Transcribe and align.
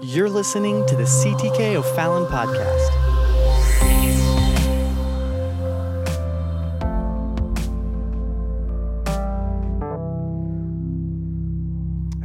You're 0.00 0.28
listening 0.28 0.86
to 0.86 0.94
the 0.94 1.02
CTK 1.02 1.74
O'Fallon 1.74 2.26
podcast. 2.26 2.88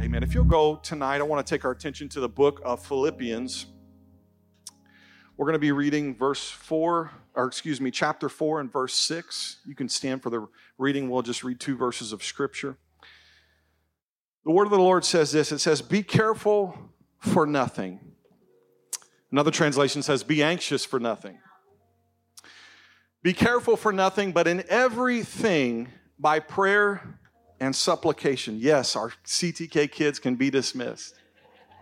Amen. 0.00 0.22
If 0.22 0.34
you'll 0.34 0.44
go 0.44 0.76
tonight, 0.76 1.16
I 1.16 1.24
want 1.24 1.44
to 1.44 1.50
take 1.52 1.64
our 1.64 1.72
attention 1.72 2.08
to 2.10 2.20
the 2.20 2.28
book 2.28 2.60
of 2.64 2.80
Philippians. 2.86 3.66
We're 5.36 5.46
going 5.46 5.54
to 5.54 5.58
be 5.58 5.72
reading 5.72 6.14
verse 6.14 6.48
4, 6.48 7.10
or 7.34 7.44
excuse 7.44 7.80
me, 7.80 7.90
chapter 7.90 8.28
4 8.28 8.60
and 8.60 8.72
verse 8.72 8.94
6. 8.94 9.62
You 9.66 9.74
can 9.74 9.88
stand 9.88 10.22
for 10.22 10.30
the 10.30 10.46
reading. 10.78 11.10
We'll 11.10 11.22
just 11.22 11.42
read 11.42 11.58
two 11.58 11.76
verses 11.76 12.12
of 12.12 12.22
scripture. 12.22 12.76
The 14.44 14.52
word 14.52 14.66
of 14.66 14.70
the 14.70 14.78
Lord 14.78 15.04
says 15.04 15.32
this 15.32 15.50
it 15.50 15.58
says, 15.58 15.82
Be 15.82 16.04
careful 16.04 16.93
for 17.24 17.46
nothing. 17.46 18.00
Another 19.30 19.50
translation 19.50 20.02
says, 20.02 20.22
Be 20.22 20.42
anxious 20.42 20.84
for 20.84 21.00
nothing. 21.00 21.38
Be 23.22 23.32
careful 23.32 23.76
for 23.76 23.92
nothing, 23.92 24.32
but 24.32 24.46
in 24.46 24.62
everything 24.68 25.88
by 26.18 26.38
prayer 26.38 27.18
and 27.58 27.74
supplication. 27.74 28.58
Yes, 28.60 28.94
our 28.94 29.12
CTK 29.24 29.90
kids 29.90 30.18
can 30.18 30.36
be 30.36 30.50
dismissed. 30.50 31.14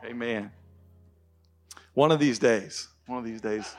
Amen. 0.04 0.52
One 1.94 2.12
of 2.12 2.20
these 2.20 2.38
days, 2.38 2.88
one 3.06 3.18
of 3.18 3.24
these 3.24 3.40
days, 3.40 3.74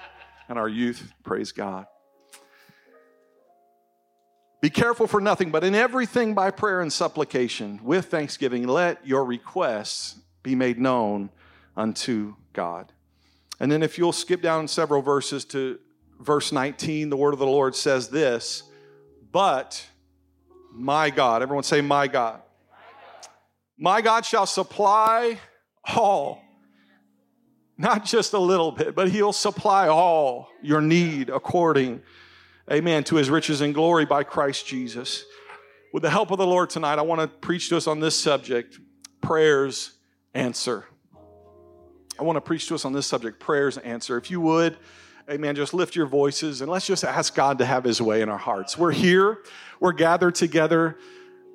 and 0.50 0.60
our 0.60 0.70
youth, 0.70 1.12
praise 1.24 1.52
God. 1.52 1.88
Be 4.62 4.70
careful 4.70 5.08
for 5.08 5.20
nothing, 5.20 5.52
but 5.52 5.64
in 5.64 5.76
everything 5.76 6.34
by 6.34 6.52
prayer 6.52 6.82
and 6.82 6.92
supplication, 6.92 7.80
with 7.84 8.06
thanksgiving, 8.06 8.68
let 8.68 9.06
your 9.06 9.26
requests 9.26 10.16
be 10.42 10.56
made 10.56 10.80
known 10.80 11.30
unto 11.76 12.36
God. 12.54 12.92
And 13.60 13.72
then, 13.72 13.84
if 13.84 13.98
you'll 13.98 14.12
skip 14.12 14.42
down 14.42 14.68
several 14.68 15.02
verses 15.02 15.46
to 15.46 15.80
verse 16.20 16.52
19, 16.52 17.10
the 17.10 17.18
word 17.18 17.34
of 17.34 17.40
the 17.40 17.46
Lord 17.46 17.76
says 17.76 18.10
this 18.10 18.64
But 19.32 19.86
my 20.72 21.10
God, 21.10 21.42
everyone 21.42 21.64
say, 21.64 21.82
My 21.82 22.08
God. 22.08 22.42
My 23.78 24.02
God 24.02 24.26
shall 24.26 24.46
supply 24.46 25.40
all, 25.96 26.42
not 27.78 28.06
just 28.06 28.34
a 28.34 28.40
little 28.40 28.72
bit, 28.72 28.96
but 28.96 29.10
He'll 29.10 29.34
supply 29.34 29.88
all 29.88 30.50
your 30.62 30.80
need 30.80 31.30
according, 31.30 32.02
amen, 32.72 33.04
to 33.06 33.16
His 33.16 33.30
riches 33.30 33.62
and 33.62 33.74
glory 33.74 34.06
by 34.06 34.24
Christ 34.24 34.68
Jesus. 34.68 35.26
With 35.92 36.04
the 36.04 36.10
help 36.10 36.32
of 36.32 36.38
the 36.38 36.48
Lord 36.48 36.70
tonight, 36.70 36.98
I 36.98 37.02
want 37.02 37.22
to 37.22 37.28
preach 37.28 37.70
to 37.70 37.78
us 37.78 37.88
on 37.88 38.00
this 38.00 38.20
subject 38.20 38.80
prayers 39.22 39.94
answer. 40.34 40.86
I 42.20 42.24
want 42.24 42.38
to 42.38 42.42
preach 42.42 42.68
to 42.68 42.76
us 42.76 42.86
on 42.86 42.94
this 42.94 43.08
subject 43.08 43.40
prayers 43.40 43.78
answer. 43.80 44.18
If 44.18 44.30
you 44.30 44.40
would, 44.42 44.78
amen, 45.30 45.56
just 45.56 45.74
lift 45.74 45.96
your 45.96 46.06
voices 46.06 46.62
and 46.62 46.70
let's 46.70 46.86
just 46.86 47.04
ask 47.04 47.34
God 47.34 47.58
to 47.58 47.66
have 47.66 47.84
his 47.84 48.02
way 48.02 48.22
in 48.22 48.30
our 48.30 48.38
hearts. 48.38 48.78
We're 48.78 48.92
here, 48.92 49.40
we're 49.80 49.94
gathered 49.94 50.36
together. 50.36 50.98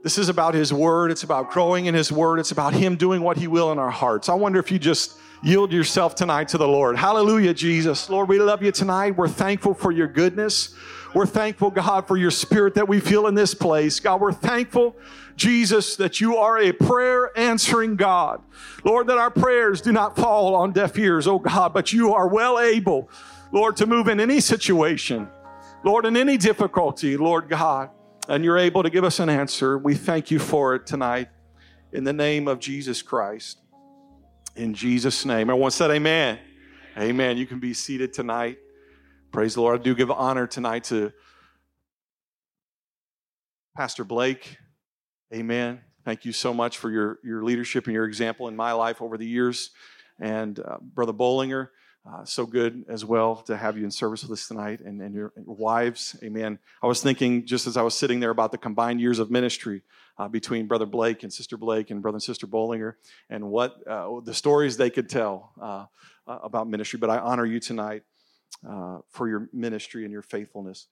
This 0.02 0.18
is 0.18 0.28
about 0.28 0.54
his 0.54 0.72
word, 0.72 1.10
it's 1.10 1.22
about 1.22 1.50
growing 1.50 1.86
in 1.86 1.94
his 1.94 2.10
word, 2.10 2.38
it's 2.38 2.50
about 2.50 2.72
him 2.72 2.96
doing 2.96 3.22
what 3.22 3.36
he 3.36 3.46
will 3.46 3.72
in 3.72 3.78
our 3.78 3.90
hearts. 3.90 4.28
I 4.28 4.34
wonder 4.34 4.58
if 4.58 4.70
you 4.70 4.78
just 4.78 5.18
yield 5.42 5.72
yourself 5.72 6.14
tonight 6.14 6.48
to 6.48 6.58
the 6.58 6.68
Lord. 6.68 6.96
Hallelujah, 6.96 7.54
Jesus. 7.54 8.10
Lord, 8.10 8.28
we 8.28 8.38
love 8.38 8.62
you 8.62 8.72
tonight. 8.72 9.16
We're 9.16 9.28
thankful 9.28 9.74
for 9.74 9.92
your 9.92 10.08
goodness. 10.08 10.74
We're 11.14 11.26
thankful, 11.26 11.70
God, 11.70 12.06
for 12.06 12.16
your 12.16 12.30
spirit 12.30 12.74
that 12.74 12.88
we 12.88 13.00
feel 13.00 13.26
in 13.26 13.34
this 13.34 13.54
place. 13.54 13.98
God, 13.98 14.20
we're 14.20 14.32
thankful, 14.32 14.96
Jesus, 15.36 15.96
that 15.96 16.20
you 16.20 16.36
are 16.36 16.58
a 16.58 16.72
prayer 16.72 17.36
answering 17.38 17.96
God. 17.96 18.42
Lord, 18.84 19.06
that 19.06 19.16
our 19.16 19.30
prayers 19.30 19.80
do 19.80 19.92
not 19.92 20.16
fall 20.16 20.54
on 20.54 20.72
deaf 20.72 20.98
ears, 20.98 21.26
oh 21.26 21.38
God, 21.38 21.72
but 21.72 21.92
you 21.92 22.12
are 22.12 22.28
well 22.28 22.58
able, 22.58 23.08
Lord, 23.52 23.76
to 23.78 23.86
move 23.86 24.08
in 24.08 24.20
any 24.20 24.40
situation, 24.40 25.28
Lord, 25.82 26.04
in 26.04 26.16
any 26.16 26.36
difficulty, 26.36 27.16
Lord 27.16 27.48
God, 27.48 27.90
and 28.28 28.44
you're 28.44 28.58
able 28.58 28.82
to 28.82 28.90
give 28.90 29.04
us 29.04 29.18
an 29.18 29.30
answer. 29.30 29.78
We 29.78 29.94
thank 29.94 30.30
you 30.30 30.38
for 30.38 30.74
it 30.74 30.86
tonight 30.86 31.28
in 31.92 32.04
the 32.04 32.12
name 32.12 32.48
of 32.48 32.58
Jesus 32.58 33.00
Christ. 33.00 33.60
In 34.58 34.74
Jesus' 34.74 35.24
name. 35.24 35.50
Everyone 35.50 35.70
said, 35.70 35.92
Amen. 35.92 36.36
Amen. 36.98 37.36
You 37.36 37.46
can 37.46 37.60
be 37.60 37.72
seated 37.72 38.12
tonight. 38.12 38.58
Praise 39.30 39.54
the 39.54 39.60
Lord. 39.60 39.78
I 39.78 39.82
do 39.84 39.94
give 39.94 40.10
honor 40.10 40.48
tonight 40.48 40.82
to 40.84 41.12
Pastor 43.76 44.02
Blake. 44.02 44.56
Amen. 45.32 45.80
Thank 46.04 46.24
you 46.24 46.32
so 46.32 46.52
much 46.52 46.76
for 46.76 46.90
your, 46.90 47.20
your 47.22 47.44
leadership 47.44 47.84
and 47.84 47.94
your 47.94 48.04
example 48.04 48.48
in 48.48 48.56
my 48.56 48.72
life 48.72 49.00
over 49.00 49.16
the 49.16 49.28
years. 49.28 49.70
And 50.18 50.58
uh, 50.58 50.78
Brother 50.80 51.12
Bollinger, 51.12 51.68
uh, 52.08 52.24
so 52.24 52.46
good 52.46 52.84
as 52.88 53.04
well 53.04 53.36
to 53.36 53.56
have 53.56 53.76
you 53.76 53.84
in 53.84 53.90
service 53.90 54.22
with 54.22 54.32
us 54.32 54.48
tonight 54.48 54.80
and, 54.80 55.00
and 55.02 55.14
your, 55.14 55.32
your, 55.36 55.54
wives. 55.56 56.16
Amen. 56.22 56.58
I 56.82 56.86
was 56.86 57.02
thinking 57.02 57.44
just 57.44 57.66
as 57.66 57.76
I 57.76 57.82
was 57.82 57.94
sitting 57.94 58.20
there 58.20 58.30
about 58.30 58.50
the 58.50 58.58
combined 58.58 59.00
years 59.00 59.18
of 59.18 59.30
ministry 59.30 59.82
uh, 60.16 60.28
between 60.28 60.66
Brother 60.66 60.86
Blake 60.86 61.22
and 61.22 61.32
Sister 61.32 61.56
Blake 61.56 61.90
and 61.90 62.00
Brother 62.00 62.16
and 62.16 62.22
Sister 62.22 62.46
Bollinger 62.46 62.94
and 63.28 63.50
what 63.50 63.86
uh, 63.86 64.20
the 64.24 64.32
stories 64.32 64.76
they 64.76 64.90
could 64.90 65.08
tell 65.08 65.52
uh, 65.60 65.84
uh, 66.26 66.38
about 66.42 66.68
ministry. 66.68 66.98
But 66.98 67.10
I 67.10 67.18
honor 67.18 67.44
you 67.44 67.60
tonight 67.60 68.04
uh, 68.68 68.98
for 69.10 69.28
your 69.28 69.48
ministry 69.52 70.04
and 70.04 70.12
your 70.12 70.22
faithfulness. 70.22 70.86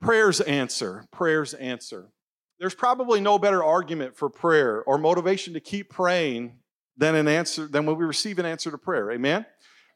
Prayers 0.00 0.40
answer. 0.42 1.04
Prayers 1.10 1.54
answer. 1.54 2.10
There's 2.58 2.74
probably 2.74 3.20
no 3.20 3.38
better 3.38 3.64
argument 3.64 4.16
for 4.16 4.28
prayer 4.28 4.82
or 4.82 4.98
motivation 4.98 5.54
to 5.54 5.60
keep 5.60 5.88
praying 5.88 6.58
than 6.96 7.14
an 7.14 7.26
answer 7.26 7.66
than 7.66 7.86
when 7.86 7.96
we 7.96 8.04
receive 8.04 8.38
an 8.38 8.44
answer 8.44 8.70
to 8.70 8.76
prayer. 8.76 9.10
Amen. 9.12 9.46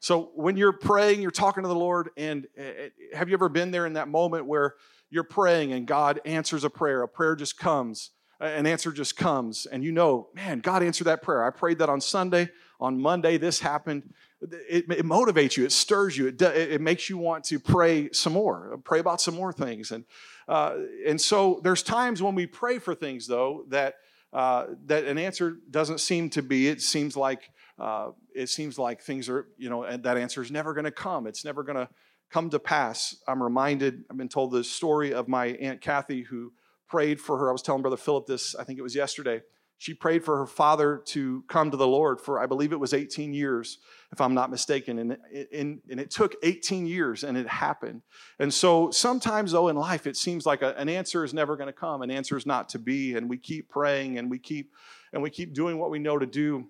So 0.05 0.29
when 0.35 0.55
you're 0.55 0.71
praying, 0.71 1.23
you're 1.23 1.31
talking 1.31 1.63
to 1.63 1.67
the 1.67 1.73
Lord, 1.73 2.11
and 2.15 2.45
uh, 2.59 2.89
have 3.15 3.27
you 3.27 3.33
ever 3.33 3.49
been 3.49 3.71
there 3.71 3.87
in 3.87 3.93
that 3.93 4.07
moment 4.07 4.45
where 4.45 4.75
you're 5.09 5.23
praying 5.23 5.73
and 5.73 5.87
God 5.87 6.21
answers 6.25 6.63
a 6.63 6.69
prayer? 6.69 7.01
A 7.01 7.07
prayer 7.07 7.35
just 7.35 7.57
comes, 7.57 8.11
an 8.39 8.67
answer 8.67 8.91
just 8.91 9.17
comes, 9.17 9.65
and 9.65 9.83
you 9.83 9.91
know, 9.91 10.27
man, 10.35 10.59
God 10.59 10.83
answered 10.83 11.05
that 11.05 11.23
prayer. 11.23 11.43
I 11.43 11.49
prayed 11.49 11.79
that 11.79 11.89
on 11.89 12.01
Sunday. 12.01 12.49
On 12.79 13.01
Monday, 13.01 13.39
this 13.39 13.59
happened 13.61 14.13
it, 14.41 14.85
it, 14.91 15.05
motivates 15.05 15.57
you, 15.57 15.65
it 15.65 15.71
stirs 15.71 16.15
you, 16.15 16.27
it, 16.27 16.39
it 16.39 16.81
makes 16.81 17.09
you 17.09 17.17
want 17.17 17.43
to 17.45 17.59
pray 17.59 18.11
some 18.11 18.33
more, 18.33 18.79
pray 18.83 18.99
about 18.99 19.21
some 19.21 19.33
more 19.33 19.51
things. 19.51 19.89
And, 19.89 20.03
uh, 20.47 20.75
and 21.07 21.19
so 21.19 21.61
there's 21.63 21.81
times 21.81 22.21
when 22.21 22.35
we 22.35 22.45
pray 22.45 22.77
for 22.77 22.93
things, 22.93 23.25
though, 23.25 23.65
that, 23.69 23.95
uh, 24.31 24.67
that 24.85 25.05
an 25.05 25.17
answer 25.17 25.57
doesn't 25.71 25.99
seem 25.99 26.29
to 26.31 26.43
be. 26.43 26.67
It 26.67 26.83
seems 26.83 27.17
like, 27.17 27.49
uh, 27.79 28.11
it 28.33 28.49
seems 28.49 28.79
like 28.79 29.01
things 29.01 29.29
are, 29.29 29.47
you 29.57 29.69
know, 29.69 29.85
that 29.97 30.17
answer 30.17 30.41
is 30.41 30.51
never 30.51 30.73
going 30.73 30.85
to 30.85 30.91
come. 30.91 31.27
It's 31.27 31.43
never 31.43 31.63
going 31.63 31.77
to 31.77 31.89
come 32.31 32.49
to 32.49 32.59
pass. 32.59 33.15
I'm 33.27 33.41
reminded, 33.41 34.03
I've 34.09 34.17
been 34.17 34.29
told 34.29 34.51
the 34.51 34.63
story 34.63 35.13
of 35.13 35.27
my 35.27 35.47
Aunt 35.47 35.81
Kathy 35.81 36.23
who 36.23 36.53
prayed 36.87 37.19
for 37.19 37.37
her. 37.37 37.49
I 37.49 37.51
was 37.51 37.61
telling 37.61 37.81
Brother 37.81 37.97
Philip 37.97 38.27
this, 38.27 38.55
I 38.55 38.63
think 38.63 38.79
it 38.79 38.83
was 38.83 38.95
yesterday. 38.95 39.41
She 39.77 39.93
prayed 39.93 40.23
for 40.23 40.37
her 40.37 40.45
father 40.45 41.01
to 41.07 41.43
come 41.49 41.69
to 41.69 41.77
the 41.77 41.87
Lord 41.87 42.21
for, 42.21 42.39
I 42.39 42.45
believe 42.45 42.71
it 42.71 42.79
was 42.79 42.93
18 42.93 43.33
years, 43.33 43.79
if 44.13 44.21
I'm 44.21 44.33
not 44.33 44.49
mistaken. 44.49 44.99
And, 44.99 45.17
and, 45.53 45.81
and 45.89 45.99
it 45.99 46.11
took 46.11 46.35
18 46.43 46.87
years 46.87 47.25
and 47.25 47.37
it 47.37 47.47
happened. 47.47 48.01
And 48.39 48.53
so 48.53 48.89
sometimes, 48.91 49.51
though, 49.51 49.67
in 49.67 49.75
life, 49.75 50.07
it 50.07 50.15
seems 50.15 50.45
like 50.45 50.61
a, 50.61 50.77
an 50.77 50.87
answer 50.87 51.25
is 51.25 51.33
never 51.33 51.57
going 51.57 51.67
to 51.67 51.73
come, 51.73 52.01
an 52.01 52.11
answer 52.11 52.37
is 52.37 52.45
not 52.45 52.69
to 52.69 52.79
be. 52.79 53.15
And 53.15 53.29
we 53.29 53.37
keep 53.37 53.69
praying 53.69 54.17
and 54.17 54.31
we 54.31 54.39
keep, 54.39 54.71
and 55.11 55.21
we 55.21 55.29
keep 55.29 55.53
doing 55.53 55.77
what 55.77 55.91
we 55.91 55.99
know 55.99 56.17
to 56.17 56.25
do. 56.25 56.67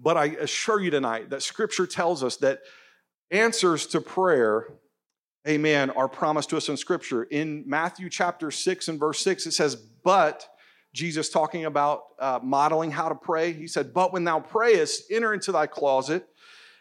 But 0.00 0.16
I 0.16 0.26
assure 0.26 0.80
you 0.80 0.90
tonight 0.90 1.30
that 1.30 1.42
Scripture 1.42 1.86
tells 1.86 2.22
us 2.22 2.36
that 2.38 2.60
answers 3.30 3.86
to 3.88 4.00
prayer 4.00 4.68
amen, 5.48 5.90
are 5.90 6.08
promised 6.08 6.50
to 6.50 6.56
us 6.56 6.68
in 6.68 6.76
Scripture. 6.76 7.24
In 7.24 7.64
Matthew 7.66 8.10
chapter 8.10 8.50
6 8.50 8.88
and 8.88 9.00
verse 9.00 9.20
6, 9.20 9.46
it 9.46 9.52
says, 9.52 9.76
But 9.76 10.46
Jesus 10.92 11.30
talking 11.30 11.64
about 11.64 12.02
uh, 12.18 12.40
modeling 12.42 12.90
how 12.90 13.08
to 13.08 13.14
pray. 13.14 13.52
He 13.52 13.66
said, 13.66 13.94
But 13.94 14.12
when 14.12 14.24
thou 14.24 14.40
prayest, 14.40 15.04
enter 15.10 15.32
into 15.32 15.52
thy 15.52 15.66
closet, 15.66 16.26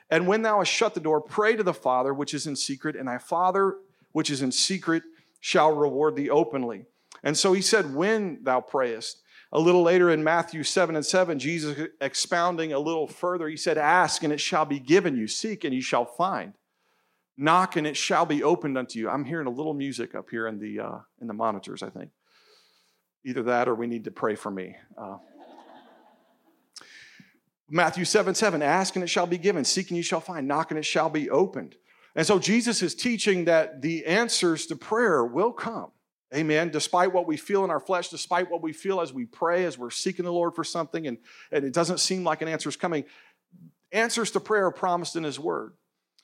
and 0.10 0.28
when 0.28 0.42
thou 0.42 0.60
hast 0.60 0.72
shut 0.72 0.94
the 0.94 1.00
door, 1.00 1.22
pray 1.22 1.56
to 1.56 1.64
the 1.64 1.74
Father 1.74 2.14
which 2.14 2.34
is 2.34 2.48
in 2.48 2.56
secret, 2.56 2.96
and 2.96 3.08
thy 3.08 3.18
Father 3.18 3.76
which 4.12 4.30
is 4.30 4.42
in 4.42 4.52
secret 4.52 5.04
shall 5.40 5.74
reward 5.74 6.16
thee 6.16 6.30
openly. 6.30 6.86
And 7.24 7.38
so 7.38 7.54
he 7.54 7.62
said, 7.62 7.94
When 7.94 8.44
thou 8.44 8.62
prayest. 8.62 9.22
A 9.52 9.60
little 9.60 9.82
later 9.82 10.10
in 10.10 10.24
Matthew 10.24 10.64
7 10.64 10.96
and 10.96 11.06
7, 11.06 11.40
Jesus 11.40 11.88
expounding 12.02 12.74
a 12.74 12.80
little 12.80 13.08
further, 13.08 13.48
he 13.48 13.56
said, 13.56 13.78
Ask 13.78 14.24
and 14.24 14.34
it 14.34 14.42
shall 14.42 14.66
be 14.66 14.80
given 14.80 15.16
you, 15.16 15.28
seek 15.28 15.64
and 15.64 15.74
you 15.74 15.82
shall 15.82 16.06
find. 16.06 16.54
Knock 17.38 17.76
and 17.76 17.88
it 17.88 17.96
shall 17.96 18.26
be 18.26 18.44
opened 18.44 18.78
unto 18.78 19.00
you. 19.00 19.10
I'm 19.10 19.24
hearing 19.24 19.48
a 19.48 19.52
little 19.52 19.74
music 19.74 20.16
up 20.16 20.30
here 20.30 20.48
in 20.48 20.60
the, 20.60 20.80
uh, 20.80 20.98
in 21.22 21.28
the 21.28 21.34
monitors, 21.34 21.82
I 21.82 21.90
think. 21.90 22.10
Either 23.24 23.44
that 23.44 23.68
or 23.70 23.76
we 23.76 23.88
need 23.88 24.04
to 24.06 24.12
pray 24.12 24.36
for 24.36 24.52
me. 24.52 24.76
Uh, 24.98 25.18
Matthew 27.70 28.06
7 28.06 28.34
7, 28.34 28.62
ask 28.62 28.96
and 28.96 29.04
it 29.04 29.10
shall 29.10 29.28
be 29.28 29.38
given, 29.38 29.64
seek 29.66 29.90
and 29.90 29.98
you 29.98 30.04
shall 30.04 30.22
find, 30.22 30.48
knock 30.48 30.72
and 30.72 30.78
it 30.78 30.86
shall 30.86 31.10
be 31.10 31.30
opened. 31.30 31.76
And 32.16 32.26
so 32.26 32.40
Jesus 32.40 32.82
is 32.82 32.96
teaching 32.96 33.46
that 33.46 33.82
the 33.82 34.06
answers 34.06 34.66
to 34.68 34.76
prayer 34.76 35.24
will 35.24 35.52
come. 35.52 35.92
Amen. 36.36 36.70
Despite 36.70 37.14
what 37.14 37.26
we 37.26 37.38
feel 37.38 37.64
in 37.64 37.70
our 37.70 37.80
flesh, 37.80 38.10
despite 38.10 38.52
what 38.52 38.62
we 38.62 38.74
feel 38.74 39.00
as 39.00 39.14
we 39.14 39.26
pray, 39.26 39.64
as 39.64 39.78
we're 39.78 39.90
seeking 39.90 40.26
the 40.26 40.34
Lord 40.34 40.56
for 40.56 40.64
something, 40.64 41.08
and, 41.08 41.18
and 41.52 41.64
it 41.64 41.74
doesn't 41.74 42.00
seem 42.00 42.24
like 42.26 42.42
an 42.42 42.50
answer 42.50 42.68
is 42.68 42.76
coming, 42.76 43.06
Answers 43.92 44.32
to 44.32 44.40
prayer 44.40 44.66
are 44.66 44.72
promised 44.72 45.16
in 45.16 45.24
His 45.24 45.40
Word. 45.40 45.74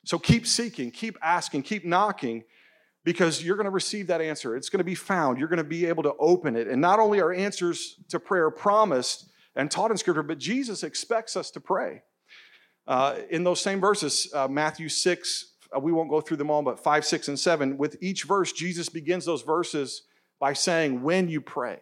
So 0.06 0.20
keep 0.20 0.46
seeking, 0.46 0.92
keep 0.92 1.18
asking, 1.22 1.64
keep 1.64 1.86
knocking, 1.86 2.44
because 3.06 3.44
you're 3.44 3.56
going 3.56 3.66
to 3.66 3.72
receive 3.72 4.08
that 4.08 4.22
answer. 4.22 4.56
It's 4.56 4.70
going 4.70 4.80
to 4.80 4.86
be 4.86 4.96
found. 4.96 5.40
You're 5.40 5.48
going 5.48 5.58
to 5.58 5.64
be 5.64 5.86
able 5.86 6.04
to 6.04 6.14
open 6.20 6.56
it. 6.56 6.68
And 6.68 6.82
not 6.82 7.00
only 7.00 7.20
are 7.20 7.32
answers 7.32 8.00
to 8.10 8.20
prayer 8.20 8.50
promised 8.50 9.30
and 9.56 9.72
taught 9.72 9.92
in 9.92 9.98
Scripture, 9.98 10.24
but 10.24 10.40
Jesus 10.40 10.84
expects 10.84 11.38
us 11.38 11.52
to 11.52 11.62
pray. 11.62 12.02
Uh, 12.86 13.20
in 13.30 13.46
those 13.46 13.62
same 13.62 13.80
verses, 13.80 14.30
uh, 14.34 14.48
Matthew 14.50 14.90
6, 14.90 15.46
uh, 15.46 15.53
Uh, 15.76 15.80
we 15.80 15.92
won't 15.92 16.10
go 16.10 16.22
through 16.22 16.38
them 16.38 16.50
all, 16.50 16.62
but 16.62 16.80
5, 16.80 17.06
6, 17.06 17.28
and 17.28 17.40
7, 17.40 17.78
with 17.78 17.98
each 18.02 18.24
verse, 18.24 18.52
Jesus 18.52 18.90
begins 18.90 19.26
those 19.26 19.42
verses 19.42 20.04
by 20.40 20.54
saying, 20.54 21.02
when 21.04 21.30
you 21.30 21.42
pray. 21.42 21.80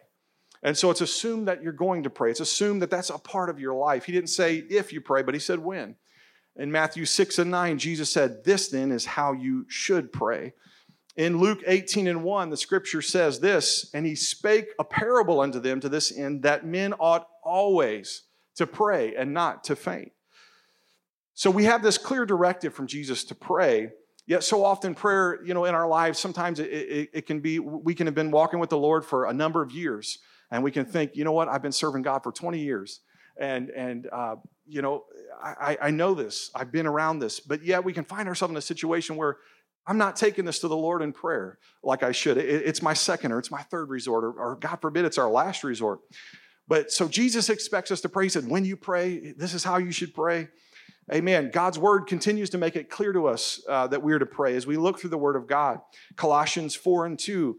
And 0.62 0.76
so 0.76 0.90
it's 0.90 1.00
assumed 1.00 1.48
that 1.48 1.62
you're 1.62 1.72
going 1.72 2.04
to 2.04 2.10
pray. 2.10 2.30
It's 2.30 2.40
assumed 2.40 2.82
that 2.82 2.90
that's 2.90 3.10
a 3.10 3.18
part 3.18 3.50
of 3.50 3.58
your 3.58 3.74
life. 3.74 4.04
He 4.04 4.12
didn't 4.12 4.30
say 4.30 4.56
if 4.56 4.92
you 4.92 5.00
pray, 5.00 5.22
but 5.22 5.34
he 5.34 5.40
said 5.40 5.58
when. 5.58 5.96
In 6.56 6.70
Matthew 6.70 7.04
6 7.04 7.38
and 7.38 7.50
9, 7.50 7.78
Jesus 7.78 8.10
said, 8.10 8.44
This 8.44 8.68
then 8.68 8.92
is 8.92 9.04
how 9.04 9.32
you 9.32 9.64
should 9.68 10.12
pray. 10.12 10.52
In 11.16 11.38
Luke 11.38 11.60
18 11.66 12.06
and 12.06 12.22
1, 12.22 12.50
the 12.50 12.56
scripture 12.56 13.02
says 13.02 13.40
this, 13.40 13.90
and 13.92 14.06
he 14.06 14.14
spake 14.14 14.68
a 14.78 14.84
parable 14.84 15.40
unto 15.40 15.60
them 15.60 15.80
to 15.80 15.88
this 15.88 16.16
end 16.16 16.42
that 16.42 16.64
men 16.64 16.94
ought 16.94 17.26
always 17.44 18.22
to 18.56 18.66
pray 18.66 19.14
and 19.14 19.34
not 19.34 19.64
to 19.64 19.76
faint. 19.76 20.12
So 21.34 21.50
we 21.50 21.64
have 21.64 21.82
this 21.82 21.98
clear 21.98 22.26
directive 22.26 22.74
from 22.74 22.86
Jesus 22.86 23.24
to 23.24 23.34
pray. 23.34 23.90
Yet 24.26 24.44
so 24.44 24.64
often 24.64 24.94
prayer, 24.94 25.40
you 25.44 25.52
know, 25.54 25.64
in 25.64 25.74
our 25.74 25.88
lives, 25.88 26.18
sometimes 26.18 26.60
it, 26.60 26.70
it, 26.70 27.10
it, 27.12 27.26
can 27.26 27.40
be, 27.40 27.58
we 27.58 27.94
can 27.94 28.06
have 28.06 28.14
been 28.14 28.30
walking 28.30 28.60
with 28.60 28.70
the 28.70 28.78
Lord 28.78 29.04
for 29.04 29.24
a 29.24 29.32
number 29.32 29.62
of 29.62 29.72
years, 29.72 30.18
and 30.50 30.62
we 30.62 30.70
can 30.70 30.84
think, 30.84 31.16
you 31.16 31.24
know 31.24 31.32
what, 31.32 31.48
I've 31.48 31.62
been 31.62 31.72
serving 31.72 32.02
God 32.02 32.22
for 32.22 32.30
20 32.30 32.60
years, 32.60 33.00
and 33.36 33.70
and 33.70 34.08
uh, 34.12 34.36
you 34.66 34.80
know, 34.80 35.04
I, 35.42 35.76
I 35.82 35.90
know 35.90 36.14
this, 36.14 36.50
I've 36.54 36.70
been 36.70 36.86
around 36.86 37.18
this, 37.18 37.40
but 37.40 37.64
yet 37.64 37.82
we 37.82 37.92
can 37.92 38.04
find 38.04 38.28
ourselves 38.28 38.52
in 38.52 38.56
a 38.56 38.62
situation 38.62 39.16
where 39.16 39.38
I'm 39.86 39.98
not 39.98 40.14
taking 40.14 40.44
this 40.44 40.60
to 40.60 40.68
the 40.68 40.76
Lord 40.76 41.02
in 41.02 41.12
prayer 41.12 41.58
like 41.82 42.02
I 42.02 42.12
should. 42.12 42.36
It, 42.36 42.46
it's 42.48 42.80
my 42.80 42.94
second 42.94 43.32
or 43.32 43.38
it's 43.38 43.50
my 43.50 43.62
third 43.62 43.90
resort, 43.90 44.24
or, 44.24 44.32
or 44.32 44.56
God 44.56 44.76
forbid, 44.80 45.04
it's 45.04 45.18
our 45.18 45.28
last 45.28 45.64
resort. 45.64 46.00
But 46.68 46.92
so 46.92 47.08
Jesus 47.08 47.50
expects 47.50 47.90
us 47.90 48.00
to 48.02 48.08
pray. 48.08 48.26
He 48.26 48.28
said, 48.28 48.48
when 48.48 48.64
you 48.64 48.76
pray, 48.76 49.32
this 49.36 49.52
is 49.52 49.64
how 49.64 49.78
you 49.78 49.90
should 49.90 50.14
pray. 50.14 50.48
Amen. 51.12 51.50
God's 51.52 51.78
word 51.78 52.06
continues 52.06 52.48
to 52.50 52.58
make 52.58 52.74
it 52.74 52.88
clear 52.88 53.12
to 53.12 53.26
us 53.26 53.60
uh, 53.68 53.86
that 53.88 54.02
we 54.02 54.14
are 54.14 54.18
to 54.18 54.24
pray 54.24 54.56
as 54.56 54.66
we 54.66 54.78
look 54.78 54.98
through 54.98 55.10
the 55.10 55.18
word 55.18 55.36
of 55.36 55.46
God. 55.46 55.80
Colossians 56.16 56.74
4 56.74 57.04
and 57.04 57.18
2, 57.18 57.58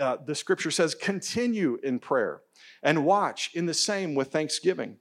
uh, 0.00 0.16
the 0.24 0.34
scripture 0.34 0.70
says, 0.70 0.94
continue 0.94 1.78
in 1.82 1.98
prayer 1.98 2.40
and 2.82 3.04
watch 3.04 3.50
in 3.52 3.66
the 3.66 3.74
same 3.74 4.14
with 4.14 4.28
thanksgiving. 4.28 4.96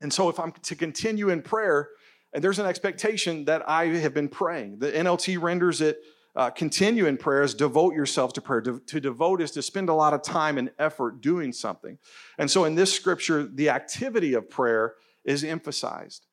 And 0.00 0.12
so, 0.12 0.28
if 0.28 0.40
I'm 0.40 0.50
to 0.50 0.74
continue 0.74 1.28
in 1.28 1.42
prayer, 1.42 1.90
and 2.32 2.42
there's 2.42 2.58
an 2.58 2.66
expectation 2.66 3.44
that 3.44 3.68
I 3.68 3.86
have 3.86 4.14
been 4.14 4.28
praying. 4.28 4.78
The 4.78 4.90
NLT 4.90 5.40
renders 5.40 5.80
it 5.80 5.98
uh, 6.34 6.48
continue 6.48 7.06
in 7.06 7.16
prayer 7.16 7.42
as 7.42 7.54
devote 7.54 7.94
yourself 7.94 8.32
to 8.32 8.40
prayer. 8.40 8.62
To 8.62 9.00
devote 9.00 9.42
is 9.42 9.50
to 9.52 9.62
spend 9.62 9.88
a 9.88 9.94
lot 9.94 10.14
of 10.14 10.22
time 10.22 10.58
and 10.58 10.70
effort 10.78 11.20
doing 11.20 11.52
something. 11.52 11.98
And 12.38 12.50
so, 12.50 12.64
in 12.64 12.76
this 12.76 12.92
scripture, 12.92 13.42
the 13.44 13.68
activity 13.68 14.34
of 14.34 14.48
prayer 14.48 14.94
is 15.24 15.44
emphasized. 15.44 16.26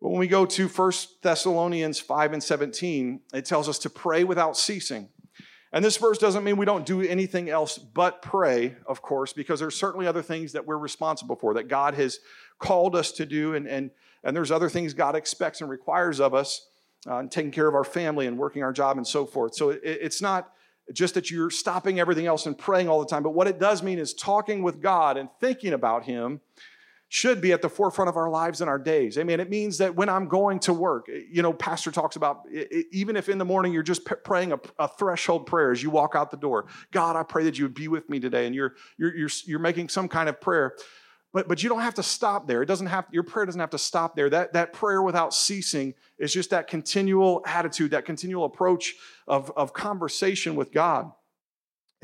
But 0.00 0.10
when 0.10 0.20
we 0.20 0.28
go 0.28 0.46
to 0.46 0.68
1 0.68 0.92
Thessalonians 1.22 1.98
5 1.98 2.32
and 2.32 2.42
17, 2.42 3.20
it 3.34 3.44
tells 3.44 3.68
us 3.68 3.78
to 3.80 3.90
pray 3.90 4.24
without 4.24 4.56
ceasing. 4.56 5.08
And 5.72 5.84
this 5.84 5.96
verse 5.96 6.18
doesn't 6.18 6.44
mean 6.44 6.56
we 6.56 6.64
don't 6.64 6.86
do 6.86 7.02
anything 7.02 7.50
else 7.50 7.76
but 7.76 8.22
pray, 8.22 8.76
of 8.86 9.02
course, 9.02 9.32
because 9.32 9.60
there's 9.60 9.76
certainly 9.76 10.06
other 10.06 10.22
things 10.22 10.52
that 10.52 10.64
we're 10.64 10.78
responsible 10.78 11.36
for, 11.36 11.54
that 11.54 11.68
God 11.68 11.94
has 11.94 12.20
called 12.58 12.96
us 12.96 13.12
to 13.12 13.26
do, 13.26 13.54
and, 13.54 13.66
and, 13.66 13.90
and 14.24 14.34
there's 14.34 14.50
other 14.50 14.70
things 14.70 14.94
God 14.94 15.14
expects 15.14 15.60
and 15.60 15.68
requires 15.68 16.20
of 16.20 16.32
us, 16.32 16.68
uh, 17.06 17.18
and 17.18 17.30
taking 17.30 17.50
care 17.50 17.68
of 17.68 17.74
our 17.74 17.84
family 17.84 18.26
and 18.26 18.38
working 18.38 18.62
our 18.62 18.72
job 18.72 18.96
and 18.96 19.06
so 19.06 19.26
forth. 19.26 19.54
So 19.54 19.70
it, 19.70 19.80
it's 19.84 20.22
not 20.22 20.52
just 20.92 21.14
that 21.14 21.30
you're 21.30 21.50
stopping 21.50 22.00
everything 22.00 22.26
else 22.26 22.46
and 22.46 22.56
praying 22.56 22.88
all 22.88 23.00
the 23.00 23.06
time, 23.06 23.22
but 23.22 23.34
what 23.34 23.46
it 23.46 23.58
does 23.58 23.82
mean 23.82 23.98
is 23.98 24.14
talking 24.14 24.62
with 24.62 24.80
God 24.80 25.16
and 25.16 25.28
thinking 25.38 25.74
about 25.74 26.04
Him 26.04 26.40
should 27.08 27.40
be 27.40 27.52
at 27.52 27.62
the 27.62 27.68
forefront 27.68 28.08
of 28.08 28.16
our 28.16 28.28
lives 28.28 28.60
and 28.60 28.68
our 28.68 28.78
days. 28.78 29.16
Amen. 29.16 29.40
It 29.40 29.48
means 29.48 29.78
that 29.78 29.94
when 29.96 30.10
I'm 30.10 30.28
going 30.28 30.58
to 30.60 30.74
work, 30.74 31.08
you 31.08 31.40
know, 31.42 31.54
Pastor 31.54 31.90
talks 31.90 32.16
about 32.16 32.42
even 32.92 33.16
if 33.16 33.30
in 33.30 33.38
the 33.38 33.46
morning 33.46 33.72
you're 33.72 33.82
just 33.82 34.04
praying 34.24 34.52
a, 34.52 34.60
a, 34.78 34.88
threshold 34.88 35.46
prayer 35.46 35.72
as 35.72 35.82
you 35.82 35.88
walk 35.88 36.14
out 36.14 36.30
the 36.30 36.36
door. 36.36 36.66
God, 36.92 37.16
I 37.16 37.22
pray 37.22 37.44
that 37.44 37.58
you 37.58 37.64
would 37.64 37.74
be 37.74 37.88
with 37.88 38.10
me 38.10 38.20
today, 38.20 38.46
and 38.46 38.54
you're 38.54 38.74
you're 38.98 39.16
you're, 39.16 39.30
you're 39.46 39.58
making 39.58 39.88
some 39.88 40.08
kind 40.08 40.28
of 40.28 40.40
prayer. 40.40 40.74
But, 41.32 41.46
but 41.46 41.62
you 41.62 41.68
don't 41.68 41.82
have 41.82 41.94
to 41.94 42.02
stop 42.02 42.46
there. 42.46 42.62
It 42.62 42.66
doesn't 42.66 42.86
have 42.86 43.06
your 43.10 43.22
prayer 43.22 43.46
doesn't 43.46 43.60
have 43.60 43.70
to 43.70 43.78
stop 43.78 44.16
there. 44.16 44.30
That, 44.30 44.54
that 44.54 44.72
prayer 44.72 45.02
without 45.02 45.34
ceasing 45.34 45.94
is 46.18 46.32
just 46.32 46.50
that 46.50 46.68
continual 46.68 47.42
attitude, 47.46 47.90
that 47.90 48.04
continual 48.04 48.44
approach 48.44 48.94
of, 49.26 49.52
of 49.56 49.72
conversation 49.72 50.56
with 50.56 50.72
God 50.72 51.10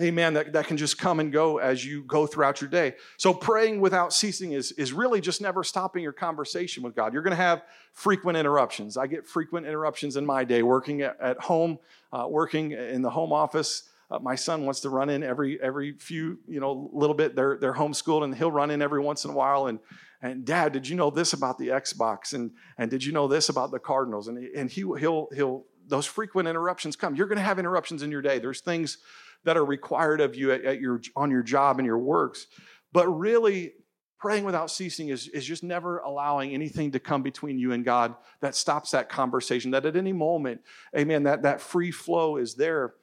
amen, 0.01 0.35
that, 0.35 0.53
that 0.53 0.67
can 0.67 0.77
just 0.77 0.99
come 0.99 1.21
and 1.21 1.33
go 1.33 1.59
as 1.59 1.85
you 1.85 2.03
go 2.05 2.27
throughout 2.27 2.61
your 2.61 2.69
day. 2.69 2.95
So 3.17 3.33
praying 3.33 3.81
without 3.81 4.13
ceasing 4.13 4.53
is, 4.53 4.73
is 4.73 4.93
really 4.93 5.21
just 5.21 5.41
never 5.41 5.63
stopping 5.63 6.03
your 6.03 6.13
conversation 6.13 6.83
with 6.83 6.97
God. 6.97 7.13
You're 7.13 7.23
going 7.23 7.37
to 7.37 7.37
have 7.37 7.63
frequent 7.93 8.37
interruptions. 8.37 8.97
I 8.97 9.07
get 9.07 9.27
frequent 9.27 9.67
interruptions 9.67 10.17
in 10.17 10.27
my 10.27 10.45
day 10.45 10.63
working 10.63 11.03
at, 11.03 11.21
at 11.21 11.39
home, 11.39 11.79
uh, 12.13 12.27
working 12.29 12.73
in 12.73 13.03
the 13.03 13.11
home 13.11 13.33
office. 13.33 13.89
Uh, 14.11 14.19
my 14.19 14.35
son 14.35 14.65
wants 14.65 14.81
to 14.81 14.91
run 14.91 15.09
in 15.09 15.23
every 15.23 15.61
every 15.63 15.93
few 15.93 16.39
you 16.47 16.61
know 16.61 16.91
little 16.93 17.15
bit. 17.15 17.35
They're 17.35 17.57
they're 17.57 17.73
homeschooled 17.73 18.23
and 18.23 18.35
he'll 18.35 18.53
run 18.53 18.71
in 18.71 18.83
every 18.83 19.01
once 19.01 19.25
in 19.25 19.31
a 19.31 19.35
while 19.35 19.67
and 19.67 19.79
and 20.25 20.45
dad 20.45 20.73
did 20.73 20.89
you 20.89 20.97
know 20.97 21.11
this 21.11 21.33
about 21.33 21.59
the 21.59 21.69
xbox 21.69 22.33
and 22.33 22.51
and 22.79 22.91
did 22.91 23.05
you 23.05 23.13
know 23.13 23.29
this 23.29 23.49
about 23.49 23.71
the 23.71 23.79
cardinals 23.79 24.27
and 24.27 24.39
and 24.39 24.71
he 24.71 24.81
he'll 24.99 25.29
he'll 25.35 25.65
those 25.87 26.07
frequent 26.07 26.49
interruptions 26.49 26.97
come 26.97 27.15
you're 27.15 27.27
going 27.27 27.39
to 27.39 27.45
have 27.45 27.59
interruptions 27.59 28.03
in 28.03 28.11
your 28.11 28.23
day 28.23 28.39
there's 28.39 28.61
things 28.61 28.99
that 29.45 29.57
are 29.57 29.65
required 29.65 30.21
of 30.21 30.35
you 30.35 30.53
at, 30.53 30.65
at 30.65 30.81
your, 30.81 31.01
on 31.17 31.31
your 31.31 31.43
job 31.43 31.79
and 31.79 31.87
your 31.87 31.99
works. 31.99 32.47
But 32.93 33.09
really, 33.09 33.73
praying 34.19 34.45
without 34.45 34.71
ceasing 34.71 35.09
is, 35.09 35.29
is 35.29 35.45
just 35.45 35.63
never 35.63 35.99
allowing 35.99 36.55
anything 36.55 36.91
to 36.93 36.99
come 36.99 37.23
between 37.23 37.59
you 37.59 37.73
and 37.73 37.85
God 37.85 38.15
that 38.41 38.55
stops 38.55 38.93
that 38.93 39.11
conversation, 39.11 39.73
that 39.73 39.85
at 39.85 39.97
any 39.97 40.15
moment, 40.15 40.63
amen, 40.97 41.25
that, 41.25 41.43
that 41.43 41.61
free 41.61 41.91
flow 41.91 42.39
is 42.39 42.55
there. 42.55 42.95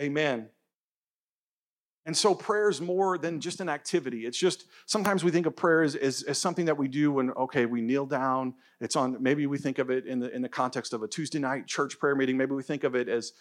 Amen. 0.00 0.48
And 2.06 2.16
so 2.16 2.34
prayer 2.34 2.68
is 2.68 2.80
more 2.80 3.16
than 3.16 3.40
just 3.40 3.60
an 3.60 3.68
activity. 3.68 4.26
It's 4.26 4.38
just 4.38 4.66
sometimes 4.86 5.24
we 5.24 5.30
think 5.30 5.46
of 5.46 5.56
prayer 5.56 5.82
as, 5.82 5.96
as, 5.96 6.22
as, 6.22 6.38
something 6.38 6.66
that 6.66 6.76
we 6.76 6.86
do 6.86 7.12
when, 7.12 7.30
okay, 7.32 7.64
we 7.64 7.80
kneel 7.80 8.04
down. 8.04 8.54
It's 8.80 8.94
on, 8.94 9.22
maybe 9.22 9.46
we 9.46 9.56
think 9.56 9.78
of 9.78 9.90
it 9.90 10.06
in 10.06 10.18
the, 10.20 10.34
in 10.34 10.42
the 10.42 10.48
context 10.48 10.92
of 10.92 11.02
a 11.02 11.08
Tuesday 11.08 11.38
night 11.38 11.66
church 11.66 11.98
prayer 11.98 12.14
meeting. 12.14 12.36
Maybe 12.36 12.54
we 12.54 12.62
think 12.62 12.84
of 12.84 12.94
it 12.94 13.08
as 13.08 13.32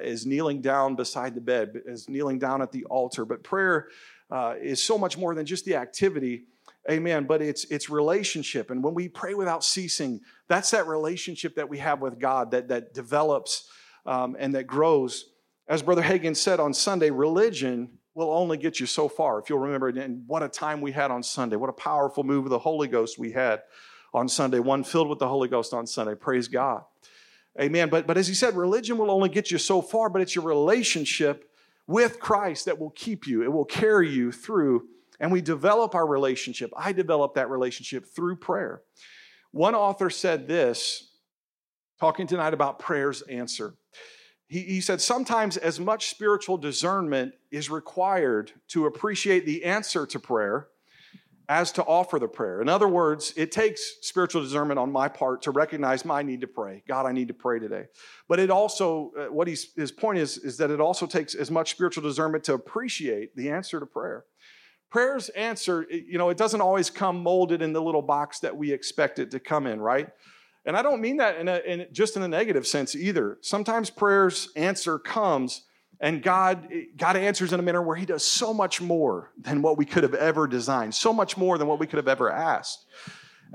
is 0.00 0.26
kneeling 0.26 0.60
down 0.60 0.94
beside 0.94 1.34
the 1.34 1.40
bed, 1.40 1.82
is 1.86 2.08
kneeling 2.08 2.38
down 2.38 2.62
at 2.62 2.72
the 2.72 2.84
altar. 2.84 3.24
But 3.24 3.42
prayer 3.42 3.88
uh, 4.30 4.54
is 4.60 4.82
so 4.82 4.98
much 4.98 5.16
more 5.18 5.34
than 5.34 5.46
just 5.46 5.64
the 5.64 5.76
activity. 5.76 6.44
Amen. 6.90 7.24
But 7.24 7.42
it's 7.42 7.64
it's 7.64 7.90
relationship. 7.90 8.70
And 8.70 8.82
when 8.82 8.94
we 8.94 9.08
pray 9.08 9.34
without 9.34 9.64
ceasing, 9.64 10.20
that's 10.48 10.70
that 10.70 10.86
relationship 10.86 11.56
that 11.56 11.68
we 11.68 11.78
have 11.78 12.00
with 12.00 12.18
God 12.18 12.50
that, 12.52 12.68
that 12.68 12.94
develops 12.94 13.68
um, 14.06 14.36
and 14.38 14.54
that 14.54 14.66
grows. 14.66 15.26
As 15.68 15.82
Brother 15.82 16.02
Hagin 16.02 16.34
said 16.34 16.60
on 16.60 16.72
Sunday, 16.72 17.10
religion 17.10 17.98
will 18.14 18.32
only 18.32 18.56
get 18.56 18.80
you 18.80 18.86
so 18.86 19.08
far. 19.08 19.38
If 19.38 19.50
you'll 19.50 19.58
remember, 19.58 19.88
and 19.88 20.24
what 20.26 20.42
a 20.42 20.48
time 20.48 20.80
we 20.80 20.92
had 20.92 21.10
on 21.10 21.22
Sunday, 21.22 21.56
what 21.56 21.70
a 21.70 21.74
powerful 21.74 22.24
move 22.24 22.46
of 22.46 22.50
the 22.50 22.58
Holy 22.58 22.88
Ghost 22.88 23.18
we 23.18 23.32
had 23.32 23.62
on 24.14 24.28
Sunday, 24.28 24.58
one 24.58 24.82
filled 24.82 25.08
with 25.08 25.18
the 25.18 25.28
Holy 25.28 25.48
Ghost 25.48 25.74
on 25.74 25.86
Sunday. 25.86 26.14
Praise 26.14 26.48
God. 26.48 26.84
Amen. 27.60 27.88
But, 27.88 28.06
but 28.06 28.16
as 28.16 28.28
he 28.28 28.34
said, 28.34 28.56
religion 28.56 28.98
will 28.98 29.10
only 29.10 29.28
get 29.28 29.50
you 29.50 29.58
so 29.58 29.82
far, 29.82 30.08
but 30.08 30.22
it's 30.22 30.34
your 30.34 30.44
relationship 30.44 31.50
with 31.86 32.20
Christ 32.20 32.66
that 32.66 32.78
will 32.78 32.90
keep 32.90 33.26
you, 33.26 33.42
it 33.42 33.52
will 33.52 33.64
carry 33.64 34.10
you 34.10 34.30
through. 34.30 34.86
And 35.20 35.32
we 35.32 35.40
develop 35.40 35.96
our 35.96 36.06
relationship. 36.06 36.70
I 36.76 36.92
develop 36.92 37.34
that 37.34 37.50
relationship 37.50 38.06
through 38.06 38.36
prayer. 38.36 38.82
One 39.50 39.74
author 39.74 40.10
said 40.10 40.46
this, 40.46 41.10
talking 41.98 42.28
tonight 42.28 42.54
about 42.54 42.78
prayer's 42.78 43.22
answer. 43.22 43.74
He, 44.46 44.60
he 44.60 44.80
said, 44.80 45.00
Sometimes 45.00 45.56
as 45.56 45.80
much 45.80 46.10
spiritual 46.10 46.56
discernment 46.56 47.34
is 47.50 47.68
required 47.68 48.52
to 48.68 48.86
appreciate 48.86 49.44
the 49.44 49.64
answer 49.64 50.06
to 50.06 50.20
prayer 50.20 50.68
as 51.48 51.72
to 51.72 51.82
offer 51.84 52.18
the 52.18 52.28
prayer. 52.28 52.60
In 52.60 52.68
other 52.68 52.88
words, 52.88 53.32
it 53.36 53.50
takes 53.50 53.96
spiritual 54.02 54.42
discernment 54.42 54.78
on 54.78 54.92
my 54.92 55.08
part 55.08 55.40
to 55.42 55.50
recognize 55.50 56.04
my 56.04 56.22
need 56.22 56.42
to 56.42 56.46
pray. 56.46 56.82
God, 56.86 57.06
I 57.06 57.12
need 57.12 57.28
to 57.28 57.34
pray 57.34 57.58
today. 57.58 57.86
But 58.28 58.38
it 58.38 58.50
also, 58.50 59.12
uh, 59.18 59.32
what 59.32 59.48
he's, 59.48 59.72
his 59.74 59.90
point 59.90 60.18
is, 60.18 60.36
is 60.36 60.58
that 60.58 60.70
it 60.70 60.80
also 60.80 61.06
takes 61.06 61.34
as 61.34 61.50
much 61.50 61.70
spiritual 61.70 62.02
discernment 62.02 62.44
to 62.44 62.54
appreciate 62.54 63.34
the 63.34 63.50
answer 63.50 63.80
to 63.80 63.86
prayer. 63.86 64.24
Prayer's 64.90 65.30
answer, 65.30 65.86
you 65.90 66.18
know, 66.18 66.28
it 66.28 66.36
doesn't 66.36 66.60
always 66.60 66.90
come 66.90 67.22
molded 67.22 67.62
in 67.62 67.72
the 67.72 67.82
little 67.82 68.02
box 68.02 68.40
that 68.40 68.56
we 68.56 68.72
expect 68.72 69.18
it 69.18 69.30
to 69.30 69.40
come 69.40 69.66
in, 69.66 69.80
right? 69.80 70.08
And 70.66 70.76
I 70.76 70.82
don't 70.82 71.00
mean 71.00 71.16
that 71.16 71.36
in, 71.36 71.48
a, 71.48 71.58
in 71.58 71.86
just 71.92 72.16
in 72.16 72.22
a 72.22 72.28
negative 72.28 72.66
sense 72.66 72.94
either. 72.94 73.38
Sometimes 73.40 73.88
prayer's 73.88 74.50
answer 74.54 74.98
comes 74.98 75.64
and 76.00 76.22
God, 76.22 76.68
God 76.96 77.16
answers 77.16 77.52
in 77.52 77.60
a 77.60 77.62
manner 77.62 77.82
where 77.82 77.96
He 77.96 78.06
does 78.06 78.24
so 78.24 78.54
much 78.54 78.80
more 78.80 79.32
than 79.40 79.62
what 79.62 79.76
we 79.76 79.84
could 79.84 80.02
have 80.02 80.14
ever 80.14 80.46
designed, 80.46 80.94
so 80.94 81.12
much 81.12 81.36
more 81.36 81.58
than 81.58 81.66
what 81.66 81.78
we 81.78 81.86
could 81.86 81.96
have 81.96 82.08
ever 82.08 82.30
asked. 82.30 82.86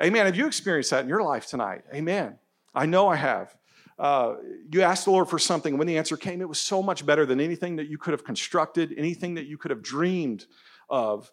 Amen. 0.01 0.25
Have 0.25 0.35
you 0.35 0.47
experienced 0.47 0.91
that 0.91 1.03
in 1.03 1.09
your 1.09 1.23
life 1.23 1.47
tonight? 1.47 1.83
Amen. 1.93 2.37
I 2.73 2.85
know 2.85 3.07
I 3.07 3.15
have. 3.15 3.55
Uh, 3.99 4.35
you 4.71 4.81
asked 4.81 5.05
the 5.05 5.11
Lord 5.11 5.29
for 5.29 5.37
something. 5.37 5.77
When 5.77 5.87
the 5.87 5.97
answer 5.97 6.17
came, 6.17 6.41
it 6.41 6.49
was 6.49 6.59
so 6.59 6.81
much 6.81 7.05
better 7.05 7.25
than 7.25 7.39
anything 7.39 7.75
that 7.75 7.87
you 7.87 7.97
could 7.97 8.11
have 8.11 8.23
constructed, 8.23 8.93
anything 8.97 9.35
that 9.35 9.45
you 9.45 9.57
could 9.57 9.71
have 9.71 9.83
dreamed 9.83 10.45
of. 10.89 11.31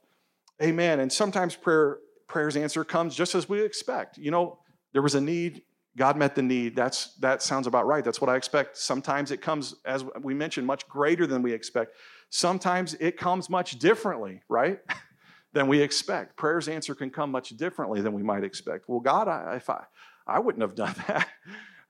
Amen. 0.62 1.00
And 1.00 1.10
sometimes 1.12 1.56
prayer 1.56 1.98
prayer's 2.28 2.56
answer 2.56 2.84
comes 2.84 3.14
just 3.16 3.34
as 3.34 3.48
we 3.48 3.60
expect. 3.62 4.16
You 4.16 4.30
know, 4.30 4.58
there 4.92 5.02
was 5.02 5.14
a 5.14 5.20
need, 5.20 5.62
God 5.96 6.16
met 6.16 6.34
the 6.34 6.42
need. 6.42 6.76
That's 6.76 7.14
that 7.16 7.42
sounds 7.42 7.66
about 7.66 7.86
right. 7.86 8.04
That's 8.04 8.20
what 8.20 8.30
I 8.30 8.36
expect. 8.36 8.76
Sometimes 8.76 9.30
it 9.30 9.40
comes, 9.40 9.74
as 9.84 10.04
we 10.22 10.34
mentioned, 10.34 10.66
much 10.66 10.88
greater 10.88 11.26
than 11.26 11.42
we 11.42 11.52
expect. 11.52 11.96
Sometimes 12.30 12.94
it 12.94 13.16
comes 13.16 13.50
much 13.50 13.78
differently, 13.78 14.42
right? 14.48 14.80
than 15.52 15.66
we 15.66 15.80
expect. 15.80 16.36
Prayer's 16.36 16.68
answer 16.68 16.94
can 16.94 17.10
come 17.10 17.30
much 17.30 17.50
differently 17.50 18.00
than 18.00 18.12
we 18.12 18.22
might 18.22 18.44
expect. 18.44 18.88
Well, 18.88 19.00
God, 19.00 19.26
I, 19.26 19.56
if 19.56 19.68
I, 19.68 19.84
I 20.26 20.38
wouldn't 20.38 20.62
have 20.62 20.76
done 20.76 20.94
that. 21.08 21.28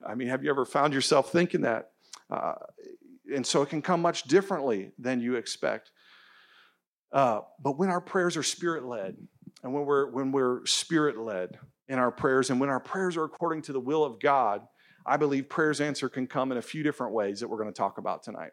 I 0.05 0.15
mean, 0.15 0.29
have 0.29 0.43
you 0.43 0.49
ever 0.49 0.65
found 0.65 0.93
yourself 0.93 1.31
thinking 1.31 1.61
that? 1.61 1.91
Uh, 2.29 2.55
and 3.33 3.45
so 3.45 3.61
it 3.61 3.69
can 3.69 3.81
come 3.81 4.01
much 4.01 4.23
differently 4.23 4.91
than 4.97 5.21
you 5.21 5.35
expect. 5.35 5.91
Uh, 7.11 7.41
but 7.61 7.77
when 7.77 7.89
our 7.89 8.01
prayers 8.01 8.35
are 8.35 8.43
spirit 8.43 8.85
led, 8.85 9.15
and 9.63 9.73
when 9.73 9.85
we're 9.85 10.09
when 10.09 10.31
we're 10.31 10.65
spirit 10.65 11.17
led 11.17 11.59
in 11.91 11.99
our 11.99 12.09
prayers, 12.09 12.49
and 12.49 12.59
when 12.59 12.69
our 12.69 12.79
prayers 12.79 13.17
are 13.17 13.25
according 13.25 13.61
to 13.63 13.73
the 13.73 13.79
will 13.79 14.05
of 14.05 14.17
God, 14.17 14.61
I 15.05 15.17
believe 15.17 15.49
prayer's 15.49 15.81
answer 15.81 16.07
can 16.07 16.25
come 16.25 16.49
in 16.53 16.57
a 16.57 16.61
few 16.61 16.83
different 16.83 17.13
ways 17.13 17.41
that 17.41 17.49
we're 17.49 17.57
going 17.57 17.67
to 17.67 17.77
talk 17.77 17.97
about 17.97 18.23
tonight. 18.23 18.51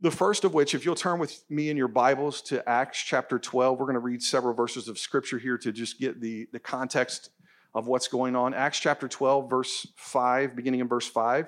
The 0.00 0.10
first 0.10 0.42
of 0.42 0.54
which, 0.54 0.74
if 0.74 0.84
you'll 0.84 0.96
turn 0.96 1.20
with 1.20 1.44
me 1.48 1.70
in 1.70 1.76
your 1.76 1.86
Bibles 1.86 2.42
to 2.42 2.68
Acts 2.68 3.00
chapter 3.00 3.38
12, 3.38 3.78
we're 3.78 3.84
going 3.84 3.94
to 3.94 4.00
read 4.00 4.24
several 4.24 4.54
verses 4.54 4.88
of 4.88 4.98
scripture 4.98 5.38
here 5.38 5.56
to 5.58 5.70
just 5.70 6.00
get 6.00 6.20
the, 6.20 6.48
the 6.52 6.58
context 6.58 7.30
of 7.76 7.86
what's 7.86 8.08
going 8.08 8.34
on. 8.34 8.54
Acts 8.54 8.80
chapter 8.80 9.06
12, 9.06 9.48
verse 9.48 9.86
5, 9.96 10.56
beginning 10.56 10.80
in 10.80 10.88
verse 10.88 11.06
5. 11.06 11.46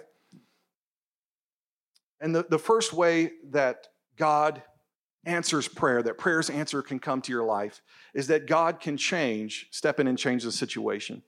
And 2.21 2.37
the, 2.37 2.47
the 2.49 2.61
first 2.61 2.93
way 2.93 3.33
that 3.51 3.89
God 4.17 4.63
answers 5.27 5.69
prayer, 5.69 6.03
that 6.03 6.19
prayer's 6.19 6.51
answer 6.51 6.83
can 6.83 6.99
come 6.99 7.21
to 7.23 7.33
your 7.33 7.45
life, 7.45 7.83
is 8.15 8.27
that 8.29 8.47
God 8.47 8.81
can 8.81 8.97
change, 8.97 9.69
step 9.71 10.01
in 10.01 10.07
and 10.07 10.19
change 10.19 10.45
the 10.45 10.53
situation. 10.53 11.23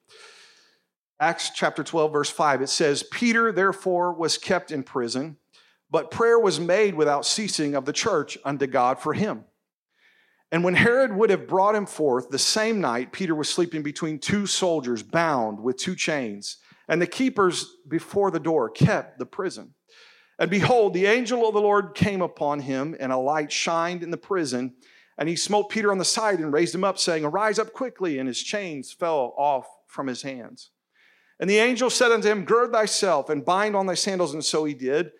Acts 1.18 1.50
chapter 1.54 1.82
12, 1.82 2.12
verse 2.12 2.30
5, 2.30 2.62
it 2.62 2.68
says, 2.68 3.02
Peter 3.02 3.50
therefore 3.52 4.12
was 4.12 4.36
kept 4.36 4.70
in 4.70 4.82
prison 4.82 5.36
but 5.90 6.10
prayer 6.10 6.38
was 6.38 6.58
made 6.58 6.94
without 6.94 7.24
ceasing 7.24 7.74
of 7.74 7.84
the 7.84 7.92
church 7.92 8.36
unto 8.44 8.66
God 8.66 8.98
for 8.98 9.14
him. 9.14 9.44
And 10.52 10.62
when 10.64 10.74
Herod 10.74 11.14
would 11.14 11.30
have 11.30 11.48
brought 11.48 11.74
him 11.74 11.86
forth, 11.86 12.30
the 12.30 12.38
same 12.38 12.80
night 12.80 13.12
Peter 13.12 13.34
was 13.34 13.48
sleeping 13.48 13.82
between 13.82 14.18
two 14.18 14.46
soldiers, 14.46 15.02
bound 15.02 15.60
with 15.60 15.76
two 15.76 15.96
chains. 15.96 16.58
And 16.88 17.02
the 17.02 17.06
keepers 17.06 17.76
before 17.88 18.30
the 18.30 18.40
door 18.40 18.70
kept 18.70 19.18
the 19.18 19.26
prison. 19.26 19.74
And 20.38 20.50
behold, 20.50 20.92
the 20.92 21.06
angel 21.06 21.46
of 21.48 21.54
the 21.54 21.60
Lord 21.60 21.94
came 21.94 22.20
upon 22.20 22.60
him, 22.60 22.94
and 23.00 23.10
a 23.10 23.16
light 23.16 23.50
shined 23.50 24.02
in 24.02 24.10
the 24.10 24.16
prison. 24.16 24.74
And 25.18 25.28
he 25.28 25.36
smote 25.36 25.70
Peter 25.70 25.90
on 25.90 25.98
the 25.98 26.04
side 26.04 26.40
and 26.40 26.52
raised 26.52 26.74
him 26.74 26.84
up, 26.84 26.98
saying, 26.98 27.24
Arise 27.24 27.58
up 27.58 27.72
quickly. 27.72 28.18
And 28.18 28.28
his 28.28 28.42
chains 28.42 28.92
fell 28.92 29.34
off 29.38 29.66
from 29.86 30.06
his 30.06 30.22
hands. 30.22 30.70
And 31.40 31.48
the 31.48 31.58
angel 31.58 31.88
said 31.88 32.12
unto 32.12 32.28
him, 32.28 32.44
Gird 32.44 32.72
thyself 32.72 33.30
and 33.30 33.44
bind 33.44 33.74
on 33.74 33.86
thy 33.86 33.94
sandals. 33.94 34.34
And 34.34 34.44
so 34.44 34.64
he 34.64 34.74
did 34.74 35.12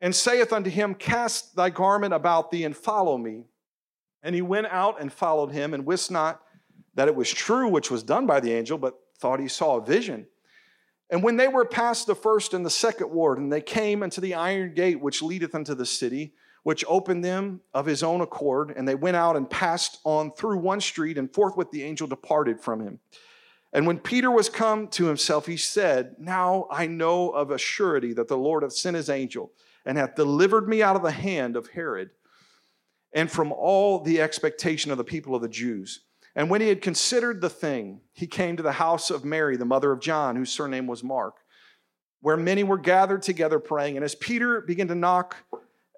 and 0.00 0.14
saith 0.14 0.52
unto 0.52 0.70
him, 0.70 0.94
Cast 0.94 1.56
thy 1.56 1.70
garment 1.70 2.14
about 2.14 2.50
thee 2.50 2.64
and 2.64 2.76
follow 2.76 3.18
me. 3.18 3.44
And 4.22 4.34
he 4.34 4.42
went 4.42 4.66
out 4.68 5.00
and 5.00 5.12
followed 5.12 5.52
him, 5.52 5.74
and 5.74 5.86
wist 5.86 6.10
not 6.10 6.42
that 6.94 7.08
it 7.08 7.14
was 7.14 7.30
true 7.30 7.68
which 7.68 7.90
was 7.90 8.02
done 8.02 8.26
by 8.26 8.40
the 8.40 8.52
angel, 8.52 8.78
but 8.78 8.98
thought 9.18 9.40
he 9.40 9.48
saw 9.48 9.76
a 9.76 9.84
vision. 9.84 10.26
And 11.10 11.22
when 11.22 11.36
they 11.36 11.48
were 11.48 11.64
past 11.64 12.06
the 12.06 12.14
first 12.14 12.52
and 12.52 12.64
the 12.64 12.70
second 12.70 13.10
ward, 13.10 13.38
and 13.38 13.52
they 13.52 13.60
came 13.60 14.02
unto 14.02 14.20
the 14.20 14.34
iron 14.34 14.74
gate 14.74 15.00
which 15.00 15.22
leadeth 15.22 15.54
unto 15.54 15.74
the 15.74 15.86
city, 15.86 16.34
which 16.64 16.84
opened 16.86 17.24
them 17.24 17.60
of 17.72 17.86
his 17.86 18.02
own 18.02 18.20
accord, 18.20 18.74
and 18.76 18.86
they 18.86 18.94
went 18.94 19.16
out 19.16 19.36
and 19.36 19.48
passed 19.48 20.00
on 20.04 20.32
through 20.32 20.58
one 20.58 20.80
street, 20.80 21.16
and 21.16 21.32
forthwith 21.32 21.70
the 21.70 21.82
angel 21.82 22.06
departed 22.06 22.60
from 22.60 22.80
him. 22.80 23.00
And 23.72 23.86
when 23.86 23.98
Peter 23.98 24.30
was 24.30 24.48
come 24.48 24.88
to 24.88 25.06
himself, 25.06 25.46
he 25.46 25.56
said, 25.56 26.16
Now 26.18 26.66
I 26.70 26.86
know 26.86 27.30
of 27.30 27.50
a 27.50 27.58
surety 27.58 28.12
that 28.14 28.28
the 28.28 28.36
Lord 28.36 28.62
hath 28.62 28.72
sent 28.72 28.96
his 28.96 29.10
angel 29.10 29.52
and 29.84 29.96
hath 29.98 30.14
delivered 30.14 30.68
me 30.68 30.82
out 30.82 30.96
of 30.96 31.02
the 31.02 31.10
hand 31.10 31.56
of 31.56 31.68
Herod 31.68 32.10
and 33.12 33.30
from 33.30 33.52
all 33.52 34.00
the 34.00 34.20
expectation 34.20 34.90
of 34.90 34.98
the 34.98 35.04
people 35.04 35.34
of 35.34 35.42
the 35.42 35.48
Jews. 35.48 36.00
And 36.38 36.48
when 36.48 36.60
he 36.60 36.68
had 36.68 36.82
considered 36.82 37.40
the 37.40 37.50
thing, 37.50 38.00
he 38.12 38.28
came 38.28 38.56
to 38.56 38.62
the 38.62 38.70
house 38.70 39.10
of 39.10 39.24
Mary, 39.24 39.56
the 39.56 39.64
mother 39.64 39.90
of 39.90 39.98
John, 39.98 40.36
whose 40.36 40.52
surname 40.52 40.86
was 40.86 41.02
Mark, 41.02 41.34
where 42.20 42.36
many 42.36 42.62
were 42.62 42.78
gathered 42.78 43.22
together 43.22 43.58
praying. 43.58 43.96
And 43.96 44.04
as 44.04 44.14
Peter 44.14 44.60
began 44.60 44.86
to 44.86 44.94
knock 44.94 45.36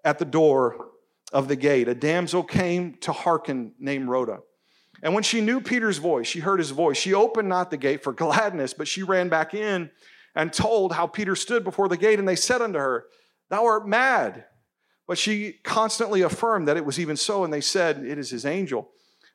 at 0.02 0.18
the 0.18 0.24
door 0.24 0.92
of 1.30 1.46
the 1.46 1.56
gate, 1.56 1.88
a 1.88 1.94
damsel 1.94 2.42
came 2.42 2.94
to 3.02 3.12
hearken 3.12 3.74
named 3.78 4.08
Rhoda. 4.08 4.38
And 5.02 5.12
when 5.12 5.24
she 5.24 5.42
knew 5.42 5.60
Peter's 5.60 5.98
voice, 5.98 6.26
she 6.26 6.40
heard 6.40 6.58
his 6.58 6.70
voice. 6.70 6.96
She 6.96 7.12
opened 7.12 7.50
not 7.50 7.70
the 7.70 7.76
gate 7.76 8.02
for 8.02 8.14
gladness, 8.14 8.72
but 8.72 8.88
she 8.88 9.02
ran 9.02 9.28
back 9.28 9.52
in 9.52 9.90
and 10.34 10.50
told 10.50 10.94
how 10.94 11.06
Peter 11.06 11.36
stood 11.36 11.64
before 11.64 11.88
the 11.88 11.98
gate. 11.98 12.18
And 12.18 12.26
they 12.26 12.34
said 12.34 12.62
unto 12.62 12.78
her, 12.78 13.04
Thou 13.50 13.66
art 13.66 13.86
mad. 13.86 14.46
But 15.06 15.18
she 15.18 15.56
constantly 15.64 16.22
affirmed 16.22 16.66
that 16.68 16.78
it 16.78 16.86
was 16.86 16.98
even 16.98 17.18
so, 17.18 17.44
and 17.44 17.52
they 17.52 17.60
said, 17.60 17.98
It 17.98 18.16
is 18.16 18.30
his 18.30 18.46
angel. 18.46 18.88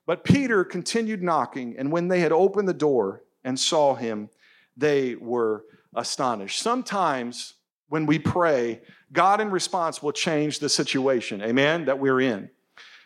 But 0.05 0.23
Peter 0.23 0.63
continued 0.63 1.23
knocking, 1.23 1.75
and 1.77 1.91
when 1.91 2.07
they 2.07 2.19
had 2.19 2.31
opened 2.31 2.67
the 2.67 2.73
door 2.73 3.23
and 3.43 3.59
saw 3.59 3.95
him, 3.95 4.29
they 4.77 5.15
were 5.15 5.65
astonished. 5.95 6.59
Sometimes 6.59 7.55
when 7.89 8.05
we 8.05 8.19
pray, 8.19 8.81
God 9.11 9.41
in 9.41 9.49
response 9.49 10.03
will 10.03 10.11
change 10.11 10.59
the 10.59 10.69
situation, 10.69 11.41
amen, 11.41 11.85
that 11.85 11.99
we're 11.99 12.21
in. 12.21 12.49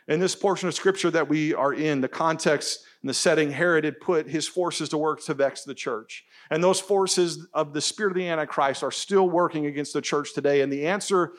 In 0.08 0.20
this 0.20 0.36
portion 0.36 0.68
of 0.68 0.74
scripture 0.74 1.12
that 1.12 1.30
we 1.30 1.54
are 1.54 1.74
in, 1.74 2.02
the 2.02 2.08
context 2.08 2.84
and 3.02 3.10
the 3.10 3.14
setting, 3.14 3.52
Herod 3.52 3.84
had 3.84 4.00
put 4.00 4.28
his 4.28 4.48
forces 4.48 4.90
to 4.90 4.98
work 4.98 5.24
to 5.26 5.34
vex 5.34 5.64
the 5.64 5.76
church. 5.76 6.26
And 6.50 6.64
those 6.64 6.80
forces 6.80 7.48
of 7.54 7.74
the 7.74 7.82
spirit 7.82 8.12
of 8.12 8.18
the 8.18 8.28
Antichrist 8.28 8.84
are 8.84 8.92
still 8.92 9.30
working 9.30 9.68
against 9.68 9.94
the 9.94 10.02
church 10.02 10.34
today. 10.34 10.62
And 10.62 10.74
the 10.74 10.88
answer 10.88 11.34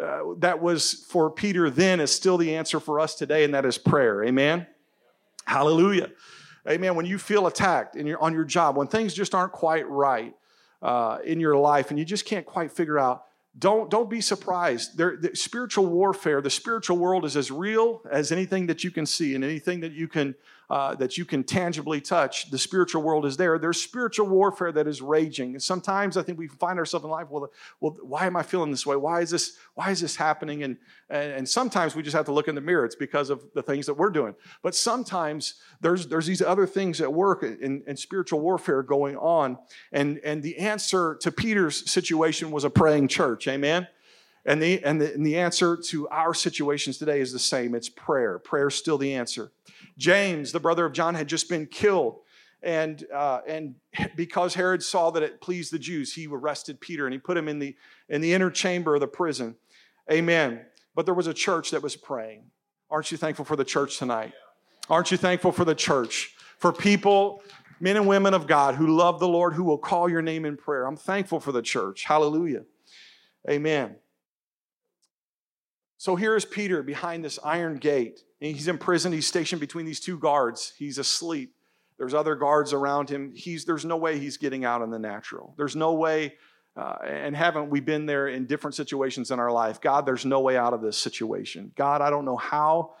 uh, 0.00 0.20
that 0.38 0.60
was 0.60 1.06
for 1.08 1.30
Peter 1.30 1.70
then 1.70 1.98
is 1.98 2.12
still 2.12 2.36
the 2.36 2.54
answer 2.54 2.78
for 2.78 3.00
us 3.00 3.14
today, 3.14 3.42
and 3.44 3.54
that 3.54 3.64
is 3.64 3.78
prayer. 3.78 4.22
Amen? 4.24 4.66
Hallelujah. 5.50 6.10
Amen. 6.68 6.94
When 6.94 7.06
you 7.06 7.18
feel 7.18 7.48
attacked 7.48 7.96
in 7.96 8.06
your, 8.06 8.22
on 8.22 8.32
your 8.32 8.44
job, 8.44 8.76
when 8.76 8.86
things 8.86 9.12
just 9.12 9.34
aren't 9.34 9.50
quite 9.50 9.88
right 9.88 10.32
uh, 10.80 11.18
in 11.24 11.40
your 11.40 11.56
life 11.56 11.90
and 11.90 11.98
you 11.98 12.04
just 12.04 12.24
can't 12.24 12.46
quite 12.46 12.70
figure 12.70 13.00
out 13.00 13.24
don't, 13.58 13.90
don't 13.90 14.08
be 14.08 14.20
surprised. 14.20 14.96
There, 14.96 15.16
the 15.16 15.34
spiritual 15.34 15.86
warfare, 15.86 16.40
the 16.40 16.50
spiritual 16.50 16.98
world 16.98 17.24
is 17.24 17.36
as 17.36 17.50
real 17.50 18.00
as 18.08 18.30
anything 18.30 18.68
that 18.68 18.84
you 18.84 18.92
can 18.92 19.06
see 19.06 19.34
and 19.34 19.42
anything 19.42 19.80
that 19.80 19.90
you 19.90 20.06
can, 20.06 20.36
uh, 20.70 20.94
that 20.94 21.18
you 21.18 21.24
can 21.24 21.42
tangibly 21.42 22.00
touch. 22.00 22.50
The 22.50 22.58
spiritual 22.58 23.02
world 23.02 23.26
is 23.26 23.36
there. 23.36 23.58
There's 23.58 23.82
spiritual 23.82 24.28
warfare 24.28 24.70
that 24.70 24.86
is 24.86 25.02
raging. 25.02 25.54
And 25.54 25.62
sometimes 25.62 26.16
I 26.16 26.22
think 26.22 26.38
we 26.38 26.46
find 26.46 26.78
ourselves 26.78 27.04
in 27.04 27.10
life, 27.10 27.26
well, 27.28 27.50
well, 27.80 27.96
why 28.02 28.26
am 28.26 28.36
I 28.36 28.44
feeling 28.44 28.70
this 28.70 28.86
way? 28.86 28.94
Why 28.94 29.20
is 29.20 29.30
this, 29.30 29.56
why 29.74 29.90
is 29.90 30.00
this 30.00 30.14
happening? 30.14 30.62
And, 30.62 30.76
and, 31.08 31.32
and 31.32 31.48
sometimes 31.48 31.96
we 31.96 32.02
just 32.04 32.14
have 32.14 32.26
to 32.26 32.32
look 32.32 32.46
in 32.46 32.54
the 32.54 32.60
mirror. 32.60 32.84
It's 32.84 32.94
because 32.94 33.30
of 33.30 33.42
the 33.52 33.62
things 33.62 33.86
that 33.86 33.94
we're 33.94 34.10
doing. 34.10 34.36
But 34.62 34.76
sometimes 34.76 35.54
there's, 35.80 36.06
there's 36.06 36.26
these 36.26 36.40
other 36.40 36.66
things 36.66 37.00
at 37.00 37.12
work 37.12 37.42
in, 37.42 37.82
in 37.86 37.96
spiritual 37.96 38.38
warfare 38.40 38.84
going 38.84 39.16
on. 39.16 39.58
And, 39.90 40.20
and 40.24 40.40
the 40.40 40.56
answer 40.58 41.18
to 41.22 41.32
Peter's 41.32 41.90
situation 41.90 42.52
was 42.52 42.62
a 42.62 42.70
praying 42.70 43.08
church. 43.08 43.48
Amen. 43.48 43.88
And 44.46 44.62
the, 44.62 44.82
and, 44.84 45.00
the, 45.00 45.12
and 45.12 45.24
the 45.24 45.36
answer 45.36 45.76
to 45.76 46.08
our 46.08 46.32
situations 46.32 46.98
today 46.98 47.20
is 47.20 47.32
the 47.32 47.38
same 47.38 47.74
it's 47.74 47.88
prayer. 47.88 48.38
Prayer 48.38 48.68
is 48.68 48.74
still 48.74 48.96
the 48.98 49.14
answer. 49.14 49.52
James, 49.98 50.52
the 50.52 50.60
brother 50.60 50.86
of 50.86 50.92
John, 50.92 51.14
had 51.14 51.28
just 51.28 51.48
been 51.48 51.66
killed. 51.66 52.20
And, 52.62 53.04
uh, 53.14 53.40
and 53.46 53.74
because 54.16 54.54
Herod 54.54 54.82
saw 54.82 55.10
that 55.10 55.22
it 55.22 55.40
pleased 55.40 55.72
the 55.72 55.78
Jews, 55.78 56.14
he 56.14 56.26
arrested 56.26 56.80
Peter 56.80 57.06
and 57.06 57.12
he 57.12 57.18
put 57.18 57.36
him 57.36 57.48
in 57.48 57.58
the, 57.58 57.76
in 58.08 58.20
the 58.20 58.32
inner 58.32 58.50
chamber 58.50 58.94
of 58.94 59.00
the 59.00 59.08
prison. 59.08 59.56
Amen. 60.10 60.60
But 60.94 61.04
there 61.06 61.14
was 61.14 61.26
a 61.26 61.34
church 61.34 61.70
that 61.70 61.82
was 61.82 61.96
praying. 61.96 62.44
Aren't 62.90 63.10
you 63.12 63.16
thankful 63.16 63.44
for 63.44 63.56
the 63.56 63.64
church 63.64 63.98
tonight? 63.98 64.32
Aren't 64.88 65.10
you 65.10 65.16
thankful 65.16 65.52
for 65.52 65.64
the 65.64 65.74
church? 65.74 66.34
For 66.58 66.72
people, 66.72 67.42
men 67.78 67.96
and 67.96 68.06
women 68.06 68.34
of 68.34 68.46
God 68.46 68.74
who 68.74 68.88
love 68.88 69.20
the 69.20 69.28
Lord, 69.28 69.54
who 69.54 69.64
will 69.64 69.78
call 69.78 70.10
your 70.10 70.22
name 70.22 70.44
in 70.44 70.56
prayer. 70.56 70.86
I'm 70.86 70.96
thankful 70.96 71.40
for 71.40 71.52
the 71.52 71.62
church. 71.62 72.04
Hallelujah. 72.04 72.64
Amen. 73.48 73.96
So 76.00 76.16
here 76.16 76.34
is 76.34 76.46
Peter 76.46 76.82
behind 76.82 77.22
this 77.22 77.38
iron 77.44 77.76
gate. 77.76 78.24
He's 78.38 78.68
in 78.68 78.78
prison. 78.78 79.12
He's 79.12 79.26
stationed 79.26 79.60
between 79.60 79.84
these 79.84 80.00
two 80.00 80.18
guards. 80.18 80.72
He's 80.78 80.96
asleep. 80.96 81.54
There's 81.98 82.14
other 82.14 82.36
guards 82.36 82.72
around 82.72 83.10
him. 83.10 83.32
He's, 83.34 83.66
there's 83.66 83.84
no 83.84 83.98
way 83.98 84.18
he's 84.18 84.38
getting 84.38 84.64
out 84.64 84.80
in 84.80 84.88
the 84.88 84.98
natural. 84.98 85.52
There's 85.58 85.76
no 85.76 85.92
way, 85.92 86.36
uh, 86.74 86.96
and 87.04 87.36
haven't 87.36 87.68
we 87.68 87.80
been 87.80 88.06
there 88.06 88.28
in 88.28 88.46
different 88.46 88.76
situations 88.76 89.30
in 89.30 89.38
our 89.38 89.52
life? 89.52 89.82
God, 89.82 90.06
there's 90.06 90.24
no 90.24 90.40
way 90.40 90.56
out 90.56 90.72
of 90.72 90.80
this 90.80 90.96
situation. 90.96 91.70
God, 91.76 92.00
I 92.00 92.08
don't 92.08 92.24
know 92.24 92.38
how 92.38 92.94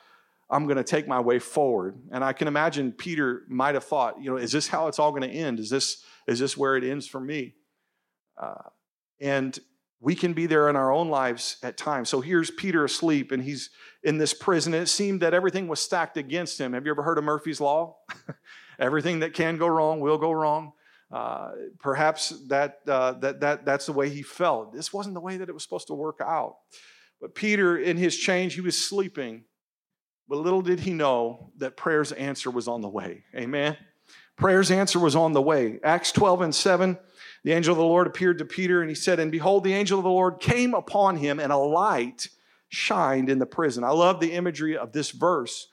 I'm 0.50 0.66
going 0.66 0.76
to 0.76 0.84
take 0.84 1.08
my 1.08 1.20
way 1.20 1.38
forward. 1.38 1.98
And 2.10 2.22
I 2.22 2.34
can 2.34 2.48
imagine 2.48 2.92
Peter 2.92 3.44
might 3.48 3.76
have 3.76 3.84
thought, 3.84 4.20
you 4.22 4.28
know, 4.28 4.36
is 4.36 4.52
this 4.52 4.68
how 4.68 4.88
it's 4.88 4.98
all 4.98 5.10
going 5.10 5.22
to 5.22 5.34
end? 5.34 5.58
Is 5.58 5.70
this, 5.70 6.04
is 6.26 6.38
this 6.38 6.54
where 6.54 6.76
it 6.76 6.84
ends 6.84 7.06
for 7.06 7.18
me? 7.18 7.54
Uh, 8.36 8.68
and 9.20 9.58
we 10.00 10.14
can 10.14 10.32
be 10.32 10.46
there 10.46 10.68
in 10.68 10.76
our 10.76 10.90
own 10.90 11.08
lives 11.08 11.56
at 11.62 11.76
times. 11.76 12.08
So 12.08 12.20
here's 12.20 12.50
Peter 12.50 12.84
asleep 12.84 13.32
and 13.32 13.42
he's 13.42 13.70
in 14.02 14.16
this 14.16 14.32
prison. 14.32 14.72
It 14.72 14.86
seemed 14.86 15.20
that 15.20 15.34
everything 15.34 15.68
was 15.68 15.78
stacked 15.78 16.16
against 16.16 16.58
him. 16.58 16.72
Have 16.72 16.86
you 16.86 16.90
ever 16.90 17.02
heard 17.02 17.18
of 17.18 17.24
Murphy's 17.24 17.60
Law? 17.60 17.96
everything 18.78 19.20
that 19.20 19.34
can 19.34 19.58
go 19.58 19.66
wrong 19.66 20.00
will 20.00 20.18
go 20.18 20.32
wrong. 20.32 20.72
Uh, 21.12 21.50
perhaps 21.80 22.30
that, 22.48 22.78
uh, 22.88 23.12
that, 23.12 23.40
that, 23.40 23.64
that's 23.64 23.86
the 23.86 23.92
way 23.92 24.08
he 24.08 24.22
felt. 24.22 24.72
This 24.72 24.92
wasn't 24.92 25.14
the 25.14 25.20
way 25.20 25.36
that 25.36 25.48
it 25.48 25.52
was 25.52 25.62
supposed 25.62 25.88
to 25.88 25.94
work 25.94 26.20
out. 26.24 26.56
But 27.20 27.34
Peter, 27.34 27.76
in 27.76 27.96
his 27.96 28.16
change, 28.16 28.54
he 28.54 28.60
was 28.62 28.78
sleeping. 28.78 29.44
But 30.28 30.38
little 30.38 30.62
did 30.62 30.80
he 30.80 30.92
know 30.92 31.50
that 31.58 31.76
prayer's 31.76 32.12
answer 32.12 32.50
was 32.50 32.68
on 32.68 32.80
the 32.80 32.88
way. 32.88 33.24
Amen. 33.34 33.76
Prayer's 34.36 34.70
answer 34.70 34.98
was 34.98 35.16
on 35.16 35.32
the 35.32 35.42
way. 35.42 35.80
Acts 35.82 36.12
12 36.12 36.40
and 36.40 36.54
7, 36.54 36.96
the 37.42 37.52
angel 37.52 37.72
of 37.72 37.78
the 37.78 37.84
Lord 37.84 38.06
appeared 38.06 38.38
to 38.38 38.44
Peter 38.44 38.80
and 38.80 38.90
he 38.90 38.94
said, 38.94 39.18
And 39.18 39.32
behold, 39.32 39.64
the 39.64 39.72
angel 39.72 39.98
of 39.98 40.04
the 40.04 40.10
Lord 40.10 40.40
came 40.40 40.74
upon 40.74 41.16
him, 41.16 41.40
and 41.40 41.52
a 41.52 41.56
light 41.56 42.28
shined 42.68 43.28
in 43.28 43.38
the 43.38 43.46
prison. 43.46 43.82
I 43.84 43.90
love 43.90 44.20
the 44.20 44.32
imagery 44.32 44.76
of 44.76 44.92
this 44.92 45.10
verse. 45.10 45.68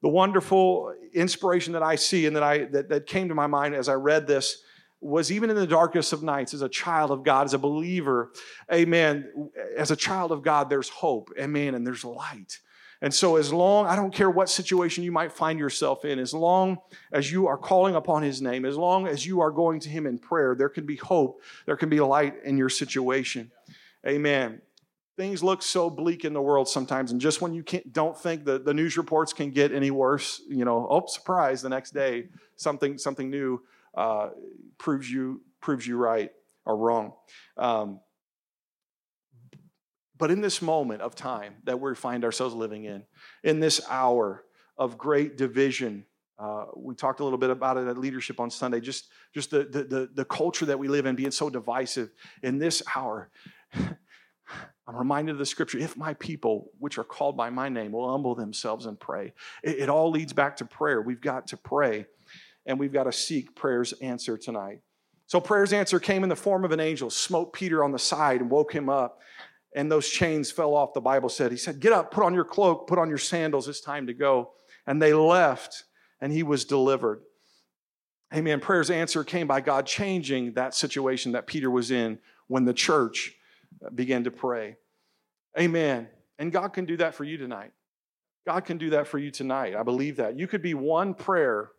The 0.00 0.08
wonderful 0.08 0.94
inspiration 1.12 1.72
that 1.72 1.82
I 1.82 1.96
see 1.96 2.26
and 2.26 2.36
that 2.36 2.42
I 2.42 2.64
that, 2.66 2.88
that 2.88 3.06
came 3.06 3.28
to 3.28 3.34
my 3.34 3.48
mind 3.48 3.74
as 3.74 3.88
I 3.88 3.94
read 3.94 4.26
this 4.26 4.62
was 5.00 5.30
even 5.30 5.50
in 5.50 5.56
the 5.56 5.66
darkest 5.66 6.12
of 6.12 6.22
nights 6.22 6.54
as 6.54 6.62
a 6.62 6.68
child 6.68 7.10
of 7.10 7.22
God, 7.22 7.46
as 7.46 7.54
a 7.54 7.58
believer, 7.58 8.32
amen. 8.72 9.50
As 9.76 9.90
a 9.90 9.96
child 9.96 10.32
of 10.32 10.42
God, 10.42 10.70
there's 10.70 10.88
hope, 10.88 11.30
amen, 11.38 11.74
and 11.74 11.86
there's 11.86 12.04
light. 12.04 12.58
And 13.00 13.14
so, 13.14 13.36
as 13.36 13.52
long, 13.52 13.86
I 13.86 13.94
don't 13.94 14.12
care 14.12 14.28
what 14.28 14.48
situation 14.48 15.04
you 15.04 15.12
might 15.12 15.32
find 15.32 15.58
yourself 15.58 16.04
in, 16.04 16.18
as 16.18 16.34
long 16.34 16.78
as 17.12 17.30
you 17.30 17.46
are 17.46 17.56
calling 17.56 17.94
upon 17.94 18.22
His 18.22 18.42
name, 18.42 18.64
as 18.64 18.76
long 18.76 19.06
as 19.06 19.24
you 19.24 19.40
are 19.40 19.52
going 19.52 19.78
to 19.80 19.88
Him 19.88 20.06
in 20.06 20.18
prayer, 20.18 20.56
there 20.56 20.68
can 20.68 20.84
be 20.84 20.96
hope, 20.96 21.40
there 21.66 21.76
can 21.76 21.88
be 21.88 22.00
light 22.00 22.34
in 22.44 22.58
your 22.58 22.68
situation. 22.68 23.52
Amen. 24.06 24.60
Things 25.16 25.42
look 25.42 25.62
so 25.62 25.90
bleak 25.90 26.24
in 26.24 26.32
the 26.32 26.42
world 26.42 26.68
sometimes, 26.68 27.12
and 27.12 27.20
just 27.20 27.40
when 27.40 27.54
you 27.54 27.62
can't, 27.62 27.92
don't 27.92 28.18
think 28.18 28.44
that 28.46 28.64
the 28.64 28.74
news 28.74 28.96
reports 28.96 29.32
can 29.32 29.50
get 29.50 29.72
any 29.72 29.90
worse, 29.90 30.42
you 30.48 30.64
know, 30.64 30.86
oh, 30.90 31.06
surprise, 31.06 31.62
the 31.62 31.68
next 31.68 31.92
day, 31.92 32.28
something, 32.56 32.98
something 32.98 33.30
new 33.30 33.62
uh, 33.94 34.30
proves 34.78 35.10
you 35.10 35.40
proves 35.60 35.86
you 35.86 35.96
right 35.96 36.30
or 36.64 36.76
wrong. 36.76 37.12
Um, 37.56 38.00
but 40.18 40.30
in 40.30 40.40
this 40.40 40.60
moment 40.60 41.00
of 41.00 41.14
time 41.14 41.54
that 41.64 41.80
we 41.80 41.94
find 41.94 42.24
ourselves 42.24 42.54
living 42.54 42.84
in, 42.84 43.04
in 43.44 43.60
this 43.60 43.80
hour 43.88 44.44
of 44.76 44.98
great 44.98 45.36
division, 45.36 46.04
uh, 46.38 46.66
we 46.76 46.94
talked 46.94 47.20
a 47.20 47.24
little 47.24 47.38
bit 47.38 47.50
about 47.50 47.76
it 47.76 47.86
at 47.86 47.98
leadership 47.98 48.38
on 48.40 48.50
Sunday. 48.50 48.80
Just, 48.80 49.08
just 49.32 49.50
the, 49.50 49.64
the, 49.64 49.84
the, 49.84 50.10
the 50.14 50.24
culture 50.24 50.66
that 50.66 50.78
we 50.78 50.88
live 50.88 51.06
in 51.06 51.16
being 51.16 51.30
so 51.30 51.48
divisive. 51.48 52.10
In 52.42 52.58
this 52.58 52.82
hour, 52.94 53.30
I'm 53.74 54.96
reminded 54.96 55.32
of 55.32 55.38
the 55.38 55.46
scripture 55.46 55.78
if 55.78 55.96
my 55.96 56.14
people, 56.14 56.70
which 56.78 56.96
are 56.96 57.04
called 57.04 57.36
by 57.36 57.50
my 57.50 57.68
name, 57.68 57.92
will 57.92 58.10
humble 58.10 58.34
themselves 58.34 58.86
and 58.86 58.98
pray. 58.98 59.34
It, 59.62 59.80
it 59.80 59.88
all 59.88 60.10
leads 60.10 60.32
back 60.32 60.56
to 60.56 60.64
prayer. 60.64 61.02
We've 61.02 61.20
got 61.20 61.48
to 61.48 61.56
pray 61.56 62.06
and 62.66 62.78
we've 62.78 62.92
got 62.92 63.04
to 63.04 63.12
seek 63.12 63.54
prayer's 63.54 63.92
answer 63.94 64.36
tonight. 64.36 64.80
So, 65.26 65.40
prayer's 65.40 65.74
answer 65.74 66.00
came 66.00 66.22
in 66.22 66.30
the 66.30 66.36
form 66.36 66.64
of 66.64 66.72
an 66.72 66.80
angel, 66.80 67.10
smote 67.10 67.52
Peter 67.52 67.84
on 67.84 67.92
the 67.92 67.98
side, 67.98 68.40
and 68.40 68.50
woke 68.50 68.72
him 68.72 68.88
up. 68.88 69.20
And 69.74 69.92
those 69.92 70.08
chains 70.08 70.50
fell 70.50 70.74
off, 70.74 70.94
the 70.94 71.00
Bible 71.00 71.28
said. 71.28 71.50
He 71.50 71.58
said, 71.58 71.80
Get 71.80 71.92
up, 71.92 72.10
put 72.10 72.24
on 72.24 72.34
your 72.34 72.44
cloak, 72.44 72.86
put 72.86 72.98
on 72.98 73.08
your 73.08 73.18
sandals, 73.18 73.68
it's 73.68 73.80
time 73.80 74.06
to 74.06 74.14
go. 74.14 74.52
And 74.86 75.00
they 75.00 75.12
left, 75.12 75.84
and 76.20 76.32
he 76.32 76.42
was 76.42 76.64
delivered. 76.64 77.22
Amen. 78.34 78.60
Prayer's 78.60 78.90
answer 78.90 79.24
came 79.24 79.46
by 79.46 79.60
God 79.60 79.86
changing 79.86 80.54
that 80.54 80.74
situation 80.74 81.32
that 81.32 81.46
Peter 81.46 81.70
was 81.70 81.90
in 81.90 82.18
when 82.46 82.64
the 82.64 82.74
church 82.74 83.34
began 83.94 84.24
to 84.24 84.30
pray. 84.30 84.76
Amen. 85.58 86.08
And 86.38 86.52
God 86.52 86.68
can 86.68 86.84
do 86.84 86.96
that 86.98 87.14
for 87.14 87.24
you 87.24 87.36
tonight. 87.36 87.72
God 88.46 88.64
can 88.64 88.78
do 88.78 88.90
that 88.90 89.06
for 89.06 89.18
you 89.18 89.30
tonight. 89.30 89.74
I 89.74 89.82
believe 89.82 90.16
that. 90.16 90.38
You 90.38 90.46
could 90.46 90.62
be 90.62 90.74
one 90.74 91.14
prayer 91.14 91.70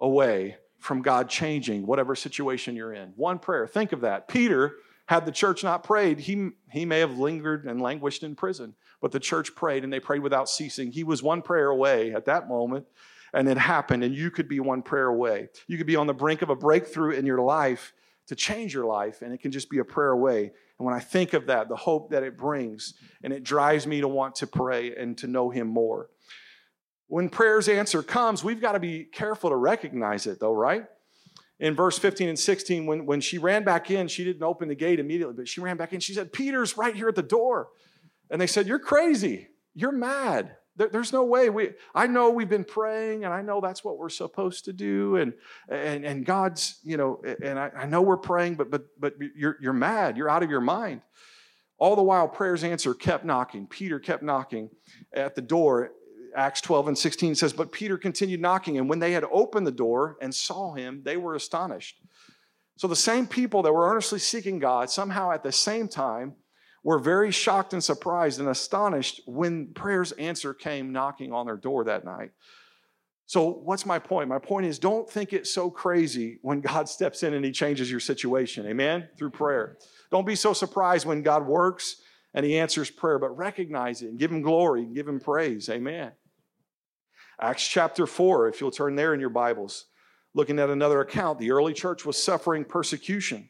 away 0.00 0.56
from 0.78 1.02
God 1.02 1.28
changing 1.28 1.86
whatever 1.86 2.14
situation 2.14 2.76
you're 2.76 2.92
in. 2.92 3.12
One 3.16 3.38
prayer. 3.38 3.66
Think 3.66 3.92
of 3.92 4.02
that. 4.02 4.28
Peter, 4.28 4.76
had 5.08 5.24
the 5.24 5.32
church 5.32 5.64
not 5.64 5.84
prayed, 5.84 6.20
he, 6.20 6.50
he 6.70 6.84
may 6.84 7.00
have 7.00 7.18
lingered 7.18 7.64
and 7.64 7.80
languished 7.80 8.22
in 8.22 8.36
prison. 8.36 8.74
But 9.00 9.10
the 9.10 9.18
church 9.18 9.54
prayed 9.54 9.82
and 9.82 9.90
they 9.90 10.00
prayed 10.00 10.20
without 10.20 10.50
ceasing. 10.50 10.92
He 10.92 11.02
was 11.02 11.22
one 11.22 11.40
prayer 11.40 11.70
away 11.70 12.12
at 12.12 12.26
that 12.26 12.46
moment, 12.46 12.86
and 13.32 13.48
it 13.48 13.56
happened, 13.56 14.04
and 14.04 14.14
you 14.14 14.30
could 14.30 14.48
be 14.48 14.60
one 14.60 14.82
prayer 14.82 15.06
away. 15.06 15.48
You 15.66 15.78
could 15.78 15.86
be 15.86 15.96
on 15.96 16.06
the 16.06 16.12
brink 16.12 16.42
of 16.42 16.50
a 16.50 16.54
breakthrough 16.54 17.12
in 17.12 17.24
your 17.24 17.40
life 17.40 17.94
to 18.26 18.34
change 18.34 18.74
your 18.74 18.84
life, 18.84 19.22
and 19.22 19.32
it 19.32 19.40
can 19.40 19.50
just 19.50 19.70
be 19.70 19.78
a 19.78 19.84
prayer 19.84 20.10
away. 20.10 20.52
And 20.78 20.84
when 20.84 20.94
I 20.94 21.00
think 21.00 21.32
of 21.32 21.46
that, 21.46 21.70
the 21.70 21.76
hope 21.76 22.10
that 22.10 22.22
it 22.22 22.36
brings, 22.36 22.92
and 23.24 23.32
it 23.32 23.44
drives 23.44 23.86
me 23.86 24.02
to 24.02 24.08
want 24.08 24.34
to 24.36 24.46
pray 24.46 24.94
and 24.94 25.16
to 25.18 25.26
know 25.26 25.48
Him 25.48 25.68
more. 25.68 26.10
When 27.06 27.30
prayer's 27.30 27.70
answer 27.70 28.02
comes, 28.02 28.44
we've 28.44 28.60
got 28.60 28.72
to 28.72 28.78
be 28.78 29.04
careful 29.04 29.48
to 29.48 29.56
recognize 29.56 30.26
it, 30.26 30.38
though, 30.38 30.52
right? 30.52 30.84
In 31.60 31.74
verse 31.74 31.98
15 31.98 32.28
and 32.28 32.38
16, 32.38 32.86
when, 32.86 33.04
when 33.04 33.20
she 33.20 33.36
ran 33.38 33.64
back 33.64 33.90
in, 33.90 34.06
she 34.06 34.24
didn't 34.24 34.42
open 34.42 34.68
the 34.68 34.76
gate 34.76 35.00
immediately, 35.00 35.34
but 35.34 35.48
she 35.48 35.60
ran 35.60 35.76
back 35.76 35.92
in. 35.92 36.00
She 36.00 36.14
said, 36.14 36.32
Peter's 36.32 36.76
right 36.76 36.94
here 36.94 37.08
at 37.08 37.16
the 37.16 37.22
door. 37.22 37.68
And 38.30 38.40
they 38.40 38.46
said, 38.46 38.66
You're 38.66 38.78
crazy. 38.78 39.48
You're 39.74 39.92
mad. 39.92 40.56
There, 40.76 40.88
there's 40.88 41.12
no 41.12 41.24
way. 41.24 41.50
We, 41.50 41.70
I 41.94 42.06
know 42.06 42.30
we've 42.30 42.48
been 42.48 42.64
praying, 42.64 43.24
and 43.24 43.34
I 43.34 43.42
know 43.42 43.60
that's 43.60 43.82
what 43.82 43.98
we're 43.98 44.08
supposed 44.08 44.66
to 44.66 44.72
do. 44.72 45.16
And, 45.16 45.34
and, 45.68 46.04
and 46.04 46.24
God's, 46.24 46.78
you 46.84 46.96
know, 46.96 47.20
and 47.42 47.58
I, 47.58 47.70
I 47.76 47.86
know 47.86 48.02
we're 48.02 48.16
praying, 48.16 48.54
but, 48.54 48.70
but, 48.70 48.86
but 48.98 49.14
you're, 49.36 49.56
you're 49.60 49.72
mad. 49.72 50.16
You're 50.16 50.30
out 50.30 50.42
of 50.44 50.50
your 50.50 50.60
mind. 50.60 51.02
All 51.78 51.94
the 51.94 52.02
while, 52.02 52.28
prayer's 52.28 52.64
answer 52.64 52.94
kept 52.94 53.24
knocking. 53.24 53.66
Peter 53.66 53.98
kept 54.00 54.22
knocking 54.22 54.70
at 55.12 55.34
the 55.34 55.42
door, 55.42 55.92
Acts 56.38 56.60
12 56.60 56.88
and 56.88 56.96
16 56.96 57.34
says, 57.34 57.52
But 57.52 57.72
Peter 57.72 57.98
continued 57.98 58.40
knocking, 58.40 58.78
and 58.78 58.88
when 58.88 59.00
they 59.00 59.10
had 59.10 59.24
opened 59.32 59.66
the 59.66 59.72
door 59.72 60.16
and 60.22 60.32
saw 60.32 60.72
him, 60.72 61.02
they 61.04 61.16
were 61.16 61.34
astonished. 61.34 62.00
So 62.76 62.86
the 62.86 62.94
same 62.94 63.26
people 63.26 63.62
that 63.62 63.72
were 63.72 63.90
earnestly 63.90 64.20
seeking 64.20 64.60
God, 64.60 64.88
somehow 64.88 65.32
at 65.32 65.42
the 65.42 65.50
same 65.50 65.88
time, 65.88 66.34
were 66.84 67.00
very 67.00 67.32
shocked 67.32 67.72
and 67.72 67.82
surprised 67.82 68.38
and 68.38 68.48
astonished 68.48 69.20
when 69.26 69.72
prayer's 69.74 70.12
answer 70.12 70.54
came 70.54 70.92
knocking 70.92 71.32
on 71.32 71.46
their 71.46 71.56
door 71.56 71.82
that 71.84 72.04
night. 72.04 72.30
So, 73.26 73.50
what's 73.50 73.84
my 73.84 73.98
point? 73.98 74.28
My 74.28 74.38
point 74.38 74.66
is 74.66 74.78
don't 74.78 75.10
think 75.10 75.32
it's 75.32 75.52
so 75.52 75.70
crazy 75.70 76.38
when 76.42 76.60
God 76.60 76.88
steps 76.98 77.24
in 77.24 77.34
and 77.34 77.44
he 77.44 77.50
changes 77.50 77.90
your 77.90 78.00
situation. 78.00 78.64
Amen? 78.64 79.08
Through 79.18 79.30
prayer. 79.30 79.76
Don't 80.12 80.26
be 80.26 80.36
so 80.36 80.52
surprised 80.52 81.04
when 81.04 81.22
God 81.22 81.44
works 81.48 81.96
and 82.32 82.46
he 82.46 82.56
answers 82.56 82.90
prayer, 82.90 83.18
but 83.18 83.36
recognize 83.36 84.02
it 84.02 84.10
and 84.10 84.18
give 84.20 84.30
him 84.30 84.40
glory 84.40 84.82
and 84.82 84.94
give 84.94 85.08
him 85.08 85.18
praise. 85.18 85.68
Amen. 85.68 86.12
Acts 87.40 87.68
chapter 87.68 88.04
4, 88.04 88.48
if 88.48 88.60
you'll 88.60 88.72
turn 88.72 88.96
there 88.96 89.14
in 89.14 89.20
your 89.20 89.30
Bibles, 89.30 89.84
looking 90.34 90.58
at 90.58 90.70
another 90.70 91.00
account, 91.00 91.38
the 91.38 91.52
early 91.52 91.72
church 91.72 92.04
was 92.04 92.20
suffering 92.20 92.64
persecution. 92.64 93.48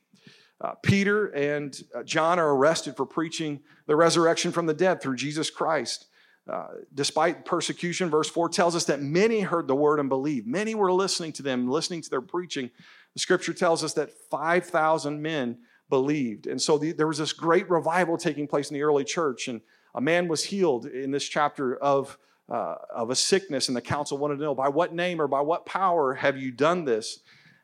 Uh, 0.60 0.72
Peter 0.82 1.28
and 1.28 1.80
uh, 1.94 2.02
John 2.02 2.38
are 2.38 2.54
arrested 2.54 2.96
for 2.96 3.06
preaching 3.06 3.60
the 3.86 3.96
resurrection 3.96 4.52
from 4.52 4.66
the 4.66 4.74
dead 4.74 5.00
through 5.00 5.16
Jesus 5.16 5.48
Christ. 5.48 6.06
Uh, 6.46 6.66
despite 6.92 7.46
persecution, 7.46 8.10
verse 8.10 8.28
4 8.28 8.50
tells 8.50 8.76
us 8.76 8.84
that 8.84 9.00
many 9.00 9.40
heard 9.40 9.66
the 9.66 9.74
word 9.74 10.00
and 10.00 10.10
believed. 10.10 10.46
Many 10.46 10.74
were 10.74 10.92
listening 10.92 11.32
to 11.34 11.42
them, 11.42 11.70
listening 11.70 12.02
to 12.02 12.10
their 12.10 12.20
preaching. 12.20 12.70
The 13.14 13.20
scripture 13.20 13.54
tells 13.54 13.82
us 13.82 13.94
that 13.94 14.10
5,000 14.30 15.22
men 15.22 15.58
believed. 15.88 16.46
And 16.46 16.60
so 16.60 16.76
the, 16.76 16.92
there 16.92 17.06
was 17.06 17.18
this 17.18 17.32
great 17.32 17.70
revival 17.70 18.18
taking 18.18 18.46
place 18.46 18.70
in 18.70 18.74
the 18.74 18.82
early 18.82 19.04
church. 19.04 19.48
And 19.48 19.62
a 19.94 20.00
man 20.02 20.28
was 20.28 20.44
healed 20.44 20.84
in 20.84 21.10
this 21.10 21.26
chapter 21.26 21.76
of, 21.76 22.18
uh, 22.48 22.76
of 22.94 23.10
a 23.10 23.16
sickness, 23.16 23.68
and 23.68 23.76
the 23.76 23.82
council 23.82 24.18
wanted 24.18 24.36
to 24.36 24.42
know 24.42 24.54
by 24.54 24.68
what 24.68 24.94
name 24.94 25.20
or 25.20 25.28
by 25.28 25.40
what 25.40 25.66
power 25.66 26.14
have 26.14 26.36
you 26.36 26.50
done 26.50 26.84
this? 26.84 27.20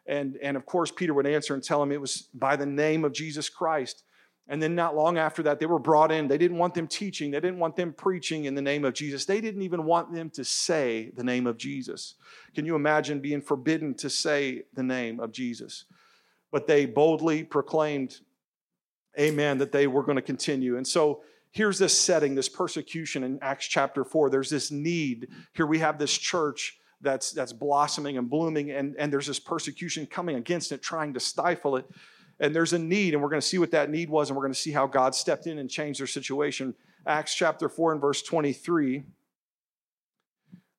And, 0.07 0.37
and 0.43 0.57
of 0.57 0.67
course, 0.67 0.91
Peter 0.91 1.15
would 1.15 1.27
answer 1.27 1.55
and 1.55 1.63
tell 1.63 1.83
him 1.83 1.91
it 1.91 2.01
was 2.01 2.29
by 2.35 2.57
the 2.57 2.67
name 2.67 3.05
of 3.05 3.13
Jesus 3.13 3.49
Christ. 3.49 4.03
And 4.47 4.63
then, 4.63 4.75
not 4.75 4.95
long 4.95 5.17
after 5.17 5.43
that, 5.45 5.59
they 5.59 5.65
were 5.65 5.79
brought 5.79 6.13
in. 6.13 6.29
They 6.29 6.37
didn't 6.37 6.59
want 6.59 6.75
them 6.75 6.87
teaching, 6.87 7.31
they 7.31 7.41
didn't 7.41 7.59
want 7.59 7.77
them 7.77 7.95
preaching 7.95 8.45
in 8.45 8.55
the 8.55 8.61
name 8.61 8.85
of 8.85 8.93
Jesus. 8.93 9.25
They 9.25 9.41
didn't 9.41 9.63
even 9.63 9.85
want 9.85 10.13
them 10.13 10.29
to 10.31 10.45
say 10.45 11.11
the 11.17 11.25
name 11.25 11.47
of 11.47 11.57
Jesus. 11.57 12.17
Can 12.55 12.67
you 12.67 12.77
imagine 12.77 13.21
being 13.21 13.41
forbidden 13.41 13.95
to 13.95 14.11
say 14.11 14.65
the 14.75 14.83
name 14.83 15.19
of 15.19 15.33
Jesus? 15.33 15.87
but 16.55 16.69
they 16.69 16.87
boldly 16.87 17.43
proclaimed, 17.43 18.21
Amen, 19.19 19.59
that 19.59 19.73
they 19.73 19.89
were 19.89 20.05
going 20.05 20.15
to 20.15 20.23
continue. 20.23 20.77
And 20.77 20.87
so 20.87 21.23
here's 21.55 21.79
this 21.79 21.97
setting, 21.97 22.35
this 22.35 22.49
persecution 22.49 23.23
in 23.23 23.39
Acts 23.41 23.67
chapter 23.67 24.05
4. 24.05 24.29
There's 24.29 24.51
this 24.51 24.73
need. 24.73 25.29
Here 25.55 25.67
we 25.67 25.79
have 25.79 25.99
this 25.99 26.13
church 26.13 26.79
that's, 27.01 27.31
that's 27.31 27.53
blossoming 27.53 28.19
and 28.19 28.29
blooming, 28.29 28.73
and, 28.73 28.97
and 28.99 29.13
there's 29.13 29.29
this 29.29 29.39
persecution 29.39 30.05
coming 30.07 30.37
against 30.37 30.73
it, 30.73 30.83
trying 30.83 31.15
to 31.15 31.21
stifle 31.21 31.77
it. 31.77 31.87
And 32.41 32.55
there's 32.55 32.73
a 32.73 32.79
need, 32.79 33.15
and 33.15 33.23
we're 33.23 33.29
going 33.29 33.41
to 33.41 33.47
see 33.47 33.59
what 33.59 33.71
that 33.71 33.89
need 33.89 34.11
was, 34.11 34.29
and 34.29 34.37
we're 34.37 34.43
going 34.43 34.53
to 34.53 34.59
see 34.59 34.73
how 34.73 34.89
God 34.89 35.15
stepped 35.15 35.47
in 35.47 35.59
and 35.59 35.71
changed 35.71 36.01
their 36.01 36.09
situation. 36.09 36.75
Acts 37.07 37.35
chapter 37.35 37.69
4 37.69 37.93
and 37.93 38.01
verse 38.01 38.21
23. 38.23 39.05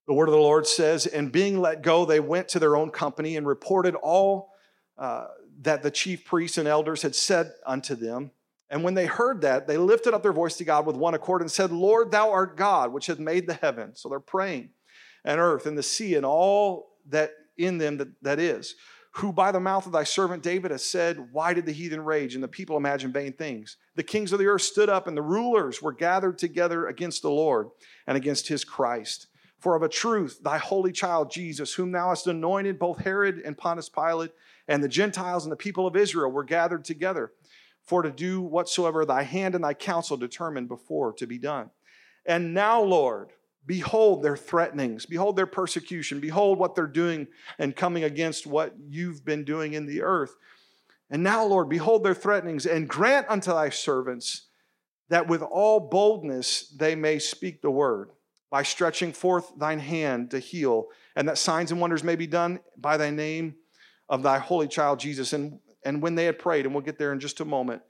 The 0.08 0.14
word 0.14 0.28
of 0.28 0.34
the 0.34 0.40
Lord 0.40 0.68
says, 0.68 1.06
And 1.06 1.32
being 1.32 1.62
let 1.62 1.84
go, 1.84 2.04
they 2.04 2.20
went 2.20 2.50
to 2.50 2.60
their 2.60 2.76
own 2.76 2.92
company 2.92 3.38
and 3.38 3.48
reported 3.48 3.96
all 3.96 4.50
uh, 4.98 5.28
that 5.62 5.84
the 5.84 5.92
chief 5.92 6.26
priests 6.26 6.58
and 6.58 6.68
elders 6.68 7.02
had 7.02 7.16
said 7.16 7.54
unto 7.66 7.96
them. 7.96 8.32
And 8.70 8.84
when 8.84 8.96
they 8.96 9.06
heard 9.06 9.42
that, 9.42 9.68
they 9.68 9.78
lifted 9.78 10.14
up 10.14 10.24
their 10.24 10.34
voice 10.34 10.58
to 10.58 10.64
God 10.64 10.86
with 10.86 10.96
one 10.96 11.14
accord 11.14 11.42
and 11.42 11.52
said, 11.52 11.72
Lord, 11.72 12.12
thou 12.12 12.32
art 12.32 12.58
God, 12.58 12.92
which 12.92 13.06
hath 13.08 13.20
made 13.20 13.48
the 13.48 13.54
heaven. 13.54 13.96
So 13.96 14.10
they're 14.10 14.20
praying, 14.20 14.70
and 15.24 15.40
earth, 15.40 15.66
and 15.66 15.78
the 15.78 15.84
sea, 15.84 16.16
and 16.16 16.26
all 16.26 16.98
that 17.10 17.32
in 17.58 17.78
them 17.78 17.98
that, 17.98 18.08
that 18.24 18.40
is 18.40 18.76
who 19.16 19.32
by 19.32 19.50
the 19.50 19.60
mouth 19.62 19.86
of 19.86 19.94
thy 19.94 20.04
servant 20.04 20.44
David 20.44 20.72
has 20.72 20.86
said, 20.86 21.30
Why 21.32 21.54
did 21.54 21.66
the 21.66 21.72
heathen 21.72 22.04
rage 22.04 22.36
and 22.36 22.44
the 22.44 22.50
people 22.50 22.76
imagine 22.76 23.14
vain 23.14 23.32
things? 23.32 23.78
The 23.96 24.04
kings 24.04 24.34
of 24.34 24.40
the 24.40 24.48
earth 24.48 24.64
stood 24.64 24.90
up 24.90 25.08
and 25.08 25.16
the 25.16 25.22
rulers 25.22 25.82
were 25.82 25.94
gathered 25.94 26.38
together 26.38 26.88
against 26.88 27.22
the 27.22 27.32
Lord 27.32 27.70
and 28.08 28.18
against 28.18 28.50
his 28.50 28.66
Christ. 28.66 29.28
For 29.60 29.74
of 29.74 29.84
a 29.84 29.90
truth, 29.90 30.42
thy 30.44 30.58
holy 30.58 30.92
child 30.92 31.32
Jesus, 31.32 31.74
whom 31.74 31.94
thou 31.94 32.10
hast 32.10 32.28
anointed, 32.28 32.78
both 32.78 33.00
Herod 33.00 33.42
and 33.46 33.58
Pontius 33.58 33.88
Pilate, 33.88 34.32
and 34.68 34.84
the 34.84 34.90
Gentiles 34.90 35.46
and 35.46 35.52
the 35.52 35.56
people 35.56 35.88
of 35.88 35.96
Israel 35.96 36.30
were 36.30 36.44
gathered 36.44 36.84
together 36.84 37.32
for 37.86 38.02
to 38.02 38.12
do 38.12 38.42
whatsoever 38.42 39.06
thy 39.06 39.24
hand 39.24 39.56
and 39.56 39.64
thy 39.64 39.74
counsel 39.74 40.18
determined 40.18 40.68
before 40.68 41.14
to 41.14 41.28
be 41.28 41.38
done. 41.38 41.70
And 42.26 42.54
now, 42.54 42.82
Lord, 42.82 43.30
Behold 43.66 44.22
their 44.22 44.38
threatenings. 44.38 45.06
Behold 45.06 45.36
their 45.36 45.48
persecution. 45.48 46.20
Behold 46.20 46.60
what 46.60 46.76
they're 46.76 46.86
doing 46.86 47.28
and 47.58 47.76
coming 47.76 48.04
against 48.04 48.46
what 48.46 48.76
you've 48.88 49.26
been 49.26 49.44
doing 49.44 49.74
in 49.74 49.86
the 49.86 50.04
earth. 50.04 50.36
And 51.10 51.24
now, 51.24 51.46
Lord, 51.46 51.70
behold 51.70 52.04
their 52.04 52.14
threatenings 52.14 52.66
and 52.66 52.88
grant 52.88 53.28
unto 53.30 53.52
thy 53.52 53.70
servants 53.70 54.48
that 55.10 55.28
with 55.28 55.42
all 55.42 55.80
boldness 55.80 56.70
they 56.70 56.96
may 56.96 57.20
speak 57.20 57.62
the 57.62 57.72
word 57.72 58.12
by 58.52 58.64
stretching 58.64 59.14
forth 59.14 59.52
thine 59.58 59.80
hand 59.80 60.32
to 60.32 60.40
heal, 60.40 60.88
and 61.16 61.28
that 61.28 61.38
signs 61.38 61.72
and 61.72 61.82
wonders 61.82 62.04
may 62.04 62.16
be 62.16 62.28
done 62.28 62.60
by 62.78 62.98
thy 62.98 63.10
name 63.10 63.56
of 64.08 64.24
thy 64.24 64.38
holy 64.40 64.68
child 64.68 65.00
Jesus. 65.00 65.34
And, 65.34 65.60
and 65.86 66.02
when 66.02 66.16
they 66.16 66.26
had 66.26 66.40
prayed, 66.40 66.66
and 66.66 66.74
we'll 66.74 66.84
get 66.84 66.98
there 66.98 67.14
in 67.14 67.20
just 67.20 67.40
a 67.40 67.46
moment, 67.46 67.82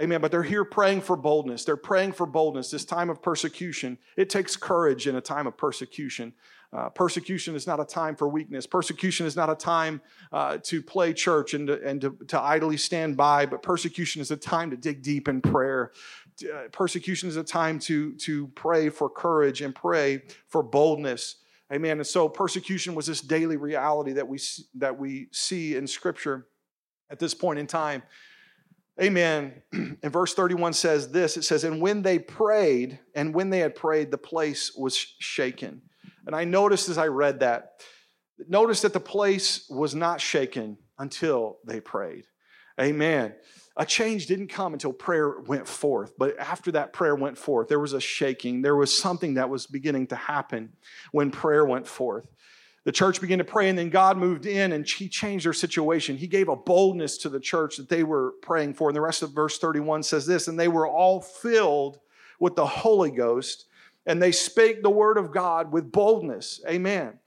Amen. 0.00 0.20
But 0.20 0.30
they're 0.30 0.44
here 0.44 0.64
praying 0.64 1.00
for 1.00 1.16
boldness. 1.16 1.64
They're 1.64 1.76
praying 1.76 2.12
for 2.12 2.24
boldness. 2.24 2.70
This 2.70 2.84
time 2.84 3.10
of 3.10 3.20
persecution, 3.20 3.98
it 4.16 4.30
takes 4.30 4.56
courage 4.56 5.08
in 5.08 5.16
a 5.16 5.20
time 5.20 5.46
of 5.48 5.56
persecution. 5.56 6.34
Uh, 6.72 6.88
persecution 6.90 7.56
is 7.56 7.66
not 7.66 7.80
a 7.80 7.84
time 7.84 8.14
for 8.14 8.28
weakness. 8.28 8.66
Persecution 8.66 9.26
is 9.26 9.34
not 9.34 9.50
a 9.50 9.54
time 9.54 10.00
uh, 10.32 10.58
to 10.62 10.82
play 10.82 11.12
church 11.12 11.54
and, 11.54 11.66
to, 11.66 11.82
and 11.82 12.00
to, 12.02 12.16
to, 12.28 12.40
idly 12.40 12.76
stand 12.76 13.16
by, 13.16 13.46
but 13.46 13.62
persecution 13.62 14.20
is 14.20 14.30
a 14.30 14.36
time 14.36 14.70
to 14.70 14.76
dig 14.76 15.02
deep 15.02 15.28
in 15.28 15.40
prayer. 15.40 15.92
Uh, 16.44 16.68
persecution 16.70 17.28
is 17.28 17.36
a 17.36 17.42
time 17.42 17.78
to, 17.78 18.14
to 18.16 18.48
pray 18.48 18.90
for 18.90 19.08
courage 19.08 19.62
and 19.62 19.74
pray 19.74 20.22
for 20.46 20.62
boldness. 20.62 21.36
Amen. 21.72 21.98
And 21.98 22.06
so 22.06 22.28
persecution 22.28 22.94
was 22.94 23.06
this 23.06 23.22
daily 23.22 23.56
reality 23.56 24.12
that 24.12 24.28
we, 24.28 24.38
that 24.74 24.98
we 24.98 25.28
see 25.32 25.74
in 25.74 25.86
Scripture 25.86 26.46
at 27.10 27.18
this 27.18 27.34
point 27.34 27.58
in 27.58 27.66
time. 27.66 28.02
Amen. 29.00 29.62
And 30.02 30.12
verse 30.12 30.34
31 30.34 30.72
says 30.74 31.10
this 31.10 31.36
it 31.36 31.42
says, 31.42 31.64
And 31.64 31.80
when 31.80 32.02
they 32.02 32.18
prayed, 32.18 32.98
and 33.14 33.34
when 33.34 33.50
they 33.50 33.58
had 33.58 33.74
prayed, 33.74 34.10
the 34.10 34.18
place 34.18 34.74
was 34.76 34.96
shaken. 34.96 35.82
And 36.26 36.36
I 36.36 36.44
noticed 36.44 36.88
as 36.88 36.98
I 36.98 37.06
read 37.06 37.40
that, 37.40 37.82
notice 38.48 38.82
that 38.82 38.92
the 38.92 39.00
place 39.00 39.68
was 39.70 39.94
not 39.94 40.20
shaken 40.20 40.78
until 40.98 41.58
they 41.64 41.80
prayed. 41.80 42.24
Amen. 42.80 43.34
A 43.76 43.86
change 43.86 44.26
didn't 44.26 44.48
come 44.48 44.72
until 44.72 44.92
prayer 44.92 45.40
went 45.40 45.66
forth. 45.66 46.12
But 46.18 46.38
after 46.38 46.72
that 46.72 46.92
prayer 46.92 47.14
went 47.14 47.38
forth, 47.38 47.68
there 47.68 47.78
was 47.78 47.92
a 47.92 48.00
shaking. 48.00 48.62
There 48.62 48.76
was 48.76 48.96
something 48.96 49.34
that 49.34 49.48
was 49.48 49.66
beginning 49.66 50.08
to 50.08 50.16
happen 50.16 50.72
when 51.12 51.30
prayer 51.30 51.64
went 51.64 51.86
forth. 51.86 52.26
The 52.88 52.92
church 52.92 53.20
began 53.20 53.36
to 53.36 53.44
pray, 53.44 53.68
and 53.68 53.78
then 53.78 53.90
God 53.90 54.16
moved 54.16 54.46
in 54.46 54.72
and 54.72 54.88
He 54.88 55.10
changed 55.10 55.44
their 55.44 55.52
situation. 55.52 56.16
He 56.16 56.26
gave 56.26 56.48
a 56.48 56.56
boldness 56.56 57.18
to 57.18 57.28
the 57.28 57.38
church 57.38 57.76
that 57.76 57.90
they 57.90 58.02
were 58.02 58.32
praying 58.40 58.72
for. 58.72 58.88
And 58.88 58.96
the 58.96 59.02
rest 59.02 59.22
of 59.22 59.32
verse 59.32 59.58
31 59.58 60.04
says 60.04 60.24
this 60.24 60.48
And 60.48 60.58
they 60.58 60.68
were 60.68 60.88
all 60.88 61.20
filled 61.20 61.98
with 62.40 62.56
the 62.56 62.64
Holy 62.64 63.10
Ghost, 63.10 63.66
and 64.06 64.22
they 64.22 64.32
spake 64.32 64.82
the 64.82 64.88
word 64.88 65.18
of 65.18 65.32
God 65.32 65.70
with 65.70 65.92
boldness. 65.92 66.62
Amen. 66.66 67.18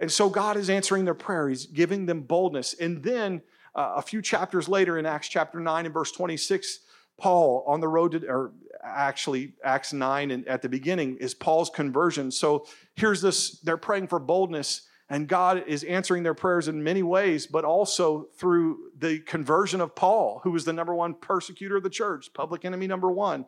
And 0.00 0.10
so 0.10 0.28
God 0.28 0.56
is 0.56 0.68
answering 0.68 1.04
their 1.04 1.14
prayer, 1.14 1.48
He's 1.48 1.66
giving 1.66 2.06
them 2.06 2.22
boldness. 2.22 2.74
And 2.74 3.00
then 3.00 3.42
uh, 3.76 3.92
a 3.94 4.02
few 4.02 4.20
chapters 4.20 4.68
later 4.68 4.98
in 4.98 5.06
Acts 5.06 5.28
chapter 5.28 5.60
9 5.60 5.84
and 5.84 5.94
verse 5.94 6.10
26, 6.10 6.80
Paul 7.16 7.62
on 7.68 7.78
the 7.78 7.86
road 7.86 8.10
to, 8.10 8.26
or 8.26 8.50
actually 8.82 9.52
Acts 9.62 9.92
9 9.92 10.32
and 10.32 10.48
at 10.48 10.62
the 10.62 10.68
beginning 10.68 11.16
is 11.18 11.32
Paul's 11.32 11.70
conversion. 11.70 12.32
So 12.32 12.66
here's 12.96 13.22
this, 13.22 13.60
they're 13.60 13.76
praying 13.76 14.08
for 14.08 14.18
boldness 14.18 14.82
and 15.08 15.28
God 15.28 15.64
is 15.66 15.84
answering 15.84 16.24
their 16.24 16.34
prayers 16.34 16.66
in 16.66 16.82
many 16.82 17.02
ways, 17.02 17.46
but 17.46 17.64
also 17.64 18.28
through 18.38 18.90
the 18.98 19.20
conversion 19.20 19.80
of 19.80 19.94
Paul, 19.94 20.40
who 20.42 20.50
was 20.50 20.64
the 20.64 20.72
number 20.72 20.94
one 20.94 21.14
persecutor 21.14 21.76
of 21.76 21.84
the 21.84 21.90
church, 21.90 22.32
public 22.34 22.64
enemy 22.64 22.86
number 22.86 23.10
one 23.10 23.46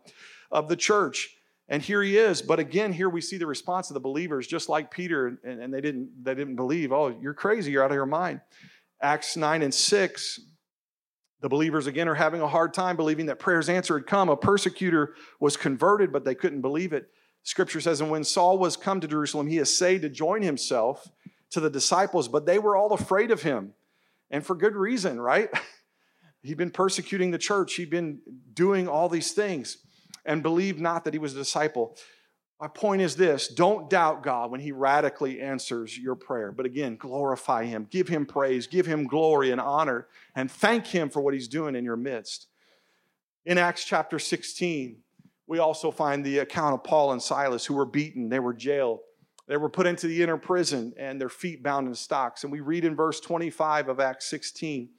of 0.53 0.69
the 0.69 0.77
church. 0.77 1.35
And 1.69 1.83
here 1.83 2.03
he 2.03 2.17
is. 2.17 2.41
But 2.41 2.61
again, 2.61 2.93
here 2.93 3.11
we 3.11 3.21
see 3.21 3.37
the 3.37 3.47
response 3.47 3.91
of 3.91 3.95
the 3.95 4.01
believers, 4.01 4.47
just 4.47 4.69
like 4.69 4.91
Peter, 4.91 5.27
and, 5.27 5.61
and 5.61 5.75
they 5.75 5.81
didn't 5.81 6.11
they 6.23 6.35
didn't 6.35 6.57
believe. 6.57 6.93
Oh, 6.93 7.15
you're 7.21 7.35
crazy, 7.35 7.73
you're 7.73 7.85
out 7.85 7.91
of 7.91 7.97
your 7.97 8.07
mind. 8.07 8.41
Acts 9.03 9.37
9 9.37 9.63
and 9.63 9.75
6, 9.75 10.41
the 11.41 11.49
believers 11.49 11.87
again 11.87 12.09
are 12.09 12.15
having 12.15 12.41
a 12.41 12.49
hard 12.49 12.73
time 12.75 12.97
believing 12.97 13.27
that 13.27 13.39
prayer's 13.39 13.69
answer 13.69 13.99
had 13.99 14.07
come. 14.07 14.29
A 14.29 14.37
persecutor 14.37 15.15
was 15.41 15.57
converted, 15.57 16.13
but 16.13 16.25
they 16.25 16.35
couldn't 16.35 16.63
believe 16.63 16.93
it. 16.93 17.09
Scripture 17.45 17.81
says, 17.81 18.01
and 18.01 18.11
when 18.11 18.25
Saul 18.25 18.59
was 18.59 18.77
come 18.77 19.01
to 19.01 19.07
Jerusalem, 19.07 19.47
he 19.47 19.59
essayed 19.59 20.03
to 20.03 20.09
join 20.09 20.43
himself 20.43 21.09
to 21.51 21.61
the 21.61 21.71
disciples, 21.71 22.29
but 22.29 22.47
they 22.47 22.59
were 22.59 22.77
all 22.77 22.93
afraid 22.93 23.31
of 23.31 23.43
him. 23.43 23.75
And 24.31 24.45
for 24.45 24.55
good 24.55 24.77
reason, 24.77 25.21
right? 25.21 25.49
He'd 26.43 26.57
been 26.57 26.71
persecuting 26.71 27.31
the 27.31 27.39
church, 27.39 27.75
he'd 27.75 27.91
been 27.91 28.21
doing 28.55 28.87
all 28.87 29.09
these 29.09 29.33
things, 29.33 29.79
and 30.25 30.43
believed 30.43 30.79
not 30.79 31.05
that 31.05 31.13
he 31.13 31.19
was 31.19 31.35
a 31.35 31.39
disciple. 31.39 31.97
My 32.61 32.67
point 32.67 33.03
is 33.03 33.15
this 33.15 33.49
don't 33.49 33.89
doubt 33.89 34.23
God 34.23 34.51
when 34.51 34.61
He 34.61 34.73
radically 34.73 35.41
answers 35.41 35.97
your 35.97 36.17
prayer. 36.17 36.51
But 36.51 36.67
again, 36.67 36.97
glorify 36.97 37.65
Him, 37.65 37.87
give 37.91 38.09
Him 38.09 38.27
praise, 38.27 38.67
give 38.67 38.87
Him 38.87 39.07
glory 39.07 39.51
and 39.51 39.61
honor, 39.61 40.09
and 40.35 40.51
thank 40.51 40.87
Him 40.87 41.09
for 41.09 41.21
what 41.21 41.35
He's 41.35 41.49
doing 41.49 41.77
in 41.77 41.85
your 41.85 41.97
midst. 41.97 42.49
In 43.47 43.59
Acts 43.59 43.85
chapter 43.85 44.19
16, 44.19 44.99
we 45.47 45.59
also 45.59 45.91
find 45.91 46.25
the 46.25 46.39
account 46.39 46.75
of 46.75 46.85
Paul 46.85 47.13
and 47.13 47.23
Silas 47.23 47.65
who 47.65 47.75
were 47.75 47.87
beaten, 47.87 48.29
they 48.29 48.41
were 48.41 48.53
jailed. 48.53 49.01
They 49.49 49.57
were 49.57 49.71
put 49.71 49.87
into 49.87 50.07
the 50.07 50.23
inner 50.23 50.37
prison 50.37 50.93
and 50.99 51.19
their 51.19 51.31
feet 51.31 51.63
bound 51.63 51.89
in 51.89 51.95
stocks. 51.95 52.45
And 52.45 52.53
we 52.53 52.61
read 52.61 52.85
in 52.85 52.95
verse 52.95 53.19
25 53.19 53.89
of 53.89 53.99
Acts 53.99 54.29
16, 54.29 54.91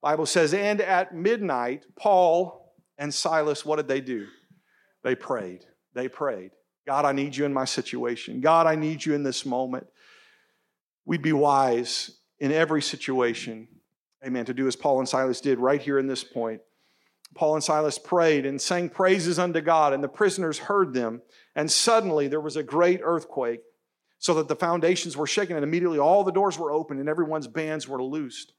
Bible 0.00 0.26
says, 0.26 0.54
And 0.54 0.80
at 0.80 1.14
midnight, 1.14 1.84
Paul 1.94 2.74
and 2.96 3.12
Silas, 3.12 3.66
what 3.66 3.76
did 3.76 3.88
they 3.88 4.00
do? 4.00 4.26
They 5.04 5.14
prayed. 5.14 5.66
They 5.94 6.08
prayed. 6.08 6.52
God, 6.86 7.04
I 7.04 7.12
need 7.12 7.36
you 7.36 7.44
in 7.44 7.52
my 7.52 7.66
situation. 7.66 8.40
God, 8.40 8.66
I 8.66 8.76
need 8.76 9.04
you 9.04 9.14
in 9.14 9.22
this 9.22 9.44
moment. 9.44 9.86
We'd 11.04 11.22
be 11.22 11.34
wise 11.34 12.18
in 12.40 12.50
every 12.50 12.82
situation, 12.82 13.68
amen, 14.24 14.46
to 14.46 14.54
do 14.54 14.66
as 14.66 14.74
Paul 14.74 15.00
and 15.00 15.08
Silas 15.08 15.40
did 15.40 15.58
right 15.58 15.80
here 15.80 15.98
in 15.98 16.06
this 16.06 16.24
point. 16.24 16.62
Paul 17.34 17.54
and 17.54 17.64
Silas 17.64 17.98
prayed 17.98 18.46
and 18.46 18.60
sang 18.60 18.88
praises 18.88 19.38
unto 19.38 19.60
God, 19.60 19.92
and 19.92 20.02
the 20.02 20.08
prisoners 20.08 20.58
heard 20.58 20.94
them. 20.94 21.22
And 21.54 21.70
suddenly 21.70 22.26
there 22.28 22.40
was 22.40 22.56
a 22.56 22.62
great 22.62 23.00
earthquake 23.02 23.60
so 24.22 24.34
that 24.34 24.46
the 24.46 24.54
foundations 24.54 25.16
were 25.16 25.26
shaken, 25.26 25.56
and 25.56 25.64
immediately 25.64 25.98
all 25.98 26.22
the 26.22 26.30
doors 26.30 26.56
were 26.56 26.70
opened 26.70 27.00
and 27.00 27.08
everyone's 27.08 27.48
bands 27.48 27.88
were 27.88 28.00
loosed. 28.00 28.52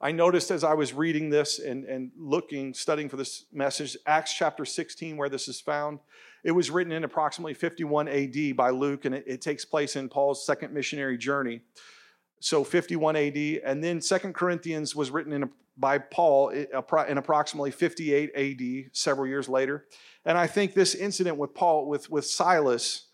I 0.00 0.10
noticed 0.10 0.50
as 0.50 0.64
I 0.64 0.74
was 0.74 0.92
reading 0.92 1.30
this 1.30 1.60
and, 1.60 1.84
and 1.84 2.10
looking, 2.18 2.74
studying 2.74 3.08
for 3.08 3.16
this 3.16 3.44
message, 3.52 3.96
Acts 4.06 4.34
chapter 4.34 4.64
16, 4.64 5.16
where 5.16 5.28
this 5.28 5.46
is 5.46 5.60
found, 5.60 6.00
it 6.42 6.50
was 6.50 6.68
written 6.68 6.92
in 6.92 7.04
approximately 7.04 7.54
51 7.54 8.08
AD 8.08 8.56
by 8.56 8.70
Luke, 8.70 9.04
and 9.04 9.14
it, 9.14 9.22
it 9.24 9.40
takes 9.40 9.64
place 9.64 9.94
in 9.94 10.08
Paul's 10.08 10.44
second 10.44 10.74
missionary 10.74 11.16
journey. 11.16 11.60
So 12.40 12.64
51 12.64 13.14
AD, 13.14 13.36
and 13.64 13.84
then 13.84 14.00
Second 14.00 14.34
Corinthians 14.34 14.96
was 14.96 15.12
written 15.12 15.32
in 15.32 15.50
by 15.76 15.98
Paul 15.98 16.48
in 16.48 17.18
approximately 17.18 17.70
58 17.70 18.30
AD, 18.34 18.90
several 18.92 19.28
years 19.28 19.48
later. 19.48 19.86
And 20.24 20.36
I 20.36 20.48
think 20.48 20.74
this 20.74 20.96
incident 20.96 21.36
with 21.36 21.54
Paul, 21.54 21.86
with, 21.86 22.10
with 22.10 22.26
Silas, 22.26 23.09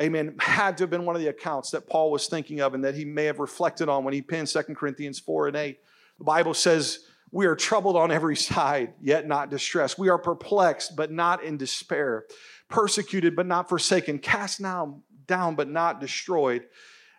amen, 0.00 0.34
had 0.38 0.76
to 0.78 0.84
have 0.84 0.90
been 0.90 1.04
one 1.04 1.14
of 1.16 1.22
the 1.22 1.28
accounts 1.28 1.70
that 1.70 1.88
Paul 1.88 2.10
was 2.10 2.26
thinking 2.26 2.60
of 2.60 2.74
and 2.74 2.84
that 2.84 2.94
he 2.94 3.04
may 3.04 3.24
have 3.24 3.38
reflected 3.38 3.88
on 3.88 4.04
when 4.04 4.14
he 4.14 4.22
penned 4.22 4.48
2 4.48 4.62
Corinthians 4.74 5.18
4 5.18 5.48
and 5.48 5.56
8. 5.56 5.78
The 6.18 6.24
Bible 6.24 6.54
says, 6.54 7.00
We 7.30 7.46
are 7.46 7.56
troubled 7.56 7.96
on 7.96 8.10
every 8.10 8.36
side, 8.36 8.94
yet 9.00 9.26
not 9.26 9.50
distressed. 9.50 9.98
We 9.98 10.08
are 10.08 10.18
perplexed, 10.18 10.96
but 10.96 11.10
not 11.10 11.44
in 11.44 11.56
despair. 11.56 12.24
Persecuted, 12.68 13.36
but 13.36 13.46
not 13.46 13.68
forsaken. 13.68 14.18
Cast 14.18 14.60
now 14.60 15.00
down, 15.26 15.54
but 15.54 15.68
not 15.68 16.00
destroyed. 16.00 16.64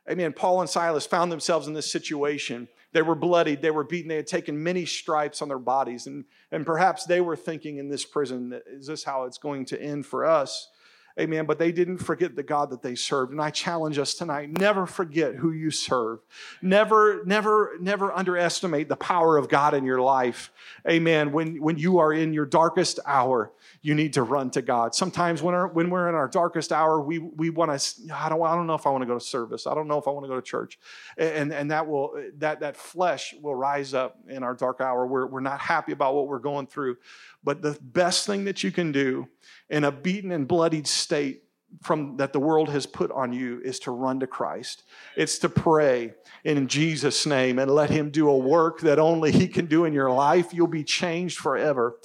Amen. 0.09 0.33
Paul 0.33 0.61
and 0.61 0.69
Silas 0.69 1.05
found 1.05 1.31
themselves 1.31 1.67
in 1.67 1.73
this 1.73 1.91
situation. 1.91 2.67
They 2.91 3.01
were 3.01 3.15
bloodied, 3.15 3.61
they 3.61 3.71
were 3.71 3.83
beaten, 3.83 4.07
they 4.07 4.15
had 4.15 4.27
taken 4.27 4.61
many 4.61 4.85
stripes 4.85 5.41
on 5.41 5.49
their 5.49 5.59
bodies. 5.59 6.07
And, 6.07 6.23
and 6.51 6.65
perhaps 6.65 7.05
they 7.05 7.19
were 7.19 7.35
thinking 7.35 7.77
in 7.77 7.89
this 7.89 8.05
prison, 8.05 8.57
is 8.67 8.87
this 8.87 9.03
how 9.03 9.23
it's 9.23 9.37
going 9.37 9.65
to 9.65 9.81
end 9.81 10.05
for 10.05 10.25
us? 10.25 10.69
Amen. 11.17 11.45
But 11.45 11.59
they 11.59 11.71
didn't 11.71 11.99
forget 11.99 12.35
the 12.35 12.43
God 12.43 12.71
that 12.71 12.81
they 12.81 12.95
served. 12.95 13.31
And 13.31 13.41
I 13.41 13.49
challenge 13.49 13.97
us 13.97 14.13
tonight 14.13 14.49
never 14.49 14.85
forget 14.85 15.35
who 15.35 15.51
you 15.51 15.71
serve. 15.71 16.19
Never, 16.61 17.23
never, 17.25 17.77
never 17.79 18.11
underestimate 18.11 18.89
the 18.89 18.97
power 18.97 19.37
of 19.37 19.47
God 19.47 19.73
in 19.73 19.85
your 19.85 20.01
life. 20.01 20.51
Amen. 20.87 21.31
When, 21.31 21.61
when 21.61 21.77
you 21.77 21.99
are 21.99 22.11
in 22.11 22.33
your 22.33 22.45
darkest 22.45 22.99
hour, 23.05 23.53
you 23.81 23.95
need 23.95 24.13
to 24.13 24.23
run 24.23 24.49
to 24.51 24.61
God. 24.61 24.93
Sometimes 24.93 25.41
when, 25.41 25.55
our, 25.55 25.67
when 25.67 25.89
we're 25.89 26.09
in 26.09 26.15
our 26.15 26.27
darkest 26.27 26.73
hour, 26.73 27.01
we, 27.01 27.19
we 27.19 27.49
want 27.49 27.79
to, 27.79 28.13
I 28.13 28.27
don't, 28.27 28.41
I 28.41 28.53
don't 28.53 28.67
know 28.67 28.73
if 28.73 28.85
I 28.85 28.89
want 28.89 29.03
to 29.03 29.07
go 29.07 29.13
to 29.13 29.23
service. 29.23 29.67
I 29.67 29.73
don't 29.73 29.87
know 29.87 29.97
if 29.97 30.07
I 30.07 30.11
want 30.11 30.25
to 30.25 30.29
go 30.29 30.35
to 30.35 30.41
church. 30.41 30.77
And, 31.17 31.53
and 31.53 31.71
that 31.71 31.87
will, 31.87 32.21
that, 32.39 32.59
that 32.59 32.75
flesh 32.75 33.33
will 33.41 33.55
rise 33.55 33.93
up 33.93 34.17
in 34.27 34.43
our 34.43 34.53
dark 34.53 34.81
hour. 34.81 35.07
We're, 35.07 35.27
we're 35.27 35.39
not 35.39 35.61
happy 35.61 35.93
about 35.93 36.13
what 36.13 36.27
we're 36.27 36.39
going 36.39 36.67
through. 36.67 36.97
But 37.45 37.61
the 37.61 37.77
best 37.79 38.25
thing 38.25 38.43
that 38.45 38.63
you 38.63 38.71
can 38.71 38.91
do 38.91 39.29
in 39.69 39.83
a 39.83 39.91
beaten 39.91 40.31
and 40.31 40.47
bloodied 40.47 40.87
state 40.87 41.43
from 41.83 42.17
that 42.17 42.33
the 42.33 42.39
world 42.39 42.69
has 42.69 42.85
put 42.85 43.11
on 43.11 43.33
you 43.33 43.61
is 43.63 43.79
to 43.81 43.91
run 43.91 44.19
to 44.21 44.27
Christ. 44.27 44.83
It's 45.15 45.37
to 45.39 45.49
pray 45.49 46.15
in 46.43 46.67
Jesus 46.67 47.25
name 47.25 47.59
and 47.59 47.69
let 47.69 47.89
him 47.89 48.09
do 48.09 48.29
a 48.29 48.37
work 48.37 48.79
that 48.81 48.97
only 48.97 49.31
he 49.31 49.47
can 49.47 49.67
do 49.67 49.85
in 49.85 49.93
your 49.93 50.11
life. 50.11 50.53
You'll 50.53 50.67
be 50.67 50.83
changed 50.83 51.37
forever 51.37 51.99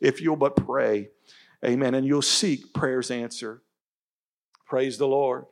if 0.00 0.20
you'll 0.20 0.36
but 0.36 0.56
pray. 0.56 1.08
Amen. 1.64 1.94
And 1.94 2.06
you'll 2.06 2.20
seek 2.20 2.74
prayer's 2.74 3.10
answer. 3.10 3.62
Praise 4.66 4.98
the 4.98 5.08
Lord. 5.08 5.46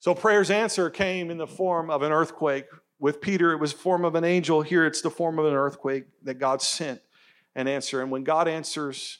So 0.00 0.14
prayer's 0.14 0.50
answer 0.50 0.90
came 0.90 1.30
in 1.30 1.36
the 1.36 1.46
form 1.46 1.90
of 1.90 2.02
an 2.02 2.10
earthquake. 2.10 2.64
With 2.98 3.20
Peter, 3.20 3.52
it 3.52 3.58
was 3.58 3.72
form 3.72 4.04
of 4.04 4.14
an 4.14 4.24
angel. 4.24 4.62
Here 4.62 4.86
it's 4.86 5.02
the 5.02 5.10
form 5.10 5.38
of 5.38 5.44
an 5.44 5.54
earthquake 5.54 6.04
that 6.24 6.38
God 6.38 6.62
sent 6.62 7.00
an 7.54 7.68
answer. 7.68 8.00
And 8.00 8.10
when 8.10 8.24
God 8.24 8.48
answers 8.48 9.18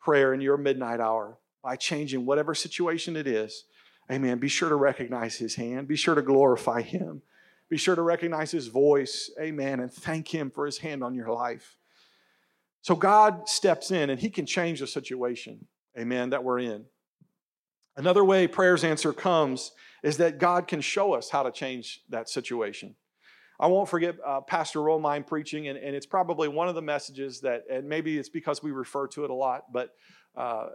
prayer 0.00 0.32
in 0.32 0.40
your 0.40 0.56
midnight 0.56 1.00
hour 1.00 1.38
by 1.62 1.76
changing 1.76 2.24
whatever 2.24 2.54
situation 2.54 3.16
it 3.16 3.26
is. 3.26 3.64
Amen. 4.10 4.38
Be 4.38 4.48
sure 4.48 4.68
to 4.68 4.74
recognize 4.74 5.36
his 5.36 5.56
hand. 5.56 5.86
Be 5.86 5.96
sure 5.96 6.14
to 6.14 6.22
glorify 6.22 6.80
him. 6.80 7.20
Be 7.68 7.76
sure 7.76 7.94
to 7.94 8.00
recognize 8.00 8.50
his 8.50 8.68
voice. 8.68 9.30
Amen. 9.38 9.80
And 9.80 9.92
thank 9.92 10.28
him 10.28 10.50
for 10.50 10.64
his 10.64 10.78
hand 10.78 11.04
on 11.04 11.14
your 11.14 11.30
life. 11.30 11.76
So 12.80 12.94
God 12.96 13.48
steps 13.48 13.90
in 13.90 14.08
and 14.08 14.18
he 14.18 14.30
can 14.30 14.46
change 14.46 14.80
the 14.80 14.86
situation. 14.86 15.66
Amen. 15.98 16.30
That 16.30 16.44
we're 16.44 16.60
in. 16.60 16.86
Another 17.96 18.24
way 18.24 18.46
prayer's 18.46 18.84
answer 18.84 19.12
comes 19.12 19.72
is 20.02 20.16
that 20.18 20.38
God 20.38 20.68
can 20.68 20.80
show 20.80 21.12
us 21.12 21.28
how 21.28 21.42
to 21.42 21.50
change 21.50 22.02
that 22.08 22.30
situation. 22.30 22.94
I 23.60 23.66
won't 23.66 23.88
forget 23.88 24.16
uh, 24.24 24.40
Pastor 24.40 24.80
Romine 24.80 25.26
preaching, 25.26 25.68
and, 25.68 25.76
and, 25.76 25.96
it's 25.96 26.06
probably 26.06 26.46
one 26.46 26.68
of 26.68 26.76
the 26.76 26.82
messages 26.82 27.40
that, 27.40 27.64
and 27.70 27.88
maybe 27.88 28.16
it's 28.16 28.28
because 28.28 28.62
we 28.62 28.70
refer 28.70 29.08
to 29.08 29.24
it 29.24 29.30
a 29.30 29.34
lot, 29.34 29.72
but 29.72 29.90
uh, 30.36 30.68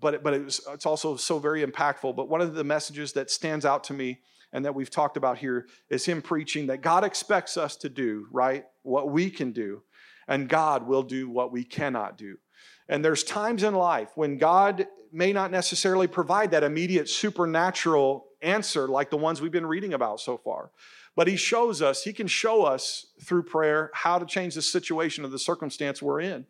but 0.00 0.22
but 0.22 0.32
it 0.32 0.44
was, 0.44 0.60
it's 0.72 0.86
also 0.86 1.16
so 1.16 1.38
very 1.38 1.64
impactful. 1.64 2.16
But 2.16 2.28
one 2.28 2.40
of 2.40 2.54
the 2.54 2.64
messages 2.64 3.12
that 3.12 3.30
stands 3.30 3.66
out 3.66 3.84
to 3.84 3.92
me 3.92 4.20
and 4.52 4.64
that 4.64 4.74
we've 4.74 4.90
talked 4.90 5.16
about 5.16 5.38
here 5.38 5.66
is 5.90 6.06
him 6.06 6.22
preaching 6.22 6.68
that 6.68 6.80
God 6.80 7.04
expects 7.04 7.56
us 7.56 7.76
to 7.76 7.88
do 7.88 8.26
right 8.30 8.64
what 8.82 9.10
we 9.10 9.28
can 9.28 9.52
do, 9.52 9.82
and 10.26 10.48
God 10.48 10.86
will 10.86 11.02
do 11.02 11.28
what 11.28 11.52
we 11.52 11.64
cannot 11.64 12.16
do. 12.16 12.38
And 12.88 13.04
there's 13.04 13.24
times 13.24 13.62
in 13.62 13.74
life 13.74 14.10
when 14.14 14.38
God 14.38 14.86
may 15.12 15.32
not 15.32 15.50
necessarily 15.50 16.06
provide 16.06 16.50
that 16.50 16.64
immediate 16.64 17.08
supernatural 17.08 18.26
answer 18.44 18.86
like 18.86 19.10
the 19.10 19.16
ones 19.16 19.40
we've 19.40 19.50
been 19.50 19.66
reading 19.66 19.94
about 19.94 20.20
so 20.20 20.36
far. 20.36 20.70
But 21.16 21.28
he 21.28 21.36
shows 21.36 21.80
us, 21.80 22.02
he 22.02 22.12
can 22.12 22.26
show 22.26 22.64
us 22.64 23.06
through 23.22 23.44
prayer 23.44 23.90
how 23.94 24.18
to 24.18 24.26
change 24.26 24.54
the 24.54 24.62
situation 24.62 25.24
of 25.24 25.30
the 25.30 25.38
circumstance 25.38 26.02
we're 26.02 26.20
in. 26.20 26.46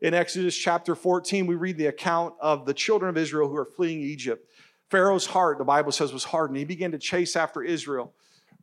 In 0.00 0.14
Exodus 0.14 0.56
chapter 0.56 0.94
14, 0.94 1.46
we 1.46 1.54
read 1.54 1.76
the 1.76 1.86
account 1.86 2.34
of 2.40 2.64
the 2.64 2.72
children 2.72 3.10
of 3.10 3.18
Israel 3.18 3.48
who 3.48 3.56
are 3.56 3.66
fleeing 3.66 4.00
Egypt. 4.00 4.50
Pharaoh's 4.90 5.26
heart, 5.26 5.58
the 5.58 5.64
Bible 5.64 5.92
says, 5.92 6.12
was 6.12 6.24
hardened. 6.24 6.58
He 6.58 6.64
began 6.64 6.92
to 6.92 6.98
chase 6.98 7.36
after 7.36 7.62
Israel. 7.62 8.14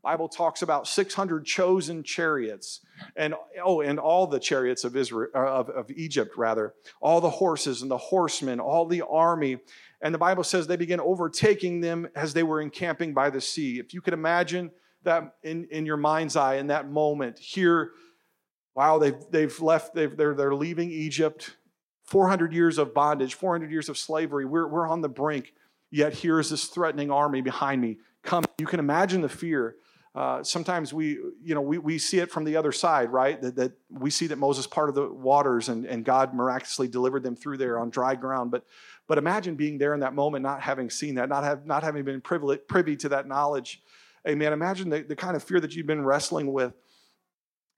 Bible 0.08 0.30
talks 0.30 0.62
about 0.62 0.88
600 0.88 1.46
chosen 1.46 2.02
chariots 2.02 2.80
and 3.18 3.36
oh 3.62 3.82
and 3.82 4.00
all 4.00 4.26
the 4.26 4.40
chariots 4.40 4.86
of 4.86 4.96
Israel 4.96 5.30
uh, 5.36 5.40
of, 5.40 5.70
of 5.70 5.92
Egypt 5.92 6.38
rather 6.38 6.74
all 7.02 7.20
the 7.20 7.30
horses 7.30 7.82
and 7.82 7.92
the 7.92 7.98
horsemen 7.98 8.62
all 8.62 8.86
the 8.86 9.02
army 9.02 9.58
and 10.02 10.14
the 10.14 10.20
Bible 10.20 10.44
says 10.44 10.68
they 10.68 10.76
began 10.76 11.00
overtaking 11.00 11.82
them 11.82 12.08
as 12.16 12.34
they 12.34 12.44
were 12.44 12.62
encamping 12.62 13.14
by 13.14 13.30
the 13.30 13.42
sea 13.42 13.80
if 13.80 13.94
you 13.94 14.02
could 14.02 14.14
imagine 14.14 14.72
that 15.04 15.36
in, 15.44 15.68
in 15.72 15.86
your 15.86 15.98
mind's 15.98 16.36
eye 16.36 16.56
in 16.56 16.68
that 16.68 16.90
moment. 16.90 17.40
Here, 17.40 17.92
wow, 18.76 19.00
they've, 19.00 19.18
they've 19.32 19.60
left, 19.60 19.96
they've, 19.96 20.16
they're, 20.16 20.36
they're 20.36 20.56
leaving 20.56 20.92
Egypt. 20.92 21.56
400 22.04 22.54
years 22.54 22.78
of 22.78 22.94
bondage, 22.94 23.34
400 23.34 23.70
years 23.70 23.90
of 23.90 23.98
slavery. 23.98 24.46
We're, 24.46 24.68
we're 24.68 24.88
on 24.88 25.02
the 25.02 25.10
brink. 25.10 25.54
Yet 25.92 26.14
here 26.14 26.40
is 26.40 26.50
this 26.50 26.66
threatening 26.66 27.12
army 27.12 27.42
behind 27.42 27.82
me. 27.82 27.98
Come, 28.24 28.46
you 28.60 28.66
can 28.66 28.80
imagine 28.80 29.22
the 29.22 29.30
fear. 29.30 29.76
Uh, 30.16 30.42
sometimes 30.42 30.94
we, 30.94 31.20
you 31.44 31.54
know, 31.54 31.62
we, 31.62 31.78
we 31.78 31.98
see 31.98 32.20
it 32.20 32.32
from 32.32 32.44
the 32.44 32.56
other 32.56 32.72
side, 32.72 33.12
right? 33.12 33.42
That, 33.42 33.56
that 33.56 33.74
we 33.90 34.10
see 34.10 34.28
that 34.28 34.38
Moses 34.38 34.66
parted 34.68 34.96
the 34.96 35.08
waters 35.08 35.70
and, 35.70 35.86
and 35.86 36.04
God 36.04 36.34
miraculously 36.34 36.88
delivered 36.88 37.24
them 37.24 37.36
through 37.36 37.58
there 37.58 37.78
on 37.78 37.90
dry 37.90 38.16
ground. 38.16 38.52
But, 38.52 38.66
but 39.08 39.18
imagine 39.18 39.56
being 39.56 39.78
there 39.78 39.94
in 39.94 40.02
that 40.02 40.14
moment, 40.14 40.44
not 40.44 40.62
having 40.62 40.90
seen 40.90 41.16
that, 41.16 41.30
not, 41.30 41.44
have, 41.44 41.66
not 41.66 41.84
having 41.84 42.04
been 42.04 42.22
privy, 42.22 42.58
privy 42.58 42.96
to 42.98 43.10
that 43.10 43.28
knowledge. 43.28 43.82
Amen. 44.28 44.52
Imagine 44.52 44.90
the, 44.90 45.02
the 45.02 45.16
kind 45.16 45.36
of 45.36 45.44
fear 45.44 45.60
that 45.60 45.76
you've 45.76 45.88
been 45.88 46.04
wrestling 46.04 46.52
with. 46.52 46.74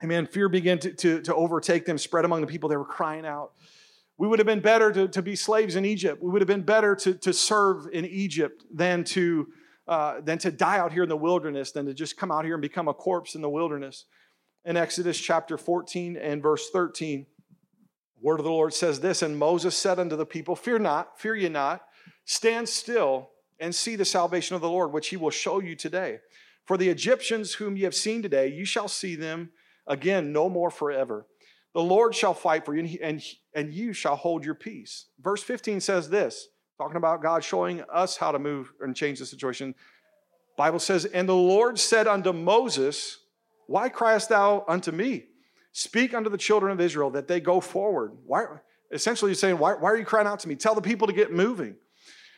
Amen. 0.03 0.25
Fear 0.25 0.49
began 0.49 0.79
to, 0.79 0.93
to, 0.93 1.21
to 1.21 1.35
overtake 1.35 1.85
them, 1.85 1.97
spread 1.97 2.25
among 2.25 2.41
the 2.41 2.47
people. 2.47 2.69
They 2.69 2.77
were 2.77 2.85
crying 2.85 3.25
out. 3.25 3.51
We 4.17 4.27
would 4.27 4.39
have 4.39 4.47
been 4.47 4.59
better 4.59 4.91
to, 4.91 5.07
to 5.09 5.21
be 5.21 5.35
slaves 5.35 5.75
in 5.75 5.85
Egypt. 5.85 6.21
We 6.21 6.29
would 6.31 6.41
have 6.41 6.47
been 6.47 6.63
better 6.63 6.95
to, 6.95 7.13
to 7.13 7.31
serve 7.31 7.87
in 7.93 8.05
Egypt 8.05 8.65
than 8.73 9.03
to, 9.05 9.47
uh, 9.87 10.21
than 10.21 10.37
to 10.39 10.51
die 10.51 10.77
out 10.77 10.91
here 10.91 11.03
in 11.03 11.09
the 11.09 11.17
wilderness, 11.17 11.71
than 11.71 11.85
to 11.85 11.93
just 11.93 12.17
come 12.17 12.31
out 12.31 12.43
here 12.43 12.55
and 12.55 12.61
become 12.61 12.87
a 12.87 12.93
corpse 12.93 13.35
in 13.35 13.41
the 13.41 13.49
wilderness. 13.49 14.05
In 14.65 14.75
Exodus 14.75 15.17
chapter 15.19 15.57
14 15.57 16.17
and 16.17 16.41
verse 16.41 16.69
13, 16.69 17.27
word 18.21 18.39
of 18.39 18.45
the 18.45 18.51
Lord 18.51 18.73
says 18.73 18.99
this 18.99 19.21
And 19.21 19.37
Moses 19.37 19.77
said 19.77 19.99
unto 19.99 20.15
the 20.15 20.25
people, 20.25 20.55
Fear 20.55 20.79
not, 20.79 21.19
fear 21.19 21.35
ye 21.35 21.49
not, 21.49 21.81
stand 22.25 22.69
still 22.69 23.31
and 23.59 23.73
see 23.73 23.95
the 23.95 24.05
salvation 24.05 24.55
of 24.55 24.61
the 24.61 24.69
Lord, 24.69 24.91
which 24.91 25.09
he 25.09 25.17
will 25.17 25.29
show 25.29 25.59
you 25.59 25.75
today. 25.75 26.19
For 26.65 26.77
the 26.77 26.89
Egyptians 26.89 27.53
whom 27.53 27.75
ye 27.75 27.83
have 27.83 27.95
seen 27.95 28.21
today, 28.21 28.47
you 28.47 28.65
shall 28.65 28.87
see 28.87 29.15
them 29.15 29.49
again 29.87 30.31
no 30.31 30.49
more 30.49 30.69
forever. 30.69 31.25
The 31.73 31.81
Lord 31.81 32.15
shall 32.15 32.33
fight 32.33 32.65
for 32.65 32.73
you, 32.73 32.79
and, 32.79 32.89
he, 32.89 33.01
and, 33.01 33.23
and 33.53 33.73
you 33.73 33.93
shall 33.93 34.15
hold 34.15 34.43
your 34.43 34.55
peace. 34.55 35.05
Verse 35.19 35.43
15 35.43 35.81
says 35.81 36.09
this, 36.09 36.47
talking 36.77 36.97
about 36.97 37.21
God 37.21 37.43
showing 37.43 37.83
us 37.91 38.17
how 38.17 38.31
to 38.31 38.39
move 38.39 38.71
and 38.81 38.95
change 38.95 39.19
the 39.19 39.25
situation. 39.25 39.75
Bible 40.57 40.79
says, 40.79 41.05
And 41.05 41.27
the 41.27 41.35
Lord 41.35 41.77
said 41.77 42.07
unto 42.07 42.33
Moses, 42.33 43.19
Why 43.67 43.89
criest 43.89 44.29
thou 44.29 44.63
unto 44.67 44.91
me? 44.91 45.25
Speak 45.79 46.13
unto 46.13 46.29
the 46.29 46.37
children 46.37 46.73
of 46.73 46.81
Israel 46.81 47.09
that 47.11 47.29
they 47.29 47.39
go 47.39 47.61
forward. 47.61 48.11
Why? 48.25 48.43
Essentially, 48.91 49.31
he's 49.31 49.39
saying, 49.39 49.57
why, 49.57 49.75
why 49.75 49.89
are 49.89 49.97
you 49.97 50.03
crying 50.03 50.27
out 50.27 50.39
to 50.39 50.49
me? 50.49 50.55
Tell 50.55 50.75
the 50.75 50.81
people 50.81 51.07
to 51.07 51.13
get 51.13 51.31
moving. 51.31 51.75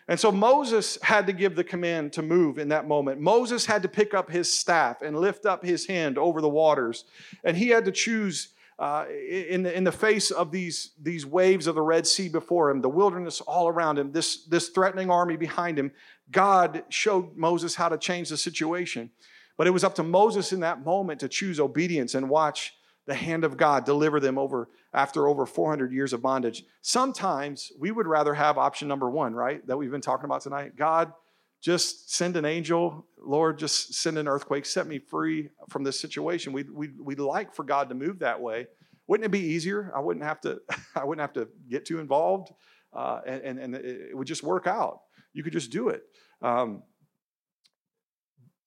And 0.07 0.19
so 0.19 0.31
Moses 0.31 0.99
had 1.01 1.25
to 1.25 1.33
give 1.33 1.55
the 1.55 1.63
command 1.63 2.13
to 2.13 2.21
move 2.21 2.59
in 2.59 2.69
that 2.69 2.87
moment. 2.87 3.19
Moses 3.19 3.65
had 3.65 3.81
to 3.81 3.87
pick 3.87 4.13
up 4.13 4.29
his 4.29 4.53
staff 4.53 5.01
and 5.01 5.17
lift 5.17 5.47
up 5.47 5.65
his 5.65 5.87
hand 5.87 6.19
over 6.19 6.39
the 6.39 6.49
waters. 6.49 7.05
And 7.43 7.57
he 7.57 7.69
had 7.69 7.83
to 7.85 7.91
choose 7.91 8.49
uh, 8.77 9.05
in, 9.09 9.63
the, 9.63 9.75
in 9.75 9.85
the 9.85 9.91
face 9.91 10.29
of 10.29 10.51
these, 10.51 10.91
these 11.01 11.25
waves 11.25 11.65
of 11.65 11.73
the 11.73 11.81
Red 11.81 12.05
Sea 12.05 12.29
before 12.29 12.69
him, 12.69 12.79
the 12.79 12.89
wilderness 12.89 13.41
all 13.41 13.67
around 13.67 13.97
him, 13.97 14.11
this, 14.11 14.43
this 14.45 14.69
threatening 14.69 15.09
army 15.09 15.35
behind 15.35 15.79
him. 15.79 15.91
God 16.31 16.83
showed 16.89 17.35
Moses 17.35 17.73
how 17.73 17.89
to 17.89 17.97
change 17.97 18.29
the 18.29 18.37
situation. 18.37 19.09
But 19.57 19.65
it 19.65 19.71
was 19.71 19.83
up 19.83 19.95
to 19.95 20.03
Moses 20.03 20.53
in 20.53 20.59
that 20.59 20.85
moment 20.85 21.19
to 21.21 21.27
choose 21.27 21.59
obedience 21.59 22.13
and 22.13 22.29
watch 22.29 22.75
the 23.11 23.15
hand 23.15 23.43
of 23.43 23.57
God 23.57 23.83
deliver 23.83 24.21
them 24.21 24.37
over 24.37 24.69
after 24.93 25.27
over 25.27 25.45
400 25.45 25.91
years 25.91 26.13
of 26.13 26.21
bondage. 26.21 26.63
Sometimes 26.81 27.69
we 27.77 27.91
would 27.91 28.07
rather 28.07 28.33
have 28.33 28.57
option 28.57 28.87
number 28.87 29.09
one, 29.09 29.33
right? 29.33 29.65
That 29.67 29.75
we've 29.75 29.91
been 29.91 29.99
talking 29.99 30.23
about 30.23 30.41
tonight. 30.41 30.77
God, 30.77 31.11
just 31.59 32.13
send 32.13 32.37
an 32.37 32.45
angel. 32.45 33.05
Lord, 33.21 33.59
just 33.59 33.95
send 33.95 34.17
an 34.17 34.29
earthquake. 34.29 34.65
Set 34.65 34.87
me 34.87 34.97
free 34.97 35.49
from 35.69 35.83
this 35.83 35.99
situation. 35.99 36.53
We'd, 36.53 36.69
we'd, 36.71 36.97
we'd 37.01 37.19
like 37.19 37.53
for 37.53 37.65
God 37.65 37.89
to 37.89 37.95
move 37.95 38.19
that 38.19 38.39
way. 38.39 38.67
Wouldn't 39.07 39.25
it 39.25 39.31
be 39.31 39.41
easier? 39.41 39.91
I 39.93 39.99
wouldn't 39.99 40.25
have 40.25 40.39
to, 40.41 40.61
I 40.95 41.03
wouldn't 41.03 41.21
have 41.21 41.33
to 41.33 41.49
get 41.69 41.85
too 41.85 41.99
involved 41.99 42.53
uh, 42.93 43.19
and, 43.25 43.59
and, 43.59 43.75
it 43.75 44.15
would 44.15 44.27
just 44.27 44.43
work 44.43 44.67
out. 44.67 45.01
You 45.33 45.43
could 45.43 45.53
just 45.53 45.71
do 45.71 45.89
it. 45.89 46.03
Um, 46.41 46.83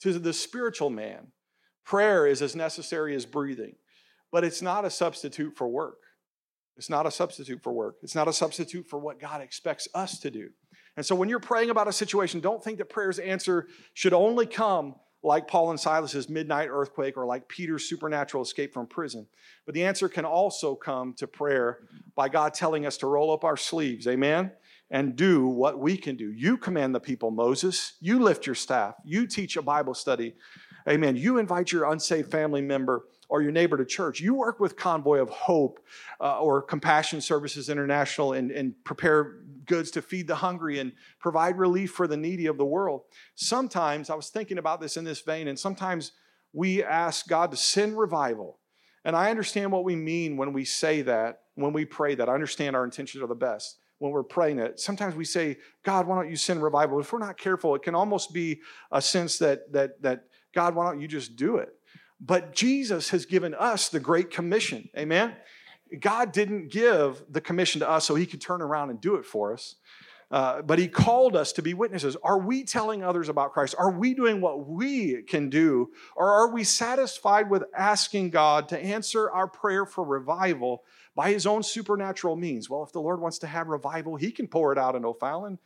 to 0.00 0.18
the 0.18 0.33
spiritual 0.33 0.90
man, 0.90 1.28
prayer 1.85 2.26
is 2.26 2.42
as 2.42 2.54
necessary 2.54 3.14
as 3.14 3.26
breathing 3.26 3.76
but 4.35 4.42
it's 4.42 4.61
not 4.61 4.85
a 4.85 4.90
substitute 4.90 5.57
for 5.57 5.68
work. 5.68 5.99
It's 6.77 6.90
not 6.90 7.07
a 7.07 7.11
substitute 7.12 7.62
for 7.62 7.73
work. 7.73 7.99
It's 8.03 8.16
not 8.16 8.27
a 8.27 8.33
substitute 8.33 8.85
for 8.88 8.99
what 8.99 9.20
God 9.20 9.40
expects 9.40 9.87
us 9.94 10.18
to 10.18 10.29
do. 10.29 10.49
And 10.97 11.07
so 11.07 11.14
when 11.14 11.29
you're 11.29 11.38
praying 11.38 11.70
about 11.70 11.87
a 11.87 11.92
situation, 11.92 12.40
don't 12.40 12.62
think 12.62 12.79
that 12.79 12.88
prayer's 12.88 13.20
answer 13.20 13.68
should 13.92 14.12
only 14.12 14.47
come 14.47 14.97
like 15.23 15.47
Paul 15.47 15.70
and 15.70 15.79
Silas's 15.79 16.29
midnight 16.29 16.68
earthquake 16.68 17.16
or 17.16 17.27
like 17.27 17.47
Peter's 17.47 17.88
supernatural 17.88 18.42
escape 18.42 18.75
from 18.75 18.88
prison. 18.88 19.29
But 19.66 19.77
the 19.77 19.85
answer 19.85 20.09
can 20.09 20.25
also 20.25 20.75
come 20.75 21.14
to 21.18 21.29
prayer 21.29 21.79
by 22.16 22.29
God 22.29 22.55
telling 22.55 22.87
us 22.87 22.97
to 22.99 23.07
roll 23.07 23.33
up 23.33 23.44
our 23.44 23.57
sleeves. 23.57 24.09
Amen? 24.09 24.51
and 24.90 25.16
do 25.16 25.49
what 25.49 25.79
we 25.79 25.97
can 25.97 26.14
do. 26.14 26.31
You 26.31 26.57
command 26.57 26.94
the 26.94 27.01
people, 27.01 27.31
Moses. 27.31 27.94
You 28.01 28.20
lift 28.20 28.47
your 28.47 28.55
staff. 28.55 28.94
You 29.05 29.27
teach 29.27 29.57
a 29.57 29.62
Bible 29.62 29.94
study. 29.94 30.35
Amen. 30.88 31.16
You 31.16 31.38
invite 31.38 31.73
your 31.73 31.90
unsaved 31.90 32.31
family 32.31 32.61
member 32.61 33.07
or 33.28 33.42
your 33.42 33.52
neighbor 33.52 33.76
to 33.76 33.84
church. 33.84 34.20
You 34.20 34.34
work 34.34 34.60
with 34.60 34.76
Convoy 34.76 35.18
of 35.18 35.30
Hope 35.30 35.80
uh, 36.20 36.40
or 36.40 36.62
Compassion 36.62 37.20
Services 37.20 37.68
International 37.68 38.32
and, 38.32 38.50
and 38.50 38.74
prepare 38.84 39.40
goods 39.66 39.90
to 39.92 40.02
feed 40.02 40.26
the 40.26 40.37
hungry 40.37 40.78
and 40.78 40.92
provide 41.18 41.58
relief 41.58 41.92
for 41.92 42.06
the 42.06 42.16
needy 42.16 42.46
of 42.46 42.58
the 42.58 42.64
world. 42.64 43.02
Sometimes, 43.34 44.10
I 44.10 44.14
was 44.14 44.28
thinking 44.28 44.58
about 44.58 44.80
this 44.80 44.96
in 44.96 45.04
this 45.04 45.20
vein, 45.20 45.48
and 45.48 45.58
sometimes 45.58 46.12
we 46.52 46.82
ask 46.82 47.26
God 47.26 47.50
to 47.50 47.56
send 47.56 47.98
revival. 47.98 48.58
And 49.04 49.14
I 49.14 49.30
understand 49.30 49.70
what 49.72 49.84
we 49.84 49.96
mean 49.96 50.37
when 50.37 50.52
we 50.52 50.64
say 50.64 51.02
that, 51.02 51.40
when 51.54 51.72
we 51.72 51.84
pray 51.84 52.14
that. 52.14 52.28
I 52.28 52.34
understand 52.34 52.74
our 52.74 52.84
intentions 52.84 53.22
are 53.22 53.26
the 53.26 53.34
best 53.34 53.78
when 53.98 54.12
we're 54.12 54.22
praying 54.22 54.58
it. 54.58 54.80
Sometimes 54.80 55.14
we 55.14 55.24
say, 55.24 55.58
God, 55.82 56.06
why 56.06 56.16
don't 56.16 56.30
you 56.30 56.37
send 56.37 56.62
revival? 56.62 57.00
If 57.00 57.12
we're 57.12 57.18
not 57.18 57.37
careful, 57.37 57.74
it 57.74 57.82
can 57.82 57.94
almost 57.94 58.32
be 58.32 58.60
a 58.92 59.00
sense 59.00 59.38
that, 59.38 59.72
that, 59.72 60.00
that 60.02 60.24
God, 60.54 60.74
why 60.74 60.87
don't 60.87 61.00
you 61.00 61.08
just 61.08 61.37
do 61.37 61.56
it? 61.56 61.70
But 62.24 62.54
Jesus 62.54 63.10
has 63.10 63.26
given 63.26 63.54
us 63.54 63.88
the 63.88 64.00
Great 64.00 64.30
Commission. 64.30 64.88
Amen? 64.96 65.34
God 66.00 66.32
didn't 66.32 66.70
give 66.70 67.22
the 67.28 67.40
commission 67.40 67.80
to 67.80 67.88
us 67.88 68.06
so 68.06 68.14
he 68.14 68.26
could 68.26 68.40
turn 68.40 68.62
around 68.62 68.90
and 68.90 69.00
do 69.00 69.16
it 69.16 69.26
for 69.26 69.52
us. 69.52 69.76
Uh, 70.30 70.62
but 70.62 70.78
he 70.78 70.88
called 70.88 71.37
us 71.37 71.52
to 71.52 71.62
be 71.62 71.74
witnesses. 71.74 72.16
Are 72.22 72.38
we 72.38 72.64
telling 72.64 73.04
others 73.04 73.28
about 73.28 73.52
Christ? 73.52 73.74
Are 73.78 73.90
we 73.90 74.14
doing 74.14 74.40
what 74.40 74.66
we 74.66 75.22
can 75.22 75.50
do? 75.50 75.90
Or 76.16 76.30
are 76.30 76.48
we 76.48 76.64
satisfied 76.64 77.50
with 77.50 77.64
asking 77.76 78.30
God 78.30 78.68
to 78.70 78.78
answer 78.78 79.30
our 79.30 79.46
prayer 79.46 79.84
for 79.84 80.02
revival 80.02 80.82
by 81.14 81.30
his 81.30 81.46
own 81.46 81.62
supernatural 81.62 82.37
means? 82.37 82.70
Well, 82.70 82.82
if 82.82 82.90
the 82.90 83.02
Lord 83.02 83.20
wants 83.20 83.38
to 83.40 83.46
have 83.46 83.68
revival, 83.68 84.16
he 84.16 84.32
can 84.32 84.48
pour 84.48 84.72
it 84.72 84.78
out 84.78 84.96
in 84.96 85.04
O'Fallon. 85.04 85.58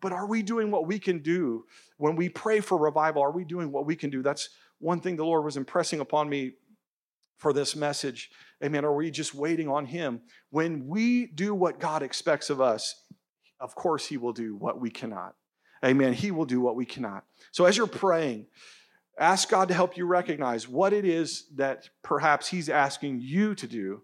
But 0.00 0.12
are 0.12 0.26
we 0.26 0.42
doing 0.42 0.70
what 0.70 0.86
we 0.86 0.98
can 0.98 1.20
do? 1.20 1.64
When 1.96 2.14
we 2.14 2.28
pray 2.28 2.60
for 2.60 2.76
revival, 2.76 3.22
are 3.22 3.30
we 3.30 3.44
doing 3.44 3.72
what 3.72 3.86
we 3.86 3.96
can 3.96 4.10
do? 4.10 4.22
That's 4.22 4.50
one 4.82 5.00
thing 5.00 5.16
the 5.16 5.24
Lord 5.24 5.44
was 5.44 5.56
impressing 5.56 6.00
upon 6.00 6.28
me 6.28 6.54
for 7.38 7.52
this 7.52 7.76
message. 7.76 8.30
Amen. 8.62 8.84
Are 8.84 8.94
we 8.94 9.10
just 9.10 9.34
waiting 9.34 9.68
on 9.68 9.86
Him? 9.86 10.22
When 10.50 10.88
we 10.88 11.26
do 11.26 11.54
what 11.54 11.78
God 11.78 12.02
expects 12.02 12.50
of 12.50 12.60
us, 12.60 12.94
of 13.60 13.74
course, 13.76 14.06
He 14.06 14.16
will 14.16 14.32
do 14.32 14.56
what 14.56 14.80
we 14.80 14.90
cannot. 14.90 15.34
Amen. 15.84 16.12
He 16.12 16.32
will 16.32 16.44
do 16.44 16.60
what 16.60 16.74
we 16.74 16.84
cannot. 16.84 17.24
So 17.52 17.64
as 17.64 17.76
you're 17.76 17.86
praying, 17.86 18.46
ask 19.18 19.48
God 19.48 19.68
to 19.68 19.74
help 19.74 19.96
you 19.96 20.04
recognize 20.04 20.68
what 20.68 20.92
it 20.92 21.04
is 21.04 21.46
that 21.56 21.88
perhaps 22.02 22.48
He's 22.48 22.68
asking 22.68 23.20
you 23.20 23.54
to 23.54 23.68
do 23.68 24.02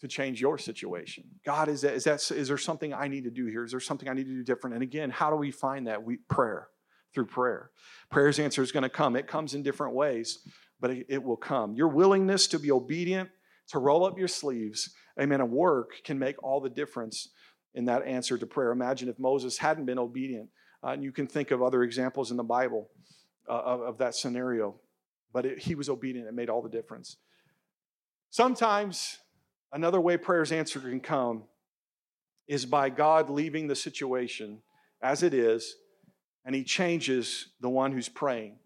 to 0.00 0.08
change 0.08 0.40
your 0.40 0.56
situation. 0.56 1.24
God, 1.44 1.68
is 1.68 1.82
that, 1.82 1.92
is 1.92 2.04
that 2.04 2.30
is 2.30 2.48
there 2.48 2.56
something 2.56 2.94
I 2.94 3.08
need 3.08 3.24
to 3.24 3.30
do 3.30 3.44
here? 3.44 3.64
Is 3.64 3.72
there 3.72 3.80
something 3.80 4.08
I 4.08 4.14
need 4.14 4.24
to 4.24 4.34
do 4.34 4.42
different? 4.42 4.72
And 4.74 4.82
again, 4.82 5.10
how 5.10 5.28
do 5.28 5.36
we 5.36 5.50
find 5.50 5.86
that? 5.86 6.02
We 6.02 6.16
prayer 6.16 6.68
through 7.14 7.26
prayer. 7.26 7.70
Prayer's 8.10 8.38
answer 8.38 8.62
is 8.62 8.72
going 8.72 8.82
to 8.82 8.88
come. 8.88 9.16
It 9.16 9.26
comes 9.26 9.54
in 9.54 9.62
different 9.62 9.94
ways, 9.94 10.38
but 10.80 10.90
it, 10.90 11.22
will 11.22 11.36
come. 11.36 11.74
Your 11.74 11.88
willingness 11.88 12.46
to 12.48 12.58
be 12.58 12.70
obedient, 12.70 13.30
to 13.68 13.78
roll 13.78 14.04
up 14.04 14.18
your 14.18 14.28
sleeves, 14.28 14.94
amen, 15.20 15.40
and 15.40 15.50
work 15.50 16.02
can 16.04 16.18
make 16.18 16.42
all 16.42 16.60
the 16.60 16.70
difference 16.70 17.28
in 17.74 17.84
that 17.86 18.04
answer 18.04 18.36
to 18.36 18.46
prayer. 18.46 18.72
Imagine 18.72 19.08
if 19.08 19.18
Moses 19.18 19.58
hadn't 19.58 19.86
been 19.86 19.98
obedient. 19.98 20.48
Uh, 20.82 20.88
and 20.88 21.02
you 21.02 21.12
can 21.12 21.26
think 21.26 21.50
of 21.50 21.62
other 21.62 21.82
examples 21.82 22.30
in 22.30 22.36
the 22.36 22.42
Bible 22.42 22.88
uh, 23.48 23.52
of, 23.52 23.80
of, 23.82 23.98
that 23.98 24.14
scenario. 24.14 24.76
But 25.32 25.44
it, 25.44 25.58
he 25.58 25.74
was 25.74 25.88
obedient. 25.88 26.26
It 26.26 26.34
made 26.34 26.48
all 26.48 26.62
the 26.62 26.70
difference. 26.70 27.18
Sometimes 28.30 29.18
another 29.72 30.00
way 30.00 30.16
prayer's 30.16 30.52
answer 30.52 30.80
can 30.80 31.00
come 31.00 31.44
is 32.48 32.64
by 32.64 32.88
God 32.88 33.28
leaving 33.28 33.66
the 33.66 33.76
situation 33.76 34.62
as 35.02 35.22
it 35.22 35.34
is, 35.34 35.76
and 36.44 36.54
he 36.54 36.64
changes 36.64 37.48
the 37.60 37.68
one 37.68 37.92
who's 37.92 38.08
praying. 38.08 38.56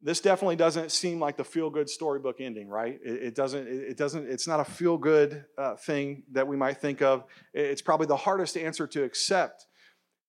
This 0.00 0.20
definitely 0.20 0.56
doesn't 0.56 0.92
seem 0.92 1.18
like 1.18 1.36
the 1.36 1.44
feel-good 1.44 1.90
storybook 1.90 2.40
ending, 2.40 2.68
right? 2.68 3.00
It, 3.04 3.22
it 3.22 3.34
doesn't. 3.34 3.66
It 3.66 3.96
doesn't. 3.96 4.30
It's 4.30 4.46
not 4.46 4.60
a 4.60 4.64
feel-good 4.64 5.44
uh, 5.58 5.74
thing 5.74 6.22
that 6.32 6.46
we 6.46 6.56
might 6.56 6.80
think 6.80 7.02
of. 7.02 7.24
It's 7.52 7.82
probably 7.82 8.06
the 8.06 8.16
hardest 8.16 8.56
answer 8.56 8.86
to 8.86 9.02
accept, 9.02 9.66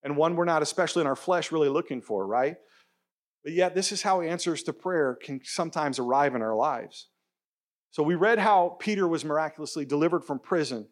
and 0.03 0.17
one 0.17 0.35
we're 0.35 0.45
not, 0.45 0.63
especially 0.63 1.01
in 1.01 1.07
our 1.07 1.15
flesh, 1.15 1.51
really 1.51 1.69
looking 1.69 2.01
for, 2.01 2.25
right? 2.25 2.57
But 3.43 3.53
yet, 3.53 3.75
this 3.75 3.91
is 3.91 4.01
how 4.01 4.21
answers 4.21 4.63
to 4.63 4.73
prayer 4.73 5.17
can 5.21 5.39
sometimes 5.43 5.99
arrive 5.99 6.33
in 6.33 6.41
our 6.41 6.55
lives. 6.55 7.07
So 7.91 8.03
we 8.03 8.15
read 8.15 8.39
how 8.39 8.77
Peter 8.79 9.07
was 9.07 9.23
miraculously 9.23 9.85
delivered 9.85 10.23
from 10.23 10.39
prison. 10.39 10.87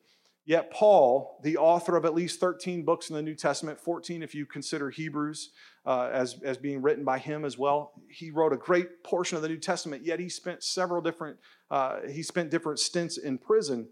Yet, 0.48 0.72
Paul, 0.72 1.42
the 1.44 1.58
author 1.58 1.98
of 1.98 2.06
at 2.06 2.16
least 2.16 2.40
13 2.40 2.84
books 2.86 3.10
in 3.10 3.18
the 3.18 3.22
New 3.22 3.36
Testament, 3.36 3.82
14 3.82 4.24
if 4.24 4.34
you 4.34 4.46
consider 4.46 4.90
Hebrews 4.90 5.50
uh, 5.86 6.10
as, 6.10 6.40
as 6.42 6.58
being 6.58 6.82
written 6.82 7.04
by 7.04 7.18
him 7.18 7.44
as 7.44 7.58
well, 7.58 7.92
he 8.10 8.32
wrote 8.32 8.54
a 8.54 8.58
great 8.58 9.04
portion 9.04 9.36
of 9.36 9.42
the 9.42 9.50
New 9.50 9.58
Testament, 9.58 10.06
yet 10.06 10.22
he 10.22 10.30
spent 10.30 10.64
several 10.64 11.02
different, 11.02 11.38
uh, 11.70 11.98
he 12.10 12.24
spent 12.24 12.50
different 12.50 12.80
stints 12.80 13.18
in 13.18 13.38
prison 13.38 13.90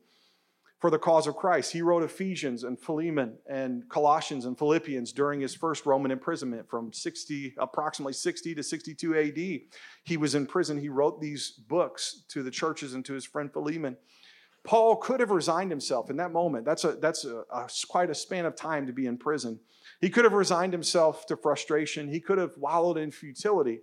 for 0.80 0.90
the 0.90 0.98
cause 0.98 1.28
of 1.28 1.36
Christ. 1.36 1.74
He 1.74 1.82
wrote 1.82 2.04
Ephesians 2.04 2.64
and 2.64 2.80
Philemon 2.80 3.38
and 3.50 3.90
Colossians 3.90 4.46
and 4.46 4.58
Philippians 4.58 5.12
during 5.12 5.42
his 5.42 5.54
first 5.54 5.86
Roman 5.86 6.10
imprisonment 6.10 6.70
from 6.70 6.94
60, 6.94 7.56
approximately 7.58 8.14
60 8.14 8.56
to 8.56 8.64
62 8.64 9.18
AD. 9.18 9.62
He 10.06 10.16
was 10.16 10.36
in 10.36 10.46
prison. 10.46 10.80
He 10.80 10.88
wrote 10.88 11.20
these 11.20 11.50
books 11.52 12.24
to 12.30 12.44
the 12.44 12.52
churches 12.52 12.94
and 12.94 13.04
to 13.04 13.14
his 13.14 13.26
friend 13.26 13.52
Philemon. 13.52 13.98
Paul 14.66 14.98
could 14.98 15.20
have 15.20 15.32
resigned 15.32 15.72
himself 15.72 16.10
in 16.10 16.18
that 16.18 16.32
moment. 16.32 16.66
That's, 16.66 16.84
a, 16.84 16.94
that's 16.94 17.24
a, 17.24 17.44
a, 17.52 17.70
quite 17.88 18.10
a 18.10 18.16
span 18.16 18.46
of 18.46 18.56
time 18.56 18.88
to 18.88 18.94
be 18.94 19.06
in 19.06 19.18
prison. 19.18 19.60
He 20.02 20.10
could 20.10 20.24
have 20.24 20.34
resigned 20.34 20.74
himself 20.74 21.26
to 21.28 21.38
frustration. 21.38 22.10
He 22.10 22.20
could 22.20 22.38
have 22.38 22.58
wallowed 22.58 22.98
in 22.98 23.12
futility. 23.12 23.80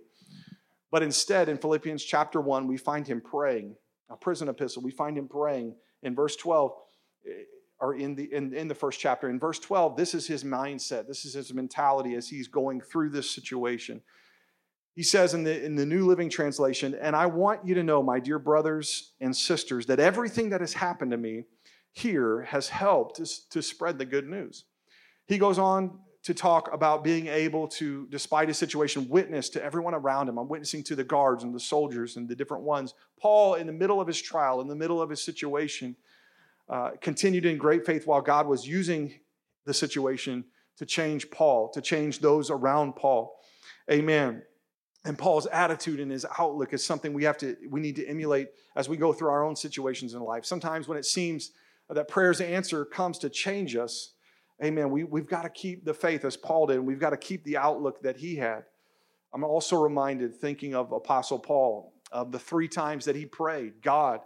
But 0.91 1.01
instead, 1.01 1.49
in 1.49 1.57
Philippians 1.57 2.03
chapter 2.03 2.39
1, 2.39 2.67
we 2.67 2.77
find 2.77 3.07
him 3.07 3.21
praying, 3.21 3.75
a 4.09 4.17
prison 4.17 4.49
epistle. 4.49 4.83
We 4.83 4.91
find 4.91 5.17
him 5.17 5.27
praying 5.27 5.75
in 6.03 6.13
verse 6.13 6.35
12, 6.35 6.71
eh, 7.25 7.31
or 7.79 7.95
in 7.95 8.13
the, 8.15 8.31
in, 8.31 8.53
in 8.53 8.67
the 8.67 8.75
first 8.75 8.99
chapter. 8.99 9.29
In 9.29 9.39
verse 9.39 9.59
12, 9.59 9.97
this 9.97 10.13
is 10.13 10.27
his 10.27 10.43
mindset, 10.43 11.07
this 11.07 11.25
is 11.25 11.33
his 11.33 11.53
mentality 11.53 12.13
as 12.15 12.29
he's 12.29 12.47
going 12.47 12.79
through 12.79 13.09
this 13.09 13.31
situation. 13.31 14.01
He 14.95 15.03
says 15.03 15.33
in 15.33 15.43
the, 15.43 15.63
in 15.63 15.75
the 15.75 15.85
New 15.85 16.05
Living 16.05 16.29
Translation, 16.29 16.95
and 17.01 17.15
I 17.15 17.25
want 17.25 17.65
you 17.65 17.73
to 17.75 17.83
know, 17.83 18.03
my 18.03 18.19
dear 18.19 18.37
brothers 18.37 19.13
and 19.19 19.35
sisters, 19.35 19.87
that 19.87 19.99
everything 19.99 20.49
that 20.51 20.61
has 20.61 20.73
happened 20.73 21.11
to 21.11 21.17
me 21.17 21.45
here 21.91 22.43
has 22.43 22.69
helped 22.69 23.15
to, 23.17 23.49
to 23.49 23.61
spread 23.61 23.97
the 23.97 24.05
good 24.05 24.27
news. 24.27 24.65
He 25.25 25.37
goes 25.37 25.57
on 25.57 25.99
to 26.23 26.33
talk 26.33 26.71
about 26.71 27.03
being 27.03 27.27
able 27.27 27.67
to, 27.67 28.07
despite 28.09 28.47
his 28.47 28.57
situation, 28.57 29.09
witness 29.09 29.49
to 29.49 29.63
everyone 29.63 29.93
around 29.93 30.29
him. 30.29 30.37
I'm 30.37 30.47
witnessing 30.47 30.83
to 30.85 30.95
the 30.95 31.03
guards 31.03 31.43
and 31.43 31.53
the 31.53 31.59
soldiers 31.59 32.15
and 32.15 32.29
the 32.29 32.35
different 32.35 32.63
ones. 32.63 32.93
Paul, 33.19 33.55
in 33.55 33.67
the 33.67 33.73
middle 33.73 33.99
of 33.99 34.07
his 34.07 34.21
trial, 34.21 34.61
in 34.61 34.67
the 34.67 34.75
middle 34.75 35.01
of 35.01 35.09
his 35.09 35.23
situation, 35.23 35.95
uh, 36.69 36.91
continued 37.01 37.45
in 37.45 37.57
great 37.57 37.85
faith 37.85 38.07
while 38.07 38.21
God 38.21 38.47
was 38.47 38.65
using 38.65 39.19
the 39.65 39.73
situation 39.73 40.45
to 40.77 40.85
change 40.85 41.29
Paul, 41.29 41.69
to 41.71 41.81
change 41.81 42.19
those 42.19 42.49
around 42.49 42.95
Paul. 42.95 43.35
Amen. 43.91 44.43
And 45.05 45.17
Paul's 45.17 45.47
attitude 45.47 45.99
and 45.99 46.11
his 46.11 46.25
outlook 46.39 46.73
is 46.73 46.85
something 46.85 47.13
we 47.13 47.25
have 47.25 47.37
to 47.39 47.57
we 47.69 47.81
need 47.81 47.97
to 47.97 48.07
emulate 48.07 48.49
as 48.75 48.87
we 48.87 48.95
go 48.95 49.11
through 49.11 49.29
our 49.29 49.43
own 49.43 49.55
situations 49.55 50.13
in 50.13 50.21
life. 50.21 50.45
Sometimes 50.45 50.87
when 50.87 50.97
it 50.97 51.05
seems 51.05 51.51
that 51.89 52.07
prayer's 52.07 52.39
answer 52.39 52.85
comes 52.85 53.17
to 53.19 53.29
change 53.29 53.75
us, 53.75 54.13
amen, 54.63 54.89
we, 54.89 55.03
we've 55.03 55.27
got 55.27 55.41
to 55.41 55.49
keep 55.49 55.83
the 55.83 55.93
faith 55.93 56.23
as 56.23 56.37
Paul 56.37 56.67
did, 56.67 56.77
and 56.77 56.87
we've 56.87 56.99
got 56.99 57.09
to 57.09 57.17
keep 57.17 57.43
the 57.43 57.57
outlook 57.57 58.01
that 58.03 58.17
he 58.17 58.35
had. 58.35 58.63
I'm 59.33 59.43
also 59.43 59.77
reminded, 59.81 60.35
thinking 60.35 60.75
of 60.75 60.91
Apostle 60.91 61.39
Paul, 61.39 61.93
of 62.11 62.31
the 62.31 62.39
three 62.39 62.67
times 62.67 63.05
that 63.05 63.15
he 63.15 63.25
prayed, 63.25 63.81
God, 63.81 64.21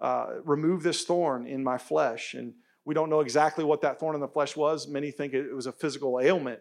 uh, 0.00 0.26
remove 0.44 0.82
this 0.82 1.04
thorn 1.04 1.46
in 1.46 1.64
my 1.64 1.78
flesh. 1.78 2.34
And 2.34 2.54
we 2.84 2.94
don't 2.94 3.10
know 3.10 3.20
exactly 3.20 3.64
what 3.64 3.80
that 3.82 3.98
thorn 3.98 4.14
in 4.14 4.20
the 4.20 4.28
flesh 4.28 4.56
was. 4.56 4.86
Many 4.86 5.10
think 5.10 5.32
it 5.32 5.54
was 5.54 5.66
a 5.66 5.72
physical 5.72 6.20
ailment 6.20 6.60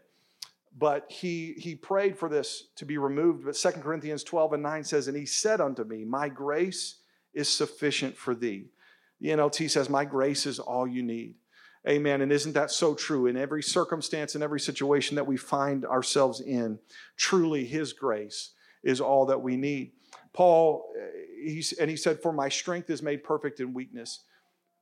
but 0.77 1.05
he 1.10 1.53
he 1.58 1.75
prayed 1.75 2.17
for 2.17 2.29
this 2.29 2.67
to 2.75 2.85
be 2.85 2.98
removed. 2.98 3.46
But 3.46 3.56
2 3.56 3.71
corinthians 3.81 4.23
12 4.23 4.54
and 4.54 4.63
9 4.63 4.83
says 4.83 5.08
and 5.08 5.17
he 5.17 5.25
said 5.25 5.62
unto 5.62 5.83
me 5.83 6.04
my 6.04 6.29
grace 6.29 6.96
is 7.33 7.50
sufficient 7.50 8.17
for 8.17 8.35
thee. 8.35 8.67
The 9.19 9.29
nlt 9.29 9.69
says 9.69 9.89
my 9.89 10.06
grace 10.06 10.46
is 10.46 10.60
all 10.60 10.87
you 10.87 11.04
need. 11.04 11.35
Amen. 11.87 12.21
And 12.21 12.31
isn't 12.31 12.54
that 12.54 12.71
so 12.71 12.94
true? 12.94 13.27
In 13.27 13.37
every 13.37 13.63
circumstance 13.63 14.35
in 14.35 14.44
every 14.44 14.60
situation 14.60 15.15
that 15.15 15.27
we 15.27 15.37
find 15.37 15.85
ourselves 15.85 16.41
in 16.41 16.79
truly 17.17 17.65
his 17.65 17.94
grace 17.94 18.52
is 18.83 19.02
all 19.02 19.25
that 19.27 19.41
we 19.41 19.58
need. 19.58 19.91
Paul 20.33 20.85
eh, 20.98 21.08
he's, 21.44 21.73
and 21.73 21.89
he 21.89 21.96
said 21.96 22.21
for 22.21 22.31
my 22.31 22.50
strength 22.50 22.89
is 22.89 23.02
made 23.02 23.23
perfect 23.23 23.60
in 23.60 23.73
weakness 23.73 24.23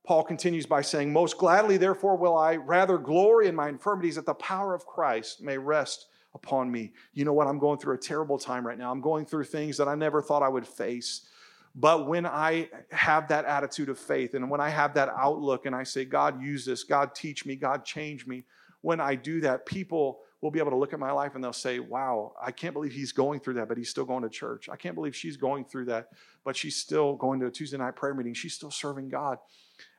Paul 0.08 0.24
continues 0.24 0.64
by 0.64 0.80
saying, 0.80 1.12
Most 1.12 1.36
gladly, 1.36 1.76
therefore, 1.76 2.16
will 2.16 2.34
I 2.34 2.56
rather 2.56 2.96
glory 2.96 3.46
in 3.46 3.54
my 3.54 3.68
infirmities 3.68 4.14
that 4.14 4.24
the 4.24 4.32
power 4.32 4.74
of 4.74 4.86
Christ 4.86 5.42
may 5.42 5.58
rest 5.58 6.06
upon 6.32 6.72
me. 6.72 6.94
You 7.12 7.26
know 7.26 7.34
what? 7.34 7.46
I'm 7.46 7.58
going 7.58 7.78
through 7.78 7.96
a 7.96 7.98
terrible 7.98 8.38
time 8.38 8.66
right 8.66 8.78
now. 8.78 8.90
I'm 8.90 9.02
going 9.02 9.26
through 9.26 9.44
things 9.44 9.76
that 9.76 9.86
I 9.86 9.94
never 9.94 10.22
thought 10.22 10.42
I 10.42 10.48
would 10.48 10.66
face. 10.66 11.28
But 11.74 12.08
when 12.08 12.24
I 12.24 12.70
have 12.90 13.28
that 13.28 13.44
attitude 13.44 13.90
of 13.90 13.98
faith 13.98 14.32
and 14.32 14.48
when 14.48 14.62
I 14.62 14.70
have 14.70 14.94
that 14.94 15.10
outlook 15.10 15.66
and 15.66 15.76
I 15.76 15.82
say, 15.82 16.06
God, 16.06 16.40
use 16.40 16.64
this, 16.64 16.84
God, 16.84 17.14
teach 17.14 17.44
me, 17.44 17.54
God, 17.54 17.84
change 17.84 18.26
me, 18.26 18.44
when 18.80 19.00
I 19.00 19.14
do 19.14 19.42
that, 19.42 19.66
people 19.66 20.20
will 20.40 20.50
be 20.50 20.58
able 20.58 20.70
to 20.70 20.76
look 20.78 20.94
at 20.94 20.98
my 20.98 21.12
life 21.12 21.34
and 21.34 21.44
they'll 21.44 21.52
say, 21.52 21.80
Wow, 21.80 22.32
I 22.42 22.50
can't 22.50 22.72
believe 22.72 22.92
he's 22.92 23.12
going 23.12 23.40
through 23.40 23.54
that, 23.54 23.68
but 23.68 23.76
he's 23.76 23.90
still 23.90 24.06
going 24.06 24.22
to 24.22 24.30
church. 24.30 24.70
I 24.70 24.76
can't 24.76 24.94
believe 24.94 25.14
she's 25.14 25.36
going 25.36 25.66
through 25.66 25.84
that, 25.86 26.08
but 26.44 26.56
she's 26.56 26.76
still 26.76 27.14
going 27.14 27.40
to 27.40 27.46
a 27.46 27.50
Tuesday 27.50 27.76
night 27.76 27.94
prayer 27.94 28.14
meeting. 28.14 28.32
She's 28.32 28.54
still 28.54 28.70
serving 28.70 29.10
God. 29.10 29.36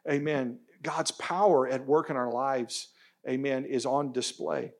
Amen. 0.09 0.59
God's 0.81 1.11
power 1.11 1.67
at 1.67 1.85
work 1.85 2.09
in 2.09 2.15
our 2.15 2.31
lives, 2.31 2.89
amen, 3.27 3.65
is 3.65 3.85
on 3.85 4.11
display. 4.13 4.71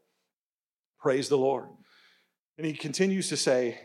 Praise 1.00 1.30
the 1.30 1.38
Lord. 1.38 1.66
And 2.58 2.66
he 2.66 2.74
continues 2.74 3.30
to 3.30 3.38
say 3.38 3.80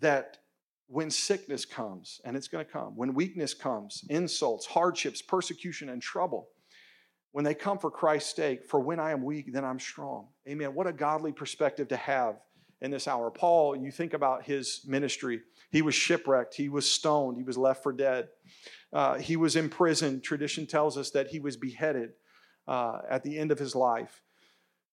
that 0.00 0.38
when 0.86 1.10
sickness 1.10 1.64
comes, 1.64 2.20
and 2.24 2.36
it's 2.36 2.48
going 2.48 2.64
to 2.64 2.70
come, 2.70 2.96
when 2.96 3.14
weakness 3.14 3.54
comes, 3.54 4.04
insults, 4.10 4.66
hardships, 4.66 5.22
persecution, 5.22 5.88
and 5.88 6.02
trouble, 6.02 6.48
when 7.32 7.44
they 7.44 7.54
come 7.54 7.78
for 7.78 7.90
Christ's 7.90 8.36
sake, 8.36 8.66
for 8.68 8.78
when 8.78 9.00
I 9.00 9.12
am 9.12 9.24
weak, 9.24 9.52
then 9.52 9.64
I'm 9.64 9.80
strong. 9.80 10.28
Amen. 10.46 10.74
What 10.74 10.86
a 10.86 10.92
godly 10.92 11.32
perspective 11.32 11.88
to 11.88 11.96
have 11.96 12.36
in 12.82 12.90
this 12.90 13.08
hour. 13.08 13.30
Paul, 13.30 13.76
you 13.76 13.90
think 13.90 14.12
about 14.12 14.44
his 14.44 14.82
ministry. 14.86 15.40
He 15.70 15.80
was 15.80 15.94
shipwrecked, 15.94 16.54
he 16.54 16.68
was 16.68 16.90
stoned, 16.90 17.38
he 17.38 17.44
was 17.44 17.56
left 17.56 17.82
for 17.82 17.92
dead. 17.92 18.28
Uh, 18.92 19.14
he 19.14 19.36
was 19.36 19.56
imprisoned. 19.56 20.22
Tradition 20.22 20.66
tells 20.66 20.98
us 20.98 21.10
that 21.12 21.28
he 21.28 21.40
was 21.40 21.56
beheaded 21.56 22.10
uh, 22.68 22.98
at 23.08 23.22
the 23.22 23.38
end 23.38 23.50
of 23.50 23.58
his 23.58 23.74
life. 23.74 24.20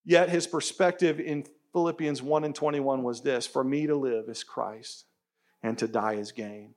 Yet 0.05 0.29
his 0.29 0.47
perspective 0.47 1.19
in 1.19 1.45
Philippians 1.73 2.21
1 2.21 2.43
and 2.45 2.55
21 2.55 3.03
was 3.03 3.21
this 3.21 3.45
For 3.45 3.63
me 3.63 3.87
to 3.87 3.95
live 3.95 4.29
is 4.29 4.43
Christ, 4.43 5.05
and 5.61 5.77
to 5.79 5.87
die 5.87 6.13
is 6.13 6.31
gain. 6.31 6.75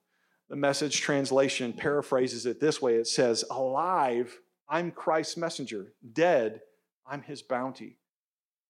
The 0.50 0.56
message 0.56 1.00
translation 1.00 1.72
paraphrases 1.72 2.44
it 2.46 2.58
this 2.58 2.82
way 2.82 2.96
it 2.96 3.06
says, 3.06 3.44
Alive 3.50 4.36
I'm 4.68 4.90
Christ's 4.90 5.36
messenger. 5.36 5.92
Dead, 6.12 6.62
I'm 7.06 7.22
his 7.22 7.42
bounty. 7.42 7.98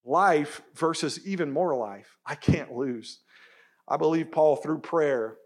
Life 0.05 0.63
versus 0.75 1.25
even 1.27 1.51
more 1.51 1.77
life, 1.77 2.17
I 2.27 2.35
can't 2.35 2.73
lose. 2.73 3.21
I 3.87 3.97
believe 3.97 4.33
Paul, 4.33 4.57
through 4.57 4.81
prayer 4.81 5.37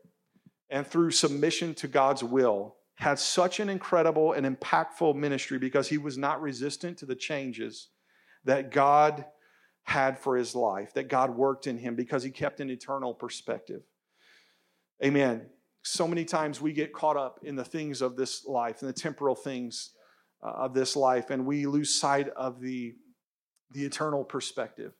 and 0.70 0.86
through 0.86 1.10
submission 1.10 1.74
to 1.74 1.88
God's 1.88 2.24
will, 2.24 2.76
had 2.96 3.18
such 3.18 3.60
an 3.60 3.68
incredible 3.68 4.32
and 4.32 4.46
impactful 4.46 5.14
ministry 5.14 5.58
because 5.58 5.88
he 5.88 5.98
was 5.98 6.16
not 6.16 6.40
resistant 6.40 6.98
to 6.98 7.06
the 7.06 7.14
changes 7.14 7.88
that 8.44 8.70
God 8.70 9.26
had 9.84 10.18
for 10.18 10.36
his 10.36 10.54
life, 10.54 10.94
that 10.94 11.08
God 11.08 11.30
worked 11.30 11.66
in 11.66 11.78
him 11.78 11.94
because 11.94 12.22
he 12.22 12.30
kept 12.30 12.60
an 12.60 12.70
eternal 12.70 13.14
perspective. 13.14 13.82
Amen. 15.04 15.46
So 15.82 16.08
many 16.08 16.24
times 16.24 16.60
we 16.60 16.72
get 16.72 16.92
caught 16.92 17.16
up 17.16 17.40
in 17.42 17.54
the 17.54 17.64
things 17.64 18.00
of 18.02 18.16
this 18.16 18.46
life 18.46 18.80
and 18.80 18.88
the 18.88 18.94
temporal 18.94 19.36
things 19.36 19.90
uh, 20.42 20.50
of 20.50 20.74
this 20.74 20.96
life, 20.96 21.30
and 21.30 21.46
we 21.46 21.66
lose 21.66 21.94
sight 21.94 22.28
of 22.30 22.60
the, 22.60 22.94
the 23.70 23.84
eternal 23.84 24.24
perspective. 24.24 24.92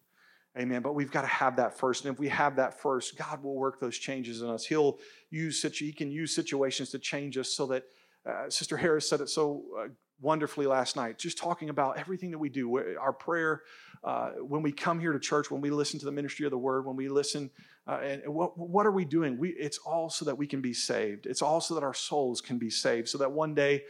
Amen. 0.58 0.80
But 0.80 0.94
we've 0.94 1.10
got 1.10 1.22
to 1.22 1.26
have 1.26 1.56
that 1.56 1.78
first. 1.78 2.04
And 2.04 2.14
if 2.14 2.18
we 2.18 2.28
have 2.28 2.56
that 2.56 2.80
first, 2.80 3.18
God 3.18 3.42
will 3.42 3.56
work 3.56 3.78
those 3.78 3.98
changes 3.98 4.40
in 4.40 4.48
us. 4.48 4.64
He'll 4.64 4.98
use 5.30 5.60
such, 5.60 5.78
He 5.78 5.92
can 5.92 6.10
use 6.10 6.34
situations 6.34 6.90
to 6.90 6.98
change 6.98 7.36
us 7.36 7.50
so 7.50 7.66
that 7.66 7.84
uh, 8.24 8.48
Sister 8.48 8.76
Harris 8.76 9.08
said 9.08 9.20
it 9.20 9.28
so 9.28 9.64
uh, 9.78 9.88
wonderfully 10.20 10.66
last 10.66 10.96
night, 10.96 11.18
just 11.18 11.36
talking 11.36 11.68
about 11.68 11.98
everything 11.98 12.30
that 12.30 12.38
we 12.38 12.48
do, 12.48 12.96
our 12.98 13.12
prayer, 13.12 13.62
uh, 14.02 14.30
when 14.40 14.62
we 14.62 14.72
come 14.72 14.98
here 14.98 15.12
to 15.12 15.20
church, 15.20 15.50
when 15.50 15.60
we 15.60 15.70
listen 15.70 15.98
to 16.00 16.06
the 16.06 16.12
ministry 16.12 16.46
of 16.46 16.50
the 16.50 16.58
word, 16.58 16.86
when 16.86 16.96
we 16.96 17.08
listen, 17.08 17.50
uh, 17.86 17.98
and 18.02 18.22
what, 18.26 18.56
what 18.56 18.86
are 18.86 18.92
we 18.92 19.04
doing? 19.04 19.38
We, 19.38 19.50
it's 19.50 19.78
all 19.78 20.08
so 20.08 20.24
that 20.24 20.36
we 20.36 20.46
can 20.46 20.60
be 20.60 20.72
saved. 20.72 21.26
It's 21.26 21.42
all 21.42 21.60
so 21.60 21.74
that 21.74 21.82
our 21.82 21.94
souls 21.94 22.40
can 22.40 22.58
be 22.58 22.70
saved, 22.70 23.08
so 23.08 23.18
that 23.18 23.30
one 23.30 23.54
day 23.54 23.84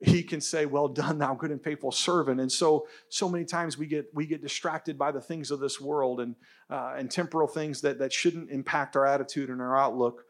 he 0.00 0.22
can 0.22 0.40
say 0.40 0.66
well 0.66 0.88
done 0.88 1.18
thou 1.18 1.34
good 1.34 1.50
and 1.50 1.62
faithful 1.62 1.90
servant. 1.90 2.40
And 2.40 2.50
so 2.50 2.86
so 3.08 3.28
many 3.28 3.44
times 3.44 3.76
we 3.76 3.86
get 3.86 4.06
we 4.14 4.26
get 4.26 4.42
distracted 4.42 4.96
by 4.96 5.10
the 5.10 5.20
things 5.20 5.50
of 5.50 5.60
this 5.60 5.80
world 5.80 6.20
and 6.20 6.36
uh, 6.70 6.94
and 6.96 7.10
temporal 7.10 7.48
things 7.48 7.80
that 7.80 7.98
that 7.98 8.12
shouldn't 8.12 8.50
impact 8.50 8.96
our 8.96 9.06
attitude 9.06 9.50
and 9.50 9.60
our 9.60 9.76
outlook. 9.76 10.24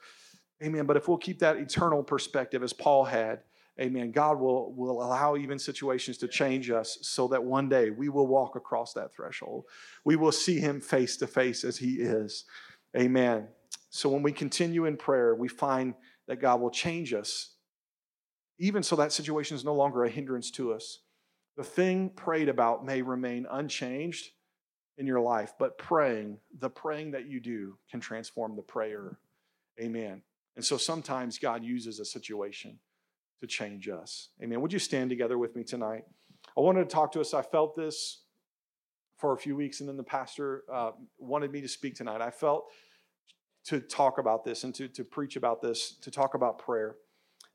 Amen. 0.63 0.87
But 0.87 0.97
if 0.97 1.07
we'll 1.07 1.19
keep 1.19 1.41
that 1.41 1.57
eternal 1.57 2.03
perspective 2.03 2.63
as 2.63 2.73
paul 2.73 3.05
had 3.05 3.41
amen 3.81 4.11
god 4.11 4.41
will 4.41 4.73
will 4.73 5.03
allow 5.03 5.37
even 5.37 5.57
situations 5.57 6.19
to 6.19 6.27
change 6.27 6.69
us 6.69 6.99
so 7.03 7.29
that 7.29 7.45
one 7.45 7.69
day 7.69 7.91
we 7.91 8.09
will 8.09 8.27
walk 8.27 8.57
across 8.57 8.93
that 8.95 9.15
threshold. 9.15 9.65
We 10.05 10.17
will 10.17 10.33
see 10.33 10.59
him 10.59 10.81
face 10.81 11.17
to 11.19 11.27
face 11.27 11.63
as 11.63 11.79
he 11.79 11.97
is. 11.97 12.45
Amen. 12.97 13.49
So 13.91 14.09
when 14.09 14.23
we 14.23 14.33
continue 14.33 14.87
in 14.87 14.97
prayer 14.97 15.35
we 15.35 15.49
find 15.49 15.95
that 16.27 16.41
god 16.41 16.61
will 16.61 16.71
change 16.71 17.13
us 17.13 17.55
even 18.59 18.83
so 18.83 18.97
that 18.97 19.13
situation 19.13 19.57
is 19.57 19.65
no 19.65 19.75
longer 19.75 20.05
a 20.05 20.11
hindrance 20.11 20.51
to 20.53 20.73
us. 20.73 21.01
The 21.57 21.65
thing 21.65 22.11
prayed 22.11 22.49
about 22.49 22.85
may 22.85 23.03
remain 23.03 23.47
unchanged 23.51 24.31
in 24.97 25.07
your 25.07 25.21
life, 25.21 25.55
but 25.59 25.79
praying, 25.79 26.39
the 26.59 26.69
praying 26.69 27.13
that 27.13 27.27
you 27.27 27.41
do, 27.41 27.79
can 27.91 28.01
transform 28.01 28.57
the 28.57 28.63
prayer. 28.63 29.19
Amen. 29.81 30.23
And 30.57 30.65
so 30.65 30.77
sometimes 30.77 31.39
God 31.39 31.63
uses 31.63 32.01
a 32.01 32.05
situation 32.05 32.79
to 33.41 33.47
change 33.47 33.89
us. 33.89 34.31
Amen. 34.43 34.61
Would 34.61 34.73
you 34.73 34.81
stand 34.81 35.09
together 35.09 35.39
with 35.39 35.55
me 35.55 35.63
tonight? 35.63 36.03
I 36.57 36.61
wanted 36.61 36.89
to 36.89 36.95
talk 36.95 37.13
to 37.13 37.21
us. 37.21 37.33
I 37.33 37.43
felt 37.43 37.77
this 37.77 38.23
for 39.17 39.33
a 39.33 39.37
few 39.37 39.55
weeks, 39.55 39.81
and 39.81 39.89
then 39.89 39.97
the 39.97 40.03
pastor 40.03 40.65
uh, 40.73 40.91
wanted 41.19 41.53
me 41.53 41.61
to 41.61 41.69
speak 41.69 41.95
tonight. 41.95 42.21
I 42.21 42.31
felt 42.31 42.71
to 43.67 43.81
talk 43.81 44.19
about 44.19 44.45
this 44.45 44.65
and 44.65 44.75
to, 44.77 44.89
to 44.89 45.05
preach 45.05 45.37
about 45.37 45.63
this, 45.63 45.97
to 46.03 46.11
talk 46.11 46.35
about 46.35 46.59
prayer. 46.59 46.97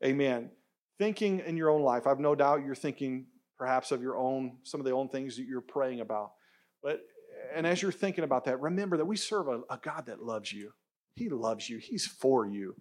Amen 0.02 0.50
thinking 0.98 1.40
in 1.40 1.56
your 1.56 1.70
own 1.70 1.82
life, 1.82 2.06
I've 2.06 2.20
no 2.20 2.34
doubt 2.34 2.64
you're 2.64 2.74
thinking 2.74 3.26
perhaps 3.58 3.92
of 3.92 4.02
your 4.02 4.16
own, 4.16 4.58
some 4.62 4.80
of 4.80 4.86
the 4.86 4.92
own 4.92 5.08
things 5.08 5.36
that 5.36 5.46
you're 5.46 5.60
praying 5.60 6.00
about. 6.00 6.32
But, 6.82 7.00
and 7.54 7.66
as 7.66 7.82
you're 7.82 7.92
thinking 7.92 8.24
about 8.24 8.44
that, 8.44 8.60
remember 8.60 8.96
that 8.96 9.04
we 9.04 9.16
serve 9.16 9.48
a, 9.48 9.60
a 9.70 9.78
God 9.82 10.06
that 10.06 10.22
loves 10.22 10.52
you. 10.52 10.72
He 11.14 11.28
loves 11.28 11.68
you. 11.68 11.78
He's 11.78 12.06
for 12.06 12.46
you. 12.46 12.74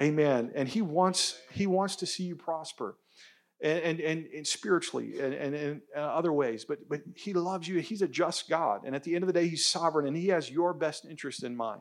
Amen. 0.00 0.52
And 0.54 0.68
he 0.68 0.82
wants, 0.82 1.38
he 1.52 1.66
wants 1.66 1.96
to 1.96 2.06
see 2.06 2.24
you 2.24 2.36
prosper. 2.36 2.96
And, 3.62 3.98
and, 4.00 4.26
and, 4.26 4.46
spiritually 4.46 5.18
and, 5.20 5.32
and 5.32 5.54
in 5.54 5.82
other 5.96 6.32
ways. 6.34 6.66
But, 6.66 6.86
but 6.86 7.00
he 7.16 7.32
loves 7.32 7.66
you. 7.66 7.78
He's 7.78 8.02
a 8.02 8.08
just 8.08 8.50
God. 8.50 8.82
And 8.84 8.94
at 8.94 9.04
the 9.04 9.14
end 9.14 9.22
of 9.22 9.26
the 9.26 9.32
day, 9.32 9.48
he's 9.48 9.64
sovereign 9.64 10.06
and 10.06 10.14
he 10.14 10.26
has 10.26 10.50
your 10.50 10.74
best 10.74 11.06
interest 11.06 11.44
in 11.44 11.56
mind 11.56 11.80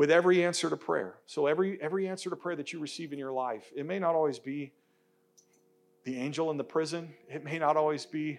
with 0.00 0.10
every 0.10 0.42
answer 0.42 0.70
to 0.70 0.78
prayer. 0.78 1.16
So 1.26 1.46
every 1.46 1.78
every 1.82 2.08
answer 2.08 2.30
to 2.30 2.36
prayer 2.36 2.56
that 2.56 2.72
you 2.72 2.78
receive 2.78 3.12
in 3.12 3.18
your 3.18 3.32
life, 3.32 3.70
it 3.76 3.84
may 3.84 3.98
not 3.98 4.14
always 4.14 4.38
be 4.38 4.72
the 6.04 6.16
angel 6.16 6.50
in 6.50 6.56
the 6.56 6.64
prison. 6.64 7.12
It 7.28 7.44
may 7.44 7.58
not 7.58 7.76
always 7.76 8.06
be, 8.06 8.38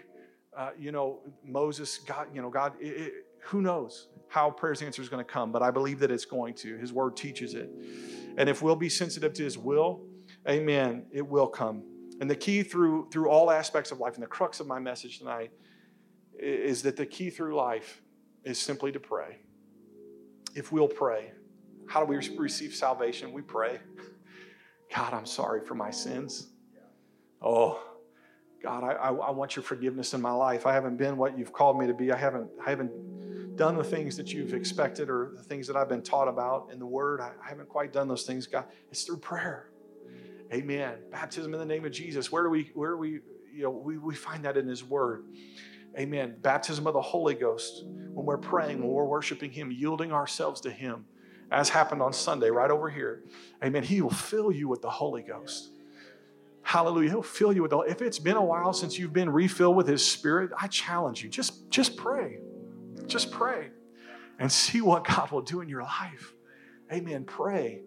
uh, 0.57 0.71
you 0.75 0.91
know, 0.91 1.19
Moses. 1.45 1.99
God, 1.99 2.29
you 2.33 2.41
know, 2.41 2.49
God. 2.49 2.73
It, 2.79 2.87
it, 2.87 3.13
who 3.43 3.61
knows 3.61 4.07
how 4.27 4.49
prayer's 4.49 4.81
answer 4.81 5.03
is 5.03 5.09
going 5.09 5.23
to 5.23 5.31
come? 5.31 5.51
But 5.51 5.61
I 5.61 5.69
believe 5.69 5.99
that 5.99 6.09
it's 6.09 6.25
going 6.25 6.55
to. 6.55 6.77
His 6.77 6.91
word 6.91 7.15
teaches 7.15 7.53
it, 7.53 7.69
and 8.37 8.49
if 8.49 8.63
we'll 8.63 8.75
be 8.75 8.89
sensitive 8.89 9.31
to 9.33 9.43
His 9.43 9.55
will, 9.55 10.01
Amen. 10.49 11.05
It 11.11 11.27
will 11.27 11.45
come. 11.45 11.83
And 12.19 12.27
the 12.27 12.35
key 12.35 12.63
through 12.63 13.09
through 13.11 13.29
all 13.29 13.51
aspects 13.51 13.91
of 13.91 13.99
life, 13.99 14.15
and 14.15 14.23
the 14.23 14.33
crux 14.37 14.61
of 14.61 14.65
my 14.65 14.79
message 14.79 15.19
tonight, 15.19 15.51
is 16.39 16.81
that 16.81 16.95
the 16.95 17.05
key 17.05 17.29
through 17.29 17.55
life 17.55 18.01
is 18.43 18.57
simply 18.57 18.91
to 18.93 18.99
pray. 18.99 19.41
If 20.55 20.71
we'll 20.71 20.87
pray, 20.87 21.31
how 21.91 21.99
do 21.99 22.05
we 22.05 22.15
receive 22.37 22.73
salvation? 22.73 23.33
We 23.33 23.41
pray. 23.41 23.77
God, 24.95 25.13
I'm 25.13 25.25
sorry 25.25 25.65
for 25.65 25.75
my 25.75 25.91
sins. 25.91 26.47
Oh, 27.41 27.83
God, 28.63 28.85
I, 28.85 28.93
I, 29.09 29.31
want 29.31 29.57
your 29.57 29.63
forgiveness 29.63 30.13
in 30.13 30.21
my 30.21 30.31
life. 30.31 30.65
I 30.65 30.71
haven't 30.71 30.95
been 30.95 31.17
what 31.17 31.37
you've 31.37 31.51
called 31.51 31.77
me 31.77 31.87
to 31.87 31.93
be. 31.93 32.13
I 32.13 32.15
haven't, 32.15 32.49
I 32.65 32.69
haven't 32.69 33.57
done 33.57 33.75
the 33.75 33.83
things 33.83 34.15
that 34.15 34.31
you've 34.31 34.53
expected 34.53 35.09
or 35.09 35.33
the 35.35 35.43
things 35.43 35.67
that 35.67 35.75
I've 35.75 35.89
been 35.89 36.01
taught 36.01 36.29
about 36.29 36.69
in 36.71 36.79
the 36.79 36.85
Word. 36.85 37.19
I, 37.19 37.31
I 37.45 37.49
haven't 37.49 37.67
quite 37.67 37.91
done 37.91 38.07
those 38.07 38.23
things, 38.23 38.47
God. 38.47 38.65
It's 38.89 39.03
through 39.03 39.17
prayer. 39.17 39.71
Amen. 40.53 40.93
Baptism 41.11 41.53
in 41.53 41.59
the 41.59 41.65
name 41.65 41.83
of 41.83 41.91
Jesus. 41.91 42.31
Where 42.31 42.43
do 42.43 42.49
we, 42.49 42.71
where 42.73 42.91
do 42.91 42.97
we, 42.97 43.19
you 43.53 43.63
know, 43.63 43.69
we, 43.69 43.97
we 43.97 44.15
find 44.15 44.45
that 44.45 44.55
in 44.55 44.65
His 44.65 44.81
Word. 44.81 45.25
Amen. 45.99 46.37
Baptism 46.39 46.87
of 46.87 46.93
the 46.93 47.01
Holy 47.01 47.33
Ghost. 47.33 47.83
When 47.85 48.25
we're 48.25 48.37
praying, 48.37 48.79
when 48.79 48.91
we're 48.91 49.03
worshiping 49.03 49.51
Him, 49.51 49.73
yielding 49.73 50.13
ourselves 50.13 50.61
to 50.61 50.71
Him 50.71 51.05
as 51.51 51.69
happened 51.69 52.01
on 52.01 52.13
Sunday, 52.13 52.49
right 52.49 52.71
over 52.71 52.89
here. 52.89 53.23
Amen. 53.63 53.83
He 53.83 54.01
will 54.01 54.09
fill 54.09 54.51
you 54.51 54.67
with 54.67 54.81
the 54.81 54.89
Holy 54.89 55.21
Ghost. 55.21 55.69
Hallelujah. 56.63 57.09
He'll 57.09 57.21
fill 57.21 57.51
you 57.51 57.61
with 57.61 57.71
the 57.71 57.79
if 57.79 58.01
it's 58.01 58.19
been 58.19 58.37
a 58.37 58.43
while 58.43 58.71
since 58.71 58.97
you've 58.97 59.13
been 59.13 59.29
refilled 59.29 59.75
with 59.75 59.87
his 59.87 60.05
spirit, 60.05 60.51
I 60.57 60.67
challenge 60.67 61.23
you. 61.23 61.29
Just, 61.29 61.69
just 61.69 61.97
pray. 61.97 62.39
Just 63.07 63.31
pray 63.31 63.69
and 64.39 64.49
see 64.49 64.79
what 64.79 65.05
God 65.05 65.31
will 65.31 65.41
do 65.41 65.59
in 65.61 65.67
your 65.67 65.83
life. 65.83 66.33
Amen. 66.91 67.25
Pray. 67.25 67.81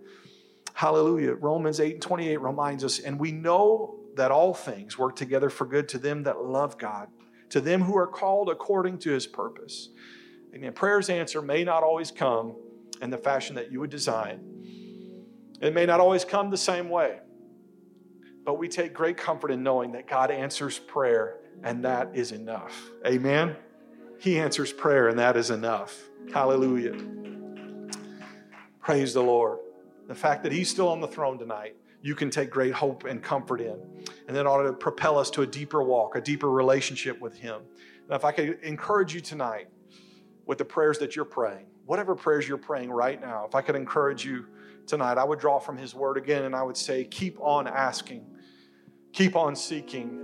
Hallelujah. 0.74 1.34
Romans 1.34 1.80
8 1.80 1.94
and 1.94 2.02
28 2.02 2.40
reminds 2.40 2.84
us, 2.84 2.98
and 2.98 3.18
we 3.18 3.32
know 3.32 4.00
that 4.16 4.30
all 4.30 4.52
things 4.52 4.98
work 4.98 5.16
together 5.16 5.48
for 5.48 5.66
good 5.66 5.88
to 5.88 5.98
them 5.98 6.24
that 6.24 6.42
love 6.42 6.78
God, 6.78 7.08
to 7.50 7.60
them 7.60 7.82
who 7.82 7.96
are 7.96 8.06
called 8.06 8.50
according 8.50 8.98
to 8.98 9.10
his 9.10 9.26
purpose. 9.26 9.88
Amen. 10.54 10.72
Prayer's 10.72 11.08
answer 11.08 11.40
may 11.40 11.64
not 11.64 11.82
always 11.82 12.10
come 12.10 12.56
in 13.01 13.11
the 13.11 13.18
fashion 13.18 13.57
that 13.57 13.70
you 13.70 13.80
would 13.80 13.90
design. 13.90 14.40
It 15.61 15.74
may 15.74 15.86
not 15.86 16.01
always 16.01 16.24
come 16.24 16.51
the 16.51 16.57
same 16.57 16.88
way, 16.88 17.20
but 18.45 18.59
we 18.59 18.68
take 18.68 18.92
great 18.92 19.16
comfort 19.16 19.51
in 19.51 19.62
knowing 19.62 19.92
that 19.92 20.07
God 20.07 20.30
answers 20.30 20.78
prayer 20.78 21.38
and 21.62 21.84
that 21.84 22.11
is 22.14 22.32
enough. 22.32 22.90
Amen. 23.07 23.57
He 24.18 24.38
answers 24.38 24.72
prayer, 24.72 25.09
and 25.09 25.18
that 25.18 25.36
is 25.36 25.51
enough. 25.51 26.09
Hallelujah. 26.32 26.97
Praise 28.80 29.14
the 29.14 29.22
Lord. 29.22 29.59
The 30.09 30.14
fact 30.14 30.42
that 30.42 30.53
He's 30.53 30.68
still 30.68 30.88
on 30.88 31.01
the 31.01 31.09
throne 31.09 31.38
tonight, 31.38 31.76
you 32.03 32.14
can 32.14 32.30
take 32.30 32.51
great 32.51 32.72
hope 32.72 33.05
and 33.05 33.22
comfort 33.22 33.61
in. 33.61 33.78
And 34.26 34.36
that 34.36 34.47
ought 34.47 34.62
to 34.62 34.72
propel 34.72 35.18
us 35.18 35.30
to 35.30 35.42
a 35.42 35.47
deeper 35.47 35.82
walk, 35.82 36.16
a 36.16 36.20
deeper 36.20 36.51
relationship 36.51 37.20
with 37.20 37.36
Him. 37.36 37.62
Now, 38.09 38.16
if 38.16 38.24
I 38.24 38.32
could 38.32 38.61
encourage 38.62 39.14
you 39.14 39.20
tonight 39.20 39.68
with 40.47 40.59
the 40.59 40.64
prayers 40.64 40.99
that 40.99 41.16
you're 41.16 41.24
praying, 41.24 41.66
whatever 41.87 42.14
prayers 42.14 42.49
you're 42.49 42.59
praying 42.59 42.91
right 42.91 43.20
now, 43.20 43.45
if 43.47 43.55
I 43.55 43.62
could 43.62 43.76
encourage 43.76 44.24
you 44.24 44.47
tonight, 44.87 45.18
I 45.18 45.24
would 45.24 45.39
draw 45.39 45.59
from 45.59 45.76
His 45.76 45.95
Word 45.95 46.16
again 46.16 46.45
and 46.45 46.55
I 46.55 46.62
would 46.62 46.76
say, 46.76 47.05
keep 47.05 47.39
on 47.41 47.66
asking, 47.66 48.26
keep 49.12 49.37
on 49.37 49.55
seeking, 49.57 50.20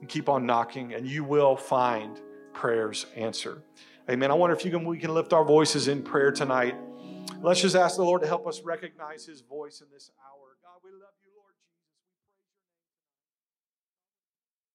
and 0.00 0.08
keep 0.08 0.28
on 0.28 0.46
knocking, 0.46 0.94
and 0.94 1.06
you 1.06 1.24
will 1.24 1.56
find 1.56 2.20
prayers 2.52 3.06
answered. 3.14 3.62
Amen. 4.08 4.30
I 4.30 4.34
wonder 4.34 4.56
if 4.56 4.64
you 4.64 4.70
can, 4.70 4.84
we 4.84 4.98
can 4.98 5.14
lift 5.14 5.32
our 5.32 5.44
voices 5.44 5.88
in 5.88 6.02
prayer 6.02 6.32
tonight. 6.32 6.74
Let's 7.42 7.60
just 7.60 7.76
ask 7.76 7.96
the 7.96 8.04
Lord 8.04 8.22
to 8.22 8.26
help 8.26 8.46
us 8.46 8.62
recognize 8.62 9.26
His 9.26 9.40
voice 9.40 9.80
in 9.80 9.86
this 9.92 10.10
hour. 10.20 10.39